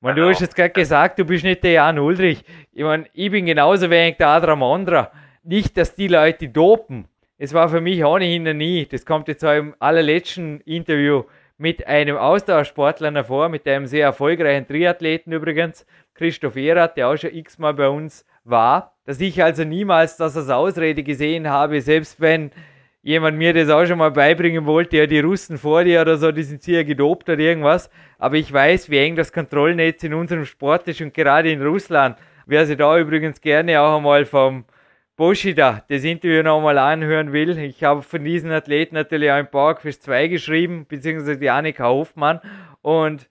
[0.00, 2.44] Man, also, du hast jetzt gerade gesagt, du bist nicht der Jan Ulrich.
[2.72, 5.10] Ich meine, ich bin genauso wenig der Adra Mondra.
[5.42, 7.08] Nicht, dass die Leute dopen.
[7.38, 8.84] Es war für mich ohnehin nie.
[8.84, 11.24] Das kommt jetzt auch im allerletzten Interview
[11.58, 17.34] mit einem Ausdauersportler hervor, mit einem sehr erfolgreichen Triathleten übrigens, Christoph Erath, der auch schon
[17.34, 22.50] x-mal bei uns war, dass ich also niemals das als Ausrede gesehen habe, selbst wenn
[23.02, 26.32] jemand mir das auch schon mal beibringen wollte, ja, die Russen vor dir oder so,
[26.32, 27.88] die sind sehr gedopt oder irgendwas.
[28.18, 32.18] Aber ich weiß, wie eng das Kontrollnetz in unserem Sport ist und gerade in Russland.
[32.46, 34.64] Wer sich da übrigens gerne auch einmal vom
[35.16, 40.02] Boschida das Interview nochmal anhören will, ich habe von diesen Athleten natürlich auch im PowerQuest
[40.02, 42.40] 2 geschrieben, beziehungsweise die Annika Hofmann
[42.82, 43.26] und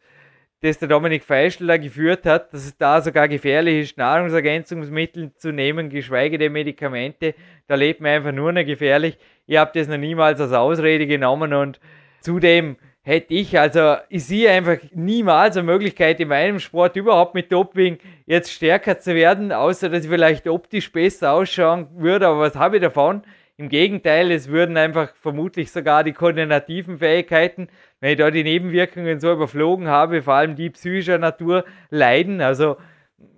[0.62, 5.52] das der Dominik Feischl da geführt hat, dass es da sogar gefährlich ist, Nahrungsergänzungsmittel zu
[5.52, 7.36] nehmen, geschweige denn Medikamente.
[7.68, 9.20] Da lebt man einfach nur noch gefährlich.
[9.46, 11.80] Ich habe das noch niemals als Ausrede genommen und
[12.20, 17.52] zudem hätte ich, also ich sehe einfach niemals eine Möglichkeit in meinem Sport überhaupt mit
[17.52, 22.56] Doping jetzt stärker zu werden, außer dass ich vielleicht optisch besser ausschauen würde, aber was
[22.56, 23.22] habe ich davon?
[23.58, 27.70] Im Gegenteil, es würden einfach vermutlich sogar die koordinativen Fähigkeiten,
[28.00, 32.42] wenn ich da die Nebenwirkungen so überflogen habe, vor allem die psychischer Natur, leiden.
[32.42, 32.76] Also,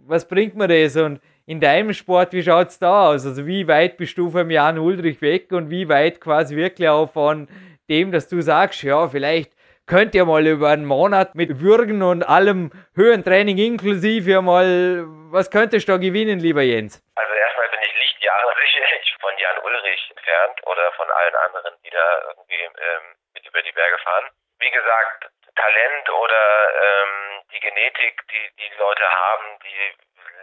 [0.07, 0.95] was bringt mir das?
[0.95, 3.27] Und in deinem Sport, wie schaut es da aus?
[3.27, 7.11] Also, wie weit bist du vom Jan Ulrich weg und wie weit quasi wirklich auch
[7.11, 7.47] von
[7.89, 9.51] dem, dass du sagst, ja, vielleicht
[9.87, 15.87] könnt ihr mal über einen Monat mit Würgen und allem Höhentraining inklusive mal, was könntest
[15.87, 17.01] du da gewinnen, lieber Jens?
[17.15, 18.53] Also erstmal bin ich Lichtjahre
[19.21, 23.71] von Jan Ulrich entfernt oder von allen anderen, die da irgendwie ähm, mit über die
[23.71, 24.29] Berge fahren.
[24.59, 26.43] Wie gesagt, Talent oder
[26.75, 29.97] ähm, die Genetik, die die Leute haben, die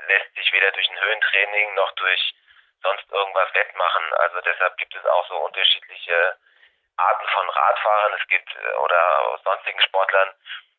[0.08, 2.34] lässt sich weder durch ein Höhentraining noch durch
[2.82, 4.04] sonst irgendwas wettmachen.
[4.18, 6.36] Also deshalb gibt es auch so unterschiedliche
[6.96, 8.14] Arten von Radfahrern.
[8.20, 10.34] Es gibt äh, oder sonstigen Sportlern.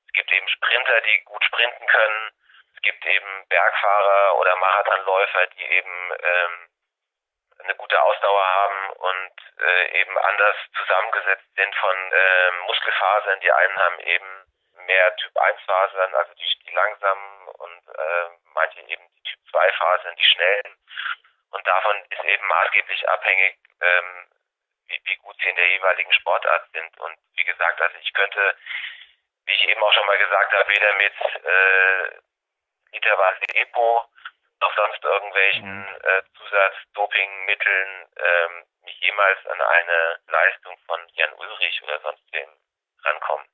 [0.07, 2.31] Es gibt eben Sprinter, die gut sprinten können.
[2.75, 6.69] Es gibt eben Bergfahrer oder Marathonläufer, die eben ähm,
[7.63, 13.39] eine gute Ausdauer haben und äh, eben anders zusammengesetzt sind von äh, Muskelfasern.
[13.39, 14.45] Die einen haben eben
[14.85, 19.71] mehr Typ 1 Fasern, also die, die langsamen und äh, manche eben die Typ 2
[19.73, 20.77] Fasern, die schnellen.
[21.51, 24.27] Und davon ist eben maßgeblich abhängig, ähm,
[24.87, 26.99] wie, wie gut sie in der jeweiligen Sportart sind.
[26.99, 28.55] Und wie gesagt, also ich könnte,
[29.45, 31.13] wie ich eben auch schon mal gesagt habe, weder mit
[31.43, 32.19] äh,
[32.93, 34.05] literweise EPO
[34.61, 35.97] noch sonst irgendwelchen mhm.
[36.03, 42.49] äh, Zusatzdopingmitteln ähm, mich jemals an eine Leistung von Jan Ulrich oder sonst wem
[43.03, 43.47] rankommen.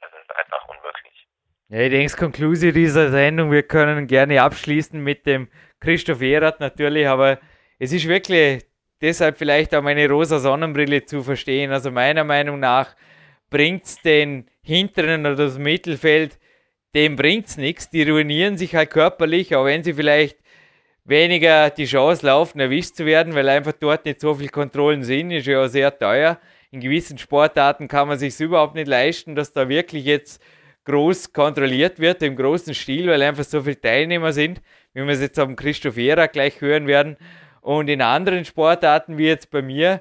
[0.00, 1.26] Das ist einfach unmöglich.
[1.68, 5.50] Ja, ich denke, Konklusion dieser Sendung, wir können gerne abschließen mit dem
[5.80, 7.38] Christoph Erath natürlich, aber
[7.78, 8.64] es ist wirklich
[9.00, 11.72] deshalb vielleicht auch meine rosa Sonnenbrille zu verstehen.
[11.72, 12.94] Also meiner Meinung nach
[13.48, 16.38] bringt es den hinteren oder das Mittelfeld,
[16.94, 17.90] dem bringt es nichts.
[17.90, 20.38] Die ruinieren sich halt körperlich, auch wenn sie vielleicht
[21.04, 25.30] weniger die Chance laufen, erwischt zu werden, weil einfach dort nicht so viele Kontrollen sind,
[25.30, 26.38] ist ja auch sehr teuer.
[26.70, 30.40] In gewissen Sportarten kann man sich überhaupt nicht leisten, dass da wirklich jetzt
[30.84, 34.62] groß kontrolliert wird, im großen Stil, weil einfach so viele Teilnehmer sind,
[34.94, 37.16] wie wir es jetzt am Christoph Ehrer gleich hören werden.
[37.60, 40.00] Und in anderen Sportarten, wie jetzt bei mir,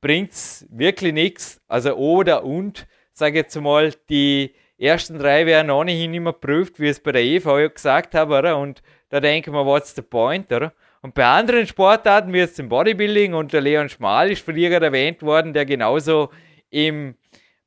[0.00, 1.60] bringt es wirklich nichts.
[1.68, 6.88] Also oder und, sage ich jetzt mal, die ersten drei werden ohnehin immer prüft, wie
[6.88, 8.58] es bei der EV gesagt habe, oder?
[8.58, 10.72] Und da denken wir, what's the point, oder?
[11.02, 15.22] Und bei anderen Sportarten, wie jetzt im Bodybuilding, und der Leon Schmal ist gerade erwähnt
[15.22, 16.30] worden, der genauso
[16.70, 17.16] im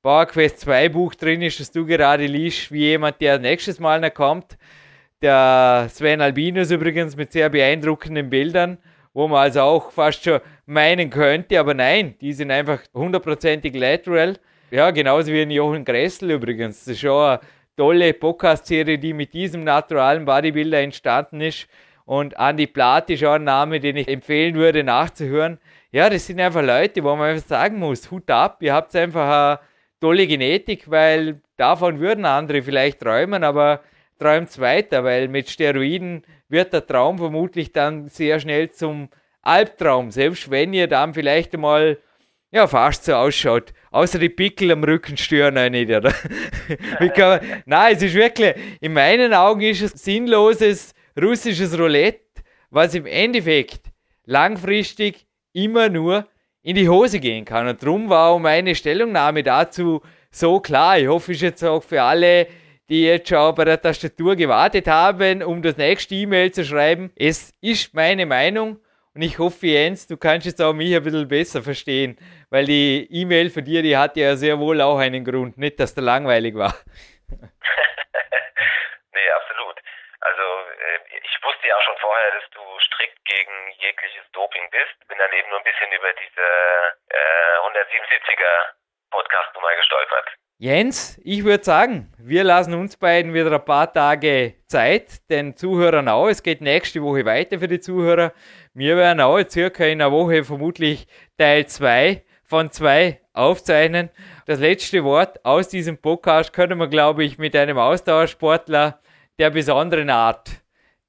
[0.01, 4.13] PowerQuest 2 Buch drin ist, das du gerade liest, wie jemand, der nächstes Mal noch
[4.13, 4.57] kommt.
[5.21, 8.77] Der Sven Albinus übrigens mit sehr beeindruckenden Bildern
[9.15, 14.37] wo man also auch fast schon meinen könnte, aber nein, die sind einfach hundertprozentig lateral.
[14.71, 16.79] Ja, genauso wie ein Jochen Gressel übrigens.
[16.79, 17.39] Das ist schon eine
[17.77, 21.67] tolle Podcast-Serie, die mit diesem naturalen Bodybuilder entstanden ist.
[22.03, 25.59] Und Andy Platt ist auch ein Name, den ich empfehlen würde, nachzuhören.
[25.93, 29.29] Ja, das sind einfach Leute, wo man einfach sagen muss, Hut ab, ihr habt einfach
[29.29, 29.59] eine
[30.01, 33.79] tolle Genetik, weil davon würden andere vielleicht träumen, aber
[34.19, 39.09] träumt weiter, weil mit Steroiden wird der Traum vermutlich dann sehr schnell zum
[39.41, 41.97] Albtraum, selbst wenn ihr dann vielleicht einmal
[42.51, 43.73] ja, fast so ausschaut.
[43.91, 46.13] Außer die Pickel am Rücken stören auch nicht, oder?
[46.99, 52.21] man, nein, es ist wirklich, in meinen Augen ist es sinnloses russisches Roulette,
[52.69, 53.91] was im Endeffekt
[54.25, 56.27] langfristig immer nur
[56.61, 57.67] in die Hose gehen kann.
[57.67, 60.01] Und darum war auch meine Stellungnahme dazu
[60.31, 60.97] so klar.
[60.99, 62.47] Ich hoffe, es jetzt auch für alle
[62.89, 67.11] die jetzt schon bei der Tastatur gewartet haben, um das nächste E-Mail zu schreiben.
[67.15, 68.79] Es ist meine Meinung
[69.15, 72.17] und ich hoffe, Jens, du kannst jetzt auch mich ein bisschen besser verstehen,
[72.49, 75.95] weil die E-Mail von dir, die hatte ja sehr wohl auch einen Grund, nicht, dass
[75.95, 76.75] der langweilig war.
[77.31, 79.79] nee, absolut.
[80.19, 85.07] Also äh, ich wusste ja schon vorher, dass du strikt gegen jegliches Doping bist.
[85.07, 86.45] Bin dann eben nur ein bisschen über diese
[87.07, 88.75] äh, 177er
[89.11, 90.27] Podcast-Nummer gestolpert.
[90.57, 96.07] Jens, ich würde sagen, wir lassen uns beiden wieder ein paar Tage Zeit, den Zuhörern
[96.07, 96.29] auch.
[96.29, 98.31] Es geht nächste Woche weiter für die Zuhörer.
[98.73, 101.07] Wir werden auch circa in einer Woche vermutlich
[101.37, 104.09] Teil 2 von 2 aufzeichnen.
[104.45, 109.01] Das letzte Wort aus diesem Podcast können wir, glaube ich, mit einem Ausdauersportler
[109.37, 110.61] der besonderen Art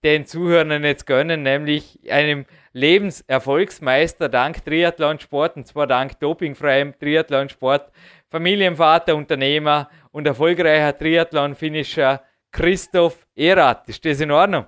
[0.03, 7.91] den Zuhörern jetzt gönnen, nämlich einem Lebenserfolgsmeister dank Triathlonsport und zwar dank dopingfreiem Triathlonsport
[8.31, 13.89] Familienvater, Unternehmer und erfolgreicher Triathlon-Finisher Christoph Erath.
[13.89, 14.67] Ist das in Ordnung?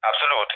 [0.00, 0.48] Absolut.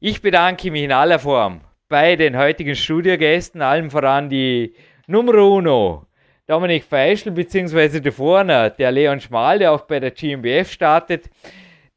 [0.00, 4.74] Ich bedanke mich in aller Form bei den heutigen Studiogästen, allem voran die
[5.06, 6.06] Nummer Uno,
[6.46, 11.30] Dominik Feischl, beziehungsweise der Vorne, der Leon Schmal, der auch bei der GmbF startet.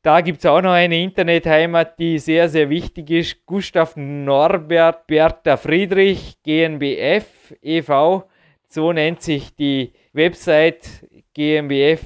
[0.02, 3.46] Da gibt es auch noch eine Internetheimat, die sehr, sehr wichtig ist.
[3.46, 8.30] Gustav Norbert Bertha Friedrich, GmbF e.V.
[8.78, 12.06] So nennt sich die Website gmbf-ev.de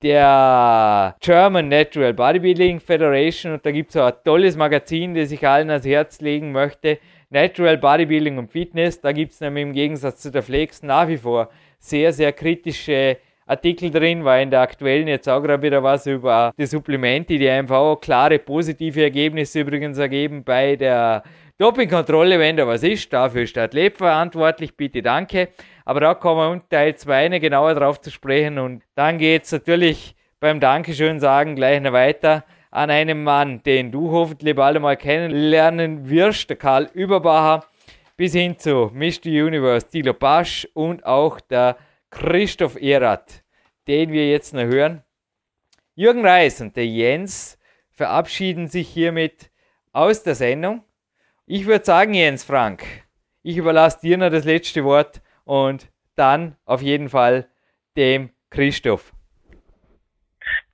[0.00, 5.44] der German Natural Bodybuilding Federation und da gibt es auch ein tolles Magazin, das ich
[5.44, 9.00] allen ans Herz legen möchte, Natural Bodybuilding und Fitness.
[9.00, 13.16] Da gibt es nämlich im Gegensatz zu der Flex nach wie vor sehr, sehr kritische
[13.46, 17.48] Artikel drin, weil in der aktuellen jetzt auch gerade wieder was über die Supplemente, die
[17.48, 21.24] einfach auch klare positive Ergebnisse übrigens ergeben bei der
[21.58, 23.12] Dopingkontrolle, wenn da was ist.
[23.12, 25.48] Dafür ist der Athlet verantwortlich, bitte danke.
[25.84, 29.52] Aber da kommen wir unter Teil 2 genauer drauf zu sprechen und dann geht es
[29.52, 34.98] natürlich beim Dankeschön sagen gleich noch weiter an einem Mann, den du hoffentlich bald mal
[34.98, 37.64] kennenlernen wirst, der Karl Überbacher,
[38.18, 39.26] bis hin zu Mr.
[39.26, 41.78] Universe, Dilo Pasch und auch der
[42.10, 43.42] Christoph Erath,
[43.88, 45.02] den wir jetzt noch hören.
[45.94, 47.58] Jürgen Reis und der Jens
[47.90, 49.50] verabschieden sich hiermit
[49.92, 50.84] aus der Sendung.
[51.48, 52.82] Ich würde sagen, Jens Frank,
[53.44, 55.86] ich überlasse dir noch das letzte Wort und
[56.16, 57.46] dann auf jeden Fall
[57.96, 59.14] dem Christoph.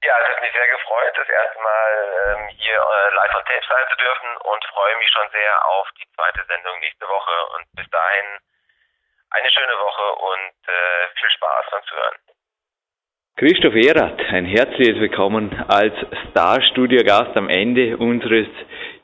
[0.01, 1.93] Ja, es hat mich sehr gefreut, das erste Mal
[2.25, 5.89] ähm, hier äh, live on tape sein zu dürfen und freue mich schon sehr auf
[6.01, 7.37] die zweite Sendung nächste Woche.
[7.53, 8.41] Und bis dahin
[9.29, 12.17] eine schöne Woche und äh, viel Spaß beim Zuhören.
[13.37, 15.93] Christoph Erath, ein herzliches Willkommen als
[16.31, 18.49] Star-Studio-Gast am Ende unseres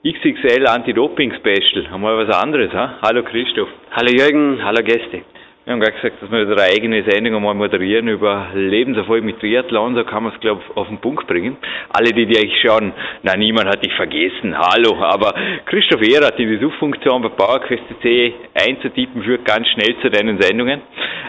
[0.05, 1.89] XXL Anti-Doping-Special.
[1.93, 3.01] Einmal was anderes, ha?
[3.03, 3.69] Hallo Christoph.
[3.91, 5.23] Hallo Jürgen, hallo Gäste.
[5.65, 9.41] Wir haben gerade gesagt, dass wir wieder eine eigene Sendung einmal moderieren über Lebenserfolg mit
[9.41, 11.57] Triathlon, so kann man es, glaube ich, auf den Punkt bringen.
[11.89, 12.93] Alle, die dich schauen,
[13.25, 15.35] na, niemand hat dich vergessen, hallo, aber
[15.67, 20.81] Christoph Ehrath in die Suchfunktion bei PowerQuest.c einzutippen führt ganz schnell zu deinen Sendungen.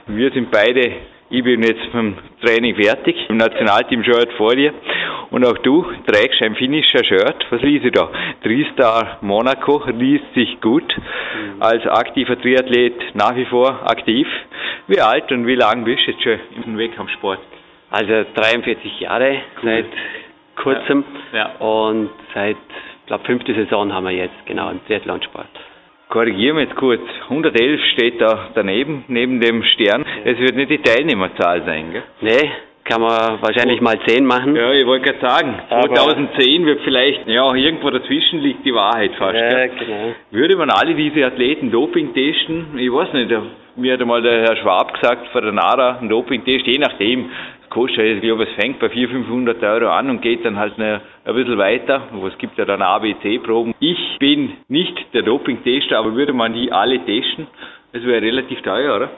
[0.06, 0.91] Wir sind beide
[1.30, 4.74] ich bin jetzt beim Training fertig, im Nationalteam-Shirt vor dir.
[5.30, 7.46] Und auch du trägst ein finnischer Shirt.
[7.52, 8.10] Was liest ich da?
[8.44, 10.92] Tristar Monaco liest sich gut.
[10.98, 11.62] Mhm.
[11.62, 14.28] Als aktiver Triathlet nach wie vor aktiv.
[14.88, 17.40] Wie alt und wie lang bist du jetzt schon im Wettkampfsport?
[17.92, 19.64] Also 43 Jahre cool.
[19.64, 19.86] seit
[20.56, 21.04] kurzem.
[21.32, 21.38] Ja.
[21.38, 21.66] Ja.
[21.66, 22.58] Und seit,
[23.02, 25.48] ich glaube, fünfte Saison haben wir jetzt, genau, im Triathlonsport.
[26.10, 27.02] Korrigieren wir jetzt kurz.
[27.26, 30.03] 111 steht da daneben, neben dem Stern.
[30.26, 32.03] Es wird nicht die Teilnehmerzahl sein, gell?
[32.22, 32.52] Nee,
[32.90, 34.56] kann man wahrscheinlich mal 10 machen.
[34.56, 39.36] Ja, ich wollte gerade sagen, 2010 wird vielleicht, ja, irgendwo dazwischen liegt die Wahrheit fast.
[39.36, 40.16] Ja, genau.
[40.32, 42.78] Würde man alle diese Athleten Doping testen?
[42.78, 43.32] Ich weiß nicht,
[43.76, 47.30] mir hat einmal der Herr Schwab gesagt, vor der NARA, ein Doping-Test, je nachdem,
[47.70, 51.02] kostet, ich glaube, es fängt bei 400, 500 Euro an und geht dann halt eine,
[51.26, 52.02] ein bisschen weiter.
[52.28, 53.76] Es gibt ja dann ABC-Proben.
[53.80, 57.48] Ich bin nicht der Doping-Tester, aber würde man die alle testen,
[57.94, 59.10] das wäre relativ teuer, oder?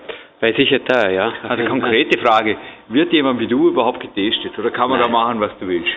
[0.41, 1.33] Wäre sicher teuer, ja.
[1.47, 2.57] Also konkrete Frage,
[2.89, 5.07] wird jemand wie du überhaupt getestet oder kann man Nein.
[5.07, 5.91] da machen, was du willst?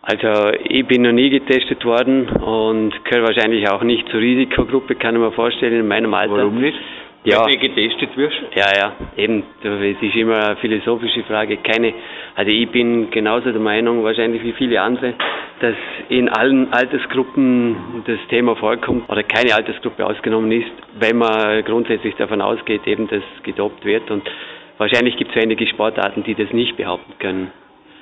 [0.00, 5.14] Also ich bin noch nie getestet worden und gehöre wahrscheinlich auch nicht zur Risikogruppe, kann
[5.14, 6.36] ich mir vorstellen, in meinem Alter.
[6.36, 6.78] Warum nicht?
[7.24, 7.46] Ja.
[7.46, 8.36] wenn getestet wirst?
[8.54, 9.42] Ja, ja, eben.
[9.62, 11.56] Es ist immer eine philosophische Frage.
[11.58, 11.94] Keine,
[12.34, 15.14] also ich bin genauso der Meinung, wahrscheinlich wie viele andere,
[15.60, 15.74] dass
[16.08, 22.40] in allen Altersgruppen das Thema vorkommt oder keine Altersgruppe ausgenommen ist, wenn man grundsätzlich davon
[22.40, 24.10] ausgeht, eben, dass gedopt wird.
[24.10, 24.28] Und
[24.78, 27.50] wahrscheinlich gibt es wenige Sportarten, die das nicht behaupten können.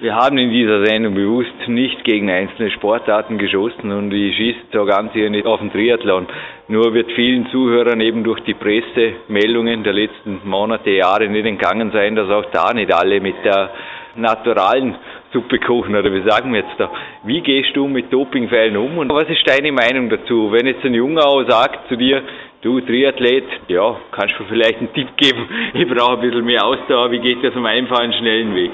[0.02, 4.84] Wir haben in dieser Sendung bewusst nicht gegen einzelne Sportarten geschossen und ich schieße so
[4.84, 6.26] ganz hier nicht auf den Triathlon.
[6.66, 12.16] Nur wird vielen Zuhörern eben durch die Pressemeldungen der letzten Monate, Jahre nicht entgangen sein,
[12.16, 13.70] dass auch da nicht alle mit der
[14.16, 14.96] naturalen
[15.32, 16.90] Suppe kochen oder wie sagen wir jetzt da?
[17.22, 20.50] Wie gehst du mit Dopingfällen um und was ist deine Meinung dazu?
[20.50, 22.22] Wenn jetzt ein Junger auch sagt zu dir,
[22.62, 27.12] du Triathlet, ja, kannst du vielleicht einen Tipp geben, ich brauche ein bisschen mehr Ausdauer,
[27.12, 28.72] wie geht das am einfachen, schnellen Weg?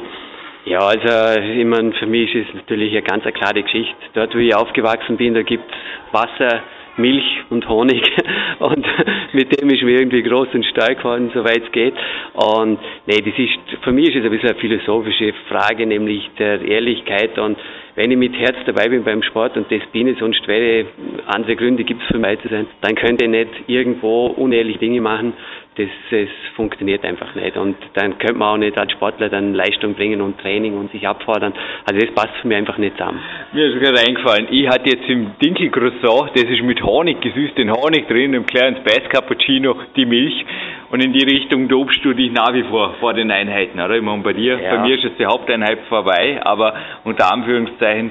[0.65, 3.95] Ja, also ich meine, für mich ist es natürlich eine ganz klare Geschichte.
[4.15, 6.63] Dort, wo ich aufgewachsen bin, da gibt es Wasser,
[6.99, 8.03] Milch und Honig
[8.59, 8.87] und
[9.33, 11.95] mit dem ist mir irgendwie groß und stark geworden, soweit es geht.
[12.35, 16.61] Und nee, das ist, für mich ist es ein bisschen eine philosophische Frage, nämlich der
[16.61, 17.57] Ehrlichkeit und
[17.95, 20.87] wenn ich mit Herz dabei bin beim Sport und das bin ich, sonst wäre
[21.27, 25.01] andere Gründe gibt es für mich zu sein, dann könnte ich nicht irgendwo unehrlich Dinge
[25.01, 25.33] machen,
[25.79, 27.57] das, das funktioniert einfach nicht.
[27.57, 31.07] Und dann könnte man auch nicht als Sportler dann Leistung bringen und Training und sich
[31.07, 31.55] abfordern.
[31.87, 33.21] Also das passt für mich einfach nicht zusammen.
[33.53, 37.71] Mir ist gerade eingefallen, ich hatte jetzt im Dinkel Croissant, das ist mit Honig, gesüßten
[37.73, 40.45] Honig drin, im kleinen Spice Cappuccino, die Milch.
[40.91, 43.95] Und in die Richtung dobst du dich nach wie vor vor den Einheiten, oder?
[43.95, 44.77] Ich meine, bei dir, ja.
[44.77, 46.75] bei mir ist jetzt die Haupteinheit vorbei, aber
[47.05, 48.11] unter Anführungszeichen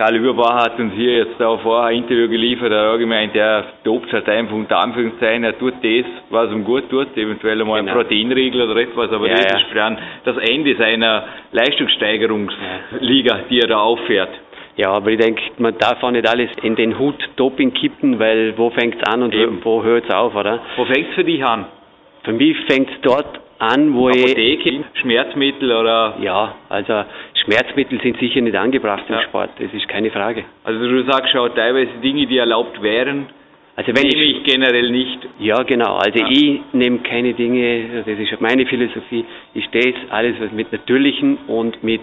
[0.00, 3.66] Karl Überbauer hat uns hier jetzt auch vorher ein Interview geliefert, er hat gemeint, er
[3.84, 7.92] tobt halt einfach unter Anführungszeichen, er tut das, was ihm gut tut, eventuell einmal genau.
[7.92, 9.58] ein Proteinriegel oder etwas, aber ja, das ja.
[9.58, 14.30] ist dann das Ende seiner Leistungssteigerungsliga, die er da auffährt.
[14.76, 18.56] Ja, aber ich denke, man darf auch nicht alles in den Hut Doping kippen, weil
[18.56, 19.62] wo fängt es an und Eben.
[19.62, 20.60] wo hört es auf, oder?
[20.76, 21.66] Wo fängt es für dich an?
[22.24, 25.00] Für mich fängt es dort an, wo Apotheke, ich...
[25.00, 26.16] Schmerzmittel oder...
[26.20, 27.04] Ja, also
[27.44, 29.22] Schmerzmittel sind sicher nicht angebracht im ja.
[29.22, 30.44] Sport, das ist keine Frage.
[30.64, 33.26] Also du sagst auch teilweise Dinge, die erlaubt wären,
[33.76, 35.28] Also wenn nehme ich generell nicht.
[35.38, 35.96] Ja, genau.
[35.96, 36.26] Also ja.
[36.28, 39.24] ich nehme keine Dinge, das ist meine Philosophie,
[39.54, 42.02] ich stehe alles, was mit natürlichen und mit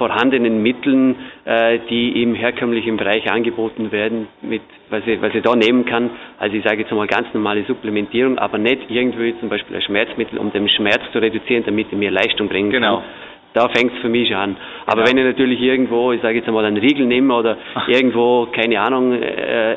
[0.00, 1.14] vorhandenen Mitteln,
[1.44, 6.08] äh, die im herkömmlichen Bereich angeboten werden, mit was ich, was ich da nehmen kann.
[6.38, 10.38] Also ich sage jetzt mal ganz normale Supplementierung, aber nicht irgendwie zum Beispiel ein Schmerzmittel,
[10.38, 12.96] um den Schmerz zu reduzieren, damit ich mehr Leistung bringen genau.
[12.96, 13.04] kann.
[13.52, 14.56] Da fängt es für mich schon an.
[14.86, 15.10] Aber genau.
[15.10, 19.12] wenn ich natürlich irgendwo, ich sage jetzt mal, einen Riegel nehme oder irgendwo, keine Ahnung,
[19.12, 19.76] äh, äh,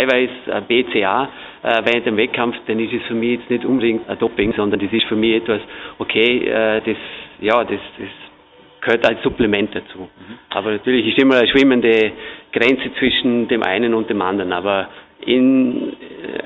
[0.00, 1.28] Eiweiß, äh, BCA,
[1.62, 4.80] äh, während dem Wettkampf, dann ist es für mich jetzt nicht unbedingt ein Doping, sondern
[4.80, 5.60] das ist für mich etwas,
[5.98, 6.96] okay, äh, das,
[7.40, 8.27] ja, das, das
[8.80, 9.98] gehört als Supplement dazu.
[9.98, 10.38] Mhm.
[10.50, 12.12] Aber natürlich ist immer eine schwimmende
[12.52, 14.52] Grenze zwischen dem einen und dem anderen.
[14.52, 14.88] Aber
[15.24, 15.94] in,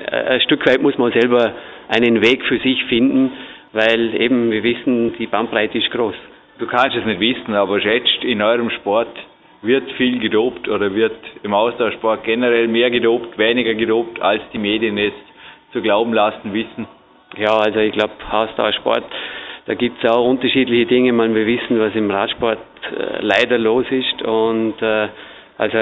[0.09, 1.53] äh, ein Stück weit muss man selber
[1.89, 3.31] einen Weg für sich finden,
[3.71, 6.15] weil eben wir wissen, die Bandbreite ist groß.
[6.59, 9.15] Du kannst es nicht wissen, aber schätzt, in eurem Sport
[9.61, 14.97] wird viel gedopt oder wird im Austauschsport generell mehr gedopt, weniger gedopt, als die Medien
[14.97, 15.13] es
[15.71, 16.87] zu glauben lassen wissen?
[17.37, 19.05] Ja, also ich glaube, Austauschsport
[19.65, 21.13] da gibt es auch unterschiedliche Dinge.
[21.13, 22.59] Man, wir wissen, was im Radsport
[22.91, 25.07] äh, leider los ist und äh,
[25.55, 25.77] also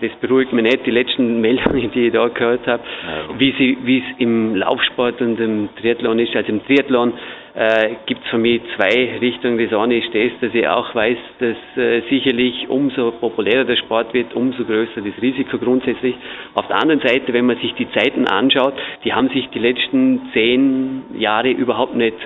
[0.00, 3.38] das beruhigt mich nicht, die letzten Meldungen, die ich da gehört habe, ja.
[3.38, 6.34] wie es im Laufsport und im Triathlon ist.
[6.34, 7.12] Also im Triathlon
[7.54, 9.58] äh, gibt es für mich zwei Richtungen.
[9.58, 14.14] Das eine ist das, dass ich auch weiß, dass äh, sicherlich umso populärer der Sport
[14.14, 16.14] wird, umso größer das Risiko grundsätzlich.
[16.54, 18.74] Auf der anderen Seite, wenn man sich die Zeiten anschaut,
[19.04, 22.16] die haben sich die letzten zehn Jahre überhaupt nicht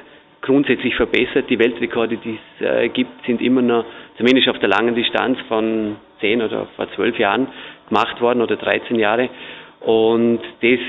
[0.45, 1.49] grundsätzlich verbessert.
[1.49, 3.85] Die Weltrekorde, die es äh, gibt, sind immer noch,
[4.19, 7.49] zumindest auf der langen Distanz von 10 oder vor 12 Jahren
[7.89, 9.31] gemacht worden oder 13 Jahre.
[9.81, 10.81] Und das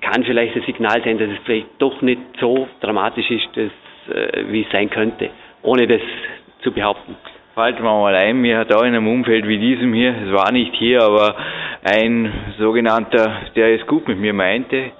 [0.00, 4.44] kann vielleicht ein Signal sein, dass es vielleicht doch nicht so dramatisch ist, dass, äh,
[4.48, 5.30] wie es sein könnte,
[5.62, 6.00] ohne das
[6.62, 7.14] zu behaupten.
[7.54, 10.50] Falten wir mal ein, mir hat auch in einem Umfeld wie diesem hier, es war
[10.52, 11.36] nicht hier, aber
[11.84, 14.92] ein sogenannter, der es gut mit mir meinte,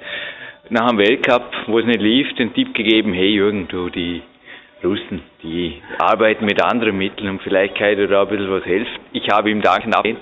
[0.70, 4.22] nach dem Weltcup, wo es nicht lief, den Tipp gegeben, hey Jürgen, du, die
[4.82, 8.92] Russen, die arbeiten mit anderen Mitteln und vielleicht kann dir da ein bisschen was helfen.
[9.12, 10.20] Ich habe ihm danken abgelehnt.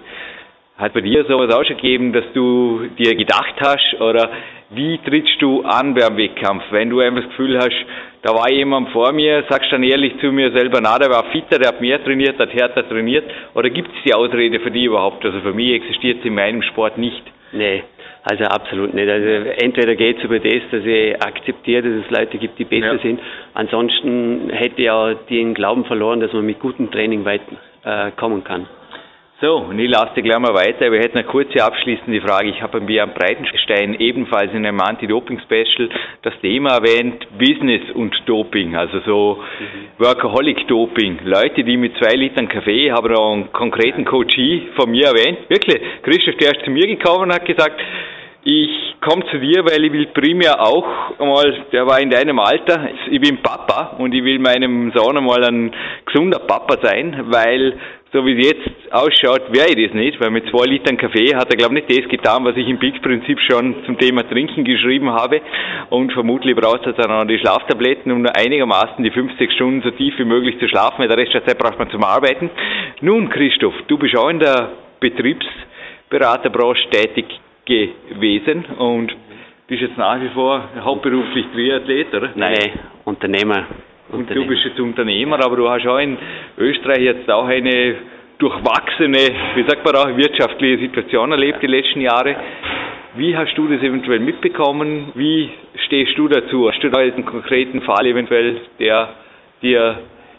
[0.76, 4.30] Hat bei dir sowas auch schon gegeben, dass du dir gedacht hast oder
[4.70, 6.62] wie trittst du an beim Wettkampf?
[6.70, 7.86] Wenn du einfach das Gefühl hast,
[8.22, 11.58] da war jemand vor mir, sagst dann ehrlich zu mir selber, na, der war fitter,
[11.58, 13.24] der hat mehr trainiert, der hat härter trainiert.
[13.54, 15.24] Oder gibt es die Ausrede für die überhaupt?
[15.24, 17.22] Also für mich existiert sie in meinem Sport nicht.
[17.52, 17.82] Nee,
[18.22, 19.08] also absolut nicht.
[19.08, 22.94] Also entweder geht es über das, dass ich akzeptiere, dass es Leute gibt, die besser
[22.94, 22.98] ja.
[22.98, 23.20] sind.
[23.54, 27.42] Ansonsten hätte ich auch den Glauben verloren, dass man mit gutem Training weit
[27.84, 28.66] äh, kommen kann.
[29.40, 30.92] So, und ich lasse dir gleich mal weiter.
[30.92, 32.50] Wir hätten eine kurze abschließende Frage.
[32.50, 35.88] Ich habe bei am Breitenstein ebenfalls in einem Anti-Doping-Special
[36.20, 40.04] das Thema erwähnt, Business und Doping, also so mhm.
[40.04, 41.20] Workaholic-Doping.
[41.24, 45.38] Leute, die mit zwei Litern Kaffee, haben auch einen konkreten Coachie von mir erwähnt.
[45.48, 47.80] Wirklich, Christoph, der ist zu mir gekommen und hat gesagt,
[48.44, 52.88] ich komme zu dir, weil ich will primär auch einmal, der war in deinem Alter,
[53.10, 55.72] ich bin Papa und ich will meinem Sohn einmal ein
[56.06, 57.78] gesunder Papa sein, weil
[58.12, 61.48] so wie es jetzt ausschaut, wäre ich das nicht, weil mit zwei Litern Kaffee hat
[61.50, 65.10] er, glaube ich, nicht das getan, was ich im Peaks-Prinzip schon zum Thema Trinken geschrieben
[65.10, 65.40] habe.
[65.90, 69.92] Und vermutlich braucht er dann auch die Schlaftabletten, um nur einigermaßen die 50 Stunden so
[69.92, 72.50] tief wie möglich zu schlafen, weil der Rest der Zeit braucht man zum Arbeiten.
[73.00, 77.26] Nun, Christoph, du bist auch in der Betriebsberaterbranche tätig
[77.64, 79.14] gewesen und
[79.68, 82.30] bist jetzt nach wie vor hauptberuflich Triathlet, oder?
[82.34, 82.72] Nein,
[83.04, 83.66] Unternehmer.
[84.12, 86.18] Und du bist jetzt Unternehmer, aber du hast auch in
[86.58, 87.96] Österreich jetzt auch eine
[88.38, 89.18] durchwachsene,
[89.54, 92.36] wie sagt man auch, wirtschaftliche Situation erlebt die letzten Jahre.
[93.16, 95.12] Wie hast du das eventuell mitbekommen?
[95.14, 95.50] Wie
[95.86, 96.70] stehst du dazu?
[96.70, 99.10] Hast du da jetzt einen konkreten Fall eventuell, der
[99.62, 99.98] dir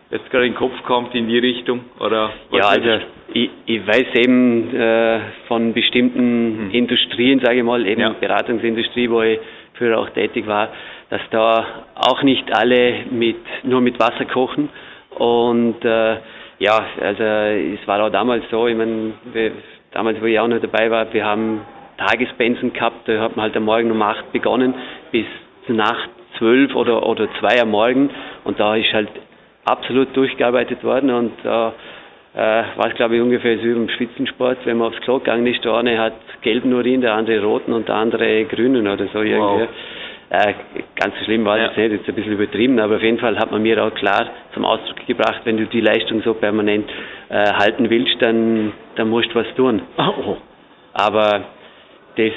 [0.09, 1.81] jetzt gerade in den Kopf kommt in die Richtung?
[1.99, 6.71] Oder ja, also ich, ich, weiß eben äh, von bestimmten hm.
[6.71, 8.15] Industrien, sage ich mal, eben ja.
[8.19, 9.39] Beratungsindustrie, wo ich
[9.81, 10.69] früher auch tätig war,
[11.09, 14.69] dass da auch nicht alle mit, nur mit Wasser kochen.
[15.17, 16.17] Und äh,
[16.59, 19.13] ja, also es war auch damals so, ich meine,
[19.91, 21.61] damals, wo ich auch noch dabei war, wir haben
[21.97, 24.75] Tagespensen gehabt, da hat man halt am Morgen um acht begonnen
[25.11, 25.25] bis
[25.67, 28.09] Nacht zwölf oder, oder zwei am Morgen
[28.43, 29.09] und da ist halt
[29.65, 31.73] absolut durchgearbeitet worden und da
[32.33, 35.45] äh, war es glaube ich ungefähr so wie im Spitzensport, wenn man aufs Klo gegangen
[35.47, 39.21] ist, der eine hat gelben Urin, der andere roten und der andere grünen oder so
[39.21, 39.63] irgendwie.
[39.63, 39.69] Wow.
[40.33, 40.53] Äh,
[40.95, 41.67] ganz so schlimm war ja.
[41.67, 44.27] das nicht, jetzt ein bisschen übertrieben, aber auf jeden Fall hat man mir auch klar
[44.53, 46.89] zum Ausdruck gebracht, wenn du die Leistung so permanent
[47.27, 49.81] äh, halten willst, dann, dann musst du was tun.
[49.97, 50.37] Oh.
[50.93, 51.43] Aber
[52.15, 52.33] das,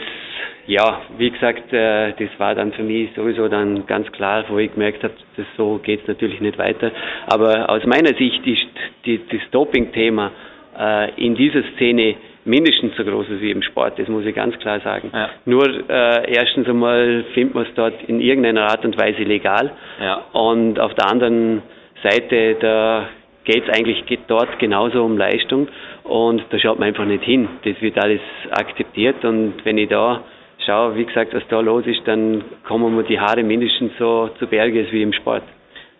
[0.67, 4.73] ja, wie gesagt, äh, das war dann für mich sowieso dann ganz klar, wo ich
[4.73, 5.15] gemerkt habe,
[5.57, 6.91] so geht's natürlich nicht weiter.
[7.27, 8.67] Aber aus meiner Sicht ist
[9.05, 10.31] die, das Doping-Thema
[10.79, 14.59] äh, in dieser Szene mindestens so groß ist wie im Sport, das muss ich ganz
[14.59, 15.11] klar sagen.
[15.13, 15.31] Ja.
[15.47, 20.23] Nur äh, erstens einmal findet man es dort in irgendeiner Art und Weise legal ja.
[20.33, 21.63] und auf der anderen
[22.03, 23.09] Seite, da
[23.45, 25.69] geht es eigentlich geht dort genauso um Leistung
[26.03, 27.49] und da schaut man einfach nicht hin.
[27.65, 30.23] Das wird alles akzeptiert und wenn ich da
[30.65, 34.47] schaue, wie gesagt, was da los ist, dann kommen mir die Haare mindestens so zu
[34.47, 35.43] Berge wie im Sport.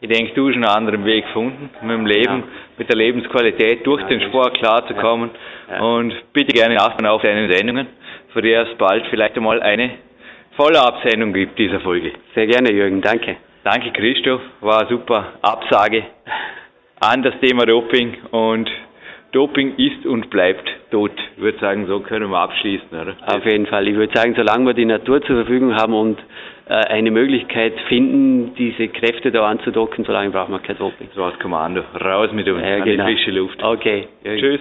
[0.01, 2.45] Ich denke, du hast einen anderen Weg gefunden, mit dem Leben, ja.
[2.77, 5.31] mit der Lebensqualität durch ja, den Sport klarzukommen.
[5.71, 5.81] Ja.
[5.81, 7.87] Und bitte gerne achten auf deine Sendungen,
[8.33, 9.93] für die es bald vielleicht einmal eine
[10.57, 12.13] Follow-up-Sendung gibt dieser Folge.
[12.35, 13.37] Sehr gerne, Jürgen, danke.
[13.65, 16.05] Danke, Christoph, war super Absage
[17.01, 18.71] an das Thema Doping und
[19.33, 21.11] Doping ist und bleibt tot.
[21.37, 23.17] Ich würde sagen, so können wir abschließen, oder?
[23.27, 23.89] Auf jeden Fall.
[23.89, 26.21] Ich würde sagen, solange wir die Natur zur Verfügung haben und
[26.69, 31.09] äh, eine Möglichkeit finden, diese Kräfte da anzudocken, solange brauchen wir kein Doping.
[31.15, 31.83] So als Kommando.
[32.01, 33.07] Raus mit uns ja, an genau.
[33.07, 33.63] die frische Luft.
[33.63, 34.07] Okay.
[34.25, 34.61] Tschüss.